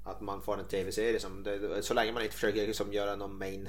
att 0.05 0.21
man 0.21 0.43
får 0.43 0.61
en 0.61 0.69
tv-serie 0.69 1.21
som, 1.21 1.43
det, 1.43 1.83
så 1.83 1.95
länge 1.95 2.13
man 2.13 2.23
inte 2.23 2.35
försöker 2.35 2.67
liksom 2.67 2.93
göra 2.93 3.17
någon 3.17 3.39
main, 3.39 3.69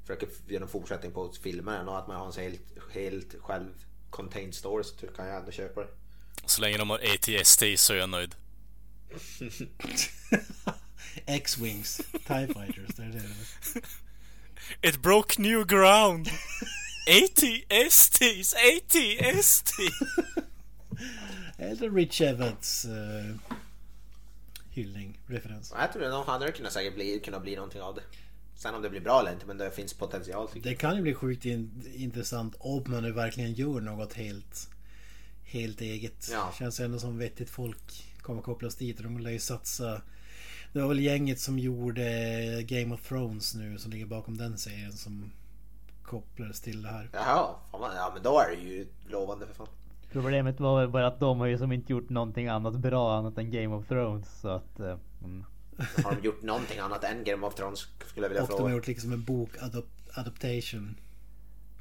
försöker 0.00 0.28
göra 0.48 0.62
en 0.62 0.68
fortsättning 0.68 1.12
på 1.12 1.32
filmen 1.42 1.88
och 1.88 1.98
att 1.98 2.08
man 2.08 2.16
har 2.16 2.26
en 2.26 2.32
helt, 2.32 2.92
helt 2.92 3.34
själv 3.40 3.70
contained 4.10 4.54
story 4.54 4.84
så 4.84 5.06
kan 5.06 5.26
jag 5.26 5.36
ändå 5.36 5.50
köpa 5.50 5.80
det. 5.80 5.88
Så 6.46 6.60
länge 6.60 6.78
de 6.78 6.90
har 6.90 6.98
ATST 6.98 7.62
så 7.76 7.92
är 7.92 7.96
jag 7.96 8.08
nöjd. 8.08 8.34
X-Wings, 11.26 11.96
TIE 12.12 12.46
Fighters, 12.46 12.96
det 12.96 13.02
är 13.02 13.12
det. 13.12 14.88
It 14.88 15.02
broke 15.02 15.42
new 15.42 15.66
ground! 15.66 16.28
ATSTs, 17.06 18.54
ATST! 18.54 19.72
Eller 21.58 21.90
Rich 21.90 22.20
Evans 22.20 22.86
uh, 22.88 23.36
hyllning, 24.70 25.20
referens. 25.26 25.72
Jag 25.78 25.92
tror 25.92 26.02
det 26.02 26.10
nog 26.10 26.24
hade 26.24 26.52
kunnat 26.52 26.72
säkert 26.72 26.94
bli, 26.94 27.20
kunna 27.20 27.40
bli 27.40 27.56
någonting 27.56 27.80
av 27.80 27.94
det. 27.94 28.02
Sen 28.56 28.74
om 28.74 28.82
det 28.82 28.90
blir 28.90 29.00
bra 29.00 29.20
eller 29.20 29.32
inte 29.32 29.46
men 29.46 29.58
det 29.58 29.70
finns 29.70 29.94
potential 29.94 30.48
Det 30.54 30.74
kan 30.74 30.96
ju 30.96 31.02
bli 31.02 31.14
sjukt 31.14 31.44
in, 31.44 31.92
intressant 31.94 32.54
om 32.58 32.84
man 32.86 33.02
nu 33.02 33.12
verkligen 33.12 33.52
gör 33.52 33.80
något 33.80 34.12
helt, 34.12 34.68
helt 35.44 35.80
eget. 35.80 36.28
Ja. 36.32 36.52
Känns 36.58 36.80
ändå 36.80 36.98
som 36.98 37.18
vettigt 37.18 37.50
folk 37.50 38.04
kommer 38.20 38.42
kopplas 38.42 38.74
dit 38.74 38.96
och 38.96 39.02
de 39.02 39.18
lär 39.18 39.30
ju 39.30 39.38
satsa. 39.38 40.02
Det 40.74 40.80
var 40.80 40.88
väl 40.88 41.00
gänget 41.00 41.40
som 41.40 41.58
gjorde 41.58 42.02
Game 42.62 42.94
of 42.94 43.08
Thrones 43.08 43.54
nu 43.54 43.78
som 43.78 43.90
ligger 43.92 44.06
bakom 44.06 44.36
den 44.36 44.58
serien 44.58 44.92
som 44.92 45.32
kopplades 46.02 46.60
till 46.60 46.82
det 46.82 46.88
här. 46.88 47.10
Jaha, 47.12 47.54
fan, 47.72 47.92
ja 47.96 48.10
men 48.14 48.22
då 48.22 48.38
är 48.40 48.56
det 48.56 48.62
ju 48.62 48.86
lovande 49.08 49.46
för 49.46 49.54
fan. 49.54 49.66
Problemet 50.12 50.60
var 50.60 50.80
väl 50.80 50.88
bara 50.88 51.06
att 51.06 51.20
de 51.20 51.40
har 51.40 51.46
ju 51.46 51.58
som 51.58 51.72
inte 51.72 51.92
gjort 51.92 52.08
någonting 52.10 52.48
annat 52.48 52.74
bra 52.74 53.18
annat 53.18 53.38
än 53.38 53.50
Game 53.50 53.74
of 53.74 53.86
Thrones. 53.88 54.40
Så 54.40 54.48
att... 54.48 54.80
eh, 54.80 54.96
Mm. 55.24 55.44
Har 56.04 56.14
de 56.14 56.22
gjort 56.26 56.42
någonting 56.42 56.78
annat 56.78 57.04
än 57.04 57.24
Game 57.24 57.46
of 57.46 57.54
Thrones 57.54 57.78
skulle 57.78 58.24
jag 58.24 58.28
vilja 58.28 58.42
Och 58.42 58.48
de 58.48 58.52
har 58.52 58.58
fråga. 58.58 58.74
gjort 58.74 58.86
liksom 58.86 59.12
en 59.12 59.24
bok 59.24 59.50
adaptation. 60.14 60.94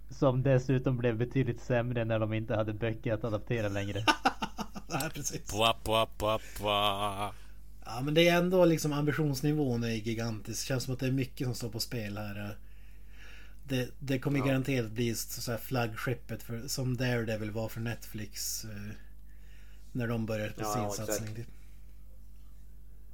Som 0.10 0.44
dessutom 0.44 0.98
blev 0.98 1.18
betydligt 1.18 1.62
sämre 1.62 2.06
när 2.06 2.20
de 2.20 2.34
inte 2.34 2.56
hade 2.56 2.74
böcker 2.74 3.14
att 3.14 3.24
adaptera 3.24 3.70
längre. 3.70 4.06
Ja, 4.90 5.10
precis. 5.14 5.52
Pua, 5.52 5.74
pua, 5.84 6.06
pua, 6.18 6.40
pua. 6.58 7.32
Ja 7.86 8.02
men 8.02 8.14
det 8.14 8.28
är 8.28 8.38
ändå 8.38 8.66
liksom 8.66 8.94
ambitionsnivån 8.94 9.84
är 9.84 9.90
gigantisk. 9.90 10.68
Känns 10.68 10.84
som 10.84 10.94
att 10.94 11.00
det 11.00 11.08
är 11.08 11.12
mycket 11.12 11.48
som 11.48 11.56
står 11.56 11.70
på 11.70 11.80
spel 11.80 12.18
här. 12.18 12.58
Det, 13.68 13.90
det 14.00 14.20
kommer 14.20 14.40
ja. 14.40 14.46
garanterat 14.46 14.92
bli 14.92 15.16
så 15.16 15.52
här 15.52 15.58
flaggskeppet 15.58 16.44
för, 16.44 16.68
som 16.68 16.98
Daredevil 16.98 17.52
var 17.52 17.70
för 17.70 17.80
Netflix. 17.80 18.66
Eh, 18.66 18.96
när 19.92 20.08
de 20.08 20.26
började 20.26 20.54
på 20.54 20.62
ja, 20.62 20.94
sin 20.94 21.06
satsning. 21.06 21.36
Typ. 21.36 21.48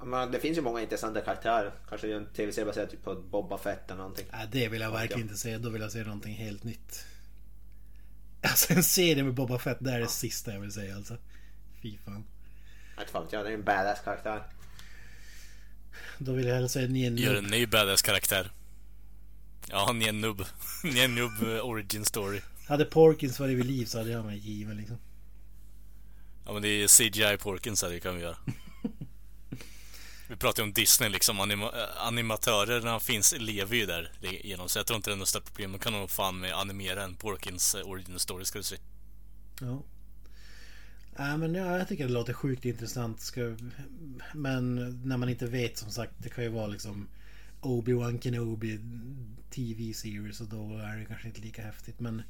Men 0.04 0.32
det 0.32 0.40
finns 0.40 0.58
ju 0.58 0.62
många 0.62 0.80
intressanta 0.80 1.20
karaktärer. 1.20 1.72
Kanske 1.88 2.16
en 2.16 2.26
tv-serie 2.26 2.66
baserad 2.66 2.90
typ 2.90 3.04
på 3.04 3.14
Boba 3.14 3.58
Fett 3.58 3.90
eller 3.90 3.98
någonting. 3.98 4.26
Ja, 4.32 4.38
det 4.52 4.68
vill 4.68 4.80
jag 4.80 4.90
verkligen 4.90 5.22
inte 5.22 5.36
se. 5.36 5.58
Då 5.58 5.70
vill 5.70 5.82
jag 5.82 5.92
se 5.92 6.04
någonting 6.04 6.34
helt 6.34 6.64
nytt. 6.64 7.04
Alltså 8.42 8.72
en 8.72 8.82
serie 8.82 9.24
med 9.24 9.34
Boba 9.34 9.58
Fett, 9.58 9.76
det 9.80 9.90
är 9.90 9.94
det 9.94 10.00
ja. 10.00 10.08
sista 10.08 10.52
jag 10.52 10.60
vill 10.60 10.72
säga 10.72 10.96
alltså. 10.96 11.16
Fy 11.82 11.98
fan. 11.98 12.24
Inte 12.98 13.12
fan 13.12 13.26
jag, 13.30 13.44
det 13.44 13.50
är 13.50 13.54
en 13.54 13.64
badass 13.64 14.00
karaktär. 14.04 14.42
Då 16.22 16.32
vill 16.32 16.46
jag 16.46 16.54
hellre 16.54 16.68
säga 16.68 16.88
Nien 16.88 17.16
Gör 17.16 17.34
en 17.34 17.44
ny 17.44 17.66
badass 17.66 18.02
karaktär. 18.02 18.50
Ja, 19.68 19.92
Nien 19.92 20.20
Nubb. 20.20 20.44
Nien 20.84 21.14
Nubb 21.14 21.42
eh, 21.42 21.66
origin 21.66 22.04
story. 22.04 22.40
Hade 22.68 22.84
Porkins 22.84 23.40
varit 23.40 23.58
vid 23.58 23.66
liv 23.66 23.84
så 23.84 23.98
hade 23.98 24.10
jag 24.10 24.24
mig 24.24 24.38
given 24.38 24.76
liksom. 24.76 24.98
Ja 26.46 26.52
men 26.52 26.62
det 26.62 26.68
är 26.68 26.88
CGI 26.88 27.36
Porkins 27.38 27.82
här, 27.82 27.90
det 27.90 28.00
kan 28.00 28.16
vi 28.16 28.22
göra. 28.22 28.36
vi 30.28 30.36
pratar 30.36 30.62
ju 30.62 30.66
om 30.66 30.72
Disney 30.72 31.08
liksom, 31.08 31.40
anima 31.40 31.70
animatörerna 31.96 33.00
finns, 33.00 33.34
lever 33.38 33.76
ju 33.76 33.86
där 33.86 34.12
genom 34.20 34.68
så 34.68 34.78
jag 34.78 34.86
tror 34.86 34.96
inte 34.96 35.10
det 35.10 35.14
är 35.14 35.18
något 35.18 35.28
stort 35.28 35.44
problem. 35.44 35.72
De 35.72 35.78
kan 35.78 35.92
nog 35.92 36.10
fan 36.10 36.40
med 36.40 36.52
animera 36.52 37.02
en 37.02 37.14
Porkins 37.14 37.74
eh, 37.74 37.88
origin 37.88 38.18
story 38.18 38.44
ska 38.44 38.58
du 38.58 38.64
se. 38.64 38.76
Ja. 39.60 39.82
Ja, 41.20 41.36
men 41.36 41.54
ja, 41.54 41.78
jag 41.78 41.88
tycker 41.88 42.06
det 42.06 42.12
låter 42.12 42.32
sjukt 42.32 42.64
intressant. 42.64 43.20
Ska, 43.20 43.56
men 44.34 44.74
när 45.04 45.16
man 45.16 45.28
inte 45.28 45.46
vet 45.46 45.78
som 45.78 45.90
sagt. 45.90 46.12
Det 46.18 46.28
kan 46.28 46.44
ju 46.44 46.50
vara 46.50 46.66
liksom 46.66 47.08
Obi-Wan 47.60 48.20
Kenobi 48.20 48.80
TV-series 49.50 50.40
och 50.40 50.46
då 50.46 50.78
är 50.78 50.96
det 50.96 51.04
kanske 51.04 51.28
inte 51.28 51.40
lika 51.40 51.62
häftigt. 51.62 52.00
Men 52.00 52.22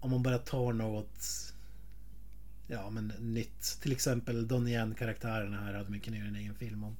om 0.00 0.10
man 0.10 0.22
bara 0.22 0.38
tar 0.38 0.72
något 0.72 1.52
ja, 2.66 2.90
men 2.90 3.12
nytt. 3.18 3.78
Till 3.82 3.92
exempel 3.92 4.48
Donnie 4.48 4.74
Yen-karaktärerna 4.74 5.60
här 5.60 5.74
hade 5.74 5.90
man 5.90 6.00
kunnat 6.00 6.18
göra 6.18 6.28
en 6.28 6.36
egen 6.36 6.54
film 6.54 6.84
om. 6.84 6.96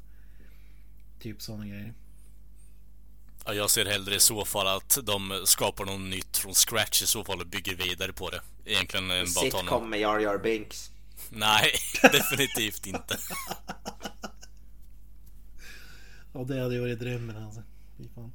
Typ 1.20 1.42
sådana 1.42 1.66
grejer. 1.66 1.94
Ja, 3.46 3.54
jag 3.54 3.70
ser 3.70 3.84
hellre 3.86 4.14
i 4.14 4.20
så 4.20 4.44
fall 4.44 4.76
att 4.76 4.98
de 5.02 5.42
skapar 5.44 5.84
något 5.84 6.00
nytt 6.00 6.36
från 6.36 6.54
scratch 6.54 7.02
i 7.02 7.06
så 7.06 7.24
fall 7.24 7.40
och 7.40 7.46
bygger 7.46 7.74
vidare 7.74 8.12
på 8.12 8.30
det. 8.30 8.40
Egentligen 8.64 9.10
en 9.10 9.26
bara 9.34 9.50
ta 9.50 9.62
någon... 9.62 9.90
med 9.90 10.00
Jar 10.00 10.18
Jar 10.18 10.38
Binks. 10.38 10.93
Nej, 11.30 11.72
definitivt 12.02 12.86
inte. 12.86 13.18
ja, 16.32 16.44
det 16.44 16.60
hade 16.60 16.74
ju 16.74 16.80
varit 16.80 16.98
drömmen 16.98 17.44
alltså. 17.44 17.62
Fy 17.98 18.08
fan. 18.14 18.32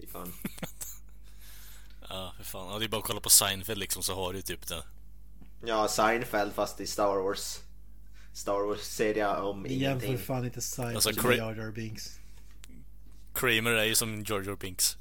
Fy 0.00 0.06
fan. 0.06 0.32
ja, 2.08 2.34
för 2.36 2.44
fan. 2.44 2.72
Ja, 2.72 2.78
det 2.78 2.84
är 2.84 2.88
bara 2.88 2.98
att 3.00 3.04
kolla 3.06 3.20
på 3.20 3.30
Seinfeld 3.30 3.78
liksom 3.80 4.02
så 4.02 4.14
har 4.14 4.32
du 4.32 4.42
typ 4.42 4.66
det. 4.66 4.84
Ja, 5.66 5.88
Seinfeld 5.88 6.52
fast 6.52 6.80
i 6.80 6.86
Star 6.86 7.16
Wars. 7.16 7.60
Star 8.32 8.66
Wars-serie 8.66 9.36
om 9.36 9.66
ingenting. 9.66 10.10
Jämför 10.10 10.24
fan 10.24 10.44
inte 10.44 10.60
Seinfeld 10.60 10.96
alltså, 10.96 11.28
med 11.28 11.36
Jar 11.36 11.54
Jar 11.54 11.70
Binks. 11.70 12.18
Kramer 13.34 13.70
är 13.70 13.84
ju 13.84 13.94
som 13.94 14.24
Jar 14.24 14.56
Binks. 14.56 14.96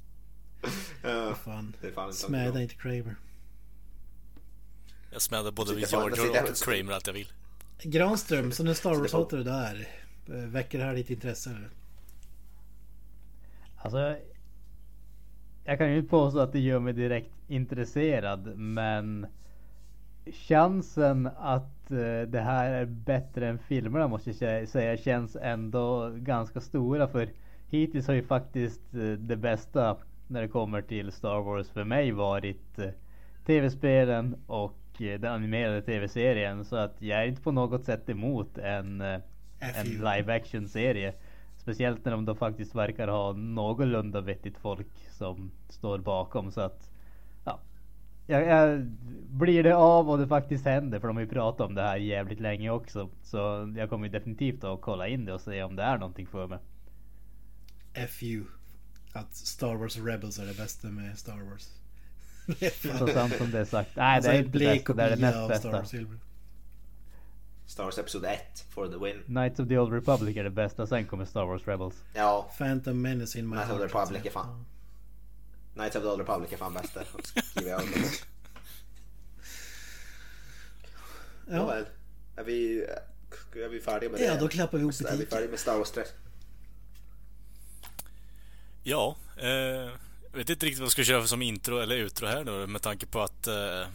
ja, 1.04 1.36
fan. 1.36 1.76
Smäda 2.14 2.62
inte 2.62 2.76
Kramer. 2.76 3.16
Jag 5.14 5.22
smäller 5.22 5.52
både 5.52 5.76
vid 5.76 5.92
Jar 5.92 6.10
och 6.10 6.56
Kramer 6.66 6.94
allt 6.94 7.08
jag 7.08 7.14
vill. 7.14 7.28
Granström, 7.84 8.52
som 8.52 8.66
den 8.66 8.76
Star 8.76 8.96
Wars-hatare 8.96 9.44
du 9.44 9.50
är. 9.50 9.88
Väcker 10.48 10.78
det 10.78 10.84
här 10.84 10.96
ditt 10.96 11.10
intresse 11.10 11.50
eller? 11.50 11.70
Alltså. 13.78 14.16
Jag 15.66 15.78
kan 15.78 15.92
ju 15.92 15.98
inte 15.98 16.10
påstå 16.10 16.40
att 16.40 16.52
det 16.52 16.60
gör 16.60 16.80
mig 16.80 16.94
direkt 16.94 17.32
intresserad 17.48 18.58
men 18.58 19.28
chansen 20.26 21.30
att 21.38 21.92
eh, 21.92 22.22
det 22.28 22.42
här 22.42 22.72
är 22.72 22.86
bättre 22.86 23.48
än 23.48 23.60
filmerna 23.60 24.08
måste 24.08 24.30
jag 24.30 24.70
säga 24.70 24.98
känns 24.98 25.36
ändå 25.36 26.10
ganska 26.10 26.62
stora 26.62 27.08
för 27.08 27.30
hittills 27.70 28.08
har 28.08 28.14
ju 28.14 28.24
faktiskt 28.24 28.94
eh, 28.94 29.00
det 29.00 29.36
bästa 29.36 29.98
när 30.28 30.42
det 30.42 30.48
kommer 30.48 30.82
till 30.82 31.12
Star 31.12 31.42
Wars 31.42 31.70
för 31.70 31.84
mig 31.84 32.12
varit 32.12 32.80
eh, 32.80 32.90
tv-spelen 33.46 34.36
och 34.48 34.83
den 34.98 35.26
animerade 35.26 35.82
tv-serien 35.82 36.66
så 36.66 36.76
att 36.76 37.02
jag 37.02 37.20
är 37.20 37.28
inte 37.28 37.42
på 37.42 37.52
något 37.52 37.86
sätt 37.86 38.10
emot 38.10 38.58
en, 38.58 39.02
en 39.02 39.22
live 39.86 40.36
action 40.36 40.68
serie. 40.68 41.14
Speciellt 41.58 42.06
när 42.06 42.12
de 42.12 42.26
då 42.26 42.36
faktiskt 42.36 42.76
verkar 42.76 43.08
ha 43.08 43.34
någorlunda 43.34 44.22
vettigt 44.22 44.58
folk 44.58 45.10
som 45.12 45.52
står 45.70 46.00
bakom 46.00 46.52
så 46.52 46.62
att 46.62 46.90
jag, 48.28 48.48
jag, 48.48 48.86
blir 49.30 49.64
det 49.64 49.76
av 49.76 50.10
och 50.10 50.18
det 50.18 50.28
faktiskt 50.28 50.66
händer, 50.66 51.00
för 51.00 51.08
de 51.08 51.18
har 51.18 51.24
ju 51.24 51.30
pratat 51.30 51.68
om 51.68 51.76
det 51.76 51.82
här 51.82 51.98
jävligt 51.98 52.40
länge 52.40 52.70
också. 52.70 53.10
Så 53.24 53.74
jag 53.78 53.90
kommer 53.90 54.10
definitivt 54.10 54.64
att 54.64 54.82
kolla 54.82 55.08
in 55.08 55.26
det 55.26 55.34
och 55.34 55.42
se 55.42 55.64
om 55.64 55.76
det 55.76 55.84
är 55.84 55.98
någonting 55.98 56.28
för 56.28 56.48
mig. 56.48 56.60
FU. 58.10 58.44
Att 59.14 59.36
Star 59.36 59.76
Wars 59.76 59.98
Rebels 59.98 60.40
är 60.40 60.46
det 60.46 60.58
bästa 60.58 60.88
med 60.88 61.18
Star 61.18 61.50
Wars. 61.50 61.83
Så 63.00 63.08
sant 63.08 63.34
som 63.38 63.52
det 63.52 63.60
är 63.60 63.66
sagt. 63.66 63.96
Nej 63.96 64.16
alltså 64.16 64.32
det 64.32 64.38
är 64.38 64.44
inte 64.44 64.58
det 64.58 64.66
bästa, 64.76 64.94
det 64.94 65.04
är 65.04 65.10
det 65.10 65.16
näst 65.16 65.48
bästa. 65.48 65.86
Star 67.66 67.84
Wars, 67.84 67.98
Episod 67.98 68.26
1 68.26 68.66
for 68.70 68.88
the 68.88 68.98
win. 68.98 69.24
Knights 69.26 69.60
of 69.60 69.68
the 69.68 69.78
Old 69.78 69.94
Republic 69.94 70.38
är 70.38 70.44
det 70.44 70.50
bästa, 70.50 70.88
sen 70.88 71.06
kommer 71.06 71.26
Star 71.26 71.46
Wars 71.46 71.68
Rebels. 71.68 72.04
Ja. 72.14 72.52
Phantom 72.58 73.02
Menace 73.02 73.40
in 73.40 73.50
my 73.50 73.56
Knights 73.56 73.72
of 73.72 73.78
the 73.78 73.86
Republic 73.86 74.26
är 74.26 74.30
fan. 74.30 74.66
Knights 75.74 75.96
of 75.96 76.04
the 76.04 76.10
Old 76.10 76.20
Republic 76.20 76.54
är 76.54 76.58
fan 76.58 76.74
bäst 76.74 76.94
där. 76.94 77.06
Skriver 77.44 77.72
jag 77.72 77.82
under 77.82 78.00
Ja. 81.50 81.76
Är 82.36 82.44
vi, 82.44 82.86
är 83.56 83.70
vi 83.70 83.80
färdiga 83.80 84.10
med 84.10 84.20
det? 84.20 84.26
Ja, 84.26 84.36
då 84.40 84.48
klappar 84.48 84.78
vi 84.78 84.82
ihop 84.82 84.92
butiken. 84.92 85.14
Är 85.14 85.18
vi 85.18 85.26
färdiga 85.26 85.50
med 85.50 85.60
Star 85.60 85.78
Wars 85.78 85.92
3? 85.92 86.04
Ja, 88.84 89.16
eh, 89.38 89.92
jag 90.34 90.38
vet 90.38 90.50
inte 90.50 90.66
riktigt 90.66 90.80
vad 90.80 90.86
jag 90.86 90.92
ska 90.92 91.04
köra 91.04 91.28
som 91.28 91.42
intro 91.42 91.78
eller 91.78 91.96
utro 91.96 92.28
här 92.28 92.44
nu 92.44 92.68
med 92.68 92.82
tanke 92.82 93.06
på 93.06 93.22
att 93.22 93.48
eh, 93.48 93.88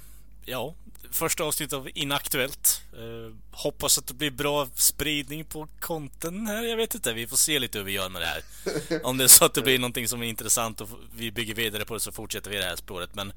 ja, 0.45 0.75
första 1.11 1.45
avsnittet 1.45 1.73
av 1.73 1.89
Inaktuellt. 1.95 2.83
Eh, 2.93 3.35
hoppas 3.51 3.99
att 3.99 4.07
det 4.07 4.15
blir 4.15 4.31
bra 4.31 4.67
spridning 4.75 5.45
på 5.45 5.69
konten 5.81 6.47
här. 6.47 6.63
Jag 6.63 6.77
vet 6.77 6.95
inte, 6.95 7.13
vi 7.13 7.27
får 7.27 7.37
se 7.37 7.59
lite 7.59 7.79
hur 7.79 7.85
vi 7.85 7.93
gör 7.93 8.09
med 8.09 8.23
det 8.23 8.27
här. 8.27 8.43
Om 9.05 9.19
det 9.19 9.25
är 9.25 9.29
så 9.29 9.45
att 9.45 9.55
det 9.55 9.63
blir 9.63 9.79
någonting 9.79 10.09
som 10.09 10.23
är 10.23 10.27
intressant 10.27 10.81
och 10.81 10.89
vi 11.17 11.33
bygger 11.33 11.55
vidare 11.55 11.85
på 11.85 11.95
det 11.95 12.01
så 12.01 12.13
fortsätter 12.13 12.51
vi 12.51 12.57
det 12.57 12.65
här 12.65 12.77
spåret. 12.77 13.15
Men 13.15 13.33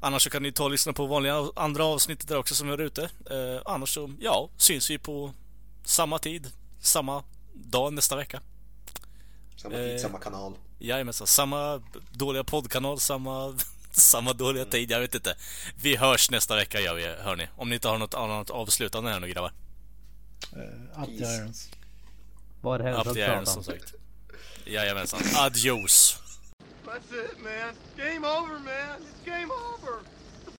annars 0.00 0.22
så 0.22 0.30
kan 0.30 0.42
ni 0.42 0.52
ta 0.52 0.64
och 0.64 0.70
lyssna 0.70 0.92
på 0.92 1.06
vanliga 1.06 1.48
andra 1.56 1.84
avsnitt 1.84 2.28
där 2.28 2.36
också 2.36 2.54
som 2.54 2.66
vi 2.66 2.70
har 2.70 2.80
ute. 2.80 3.02
Eh, 3.30 3.62
annars 3.64 3.94
så, 3.94 4.12
ja, 4.20 4.48
syns 4.56 4.90
vi 4.90 4.98
på 4.98 5.32
samma 5.84 6.18
tid, 6.18 6.50
samma 6.80 7.24
dag 7.52 7.92
nästa 7.92 8.16
vecka. 8.16 8.40
Samma 9.56 9.74
tid, 9.74 9.94
eh, 9.94 10.02
samma 10.02 10.18
kanal. 10.18 10.54
Jajamensan, 10.82 11.26
samma 11.26 11.82
dåliga 12.10 12.44
poddkanal, 12.44 13.00
samma 13.00 13.54
samma 13.92 14.32
dåliga 14.32 14.64
tid, 14.64 14.90
jag 14.90 15.00
vet 15.00 15.14
inte. 15.14 15.36
Vi 15.82 15.96
hörs 15.96 16.30
nästa 16.30 16.56
vecka 16.56 16.80
gör 16.80 16.94
vi, 16.94 17.06
hörni. 17.06 17.48
Om 17.56 17.68
ni 17.68 17.74
inte 17.74 17.88
har 17.88 17.98
något 17.98 18.14
annat 18.14 18.50
avslutande 18.50 19.10
här 19.10 19.20
nu 19.20 19.28
grabbar. 19.28 19.52
Uh, 20.56 21.02
up 21.02 21.18
the 21.18 21.24
irons. 21.24 21.70
Var 22.60 22.78
helst 22.80 23.06
Up 23.06 23.14
the 23.14 23.20
irons 23.20 23.52
som 23.52 23.64
sagt. 23.64 23.94
Jajamensan. 24.64 25.20
Adios. 25.36 26.18
That's 26.84 27.24
it 27.24 27.38
man. 27.42 27.74
Game 27.96 28.26
over 28.26 28.58
man. 28.58 29.00
It's 29.00 29.24
game 29.24 29.52
over. 29.52 29.94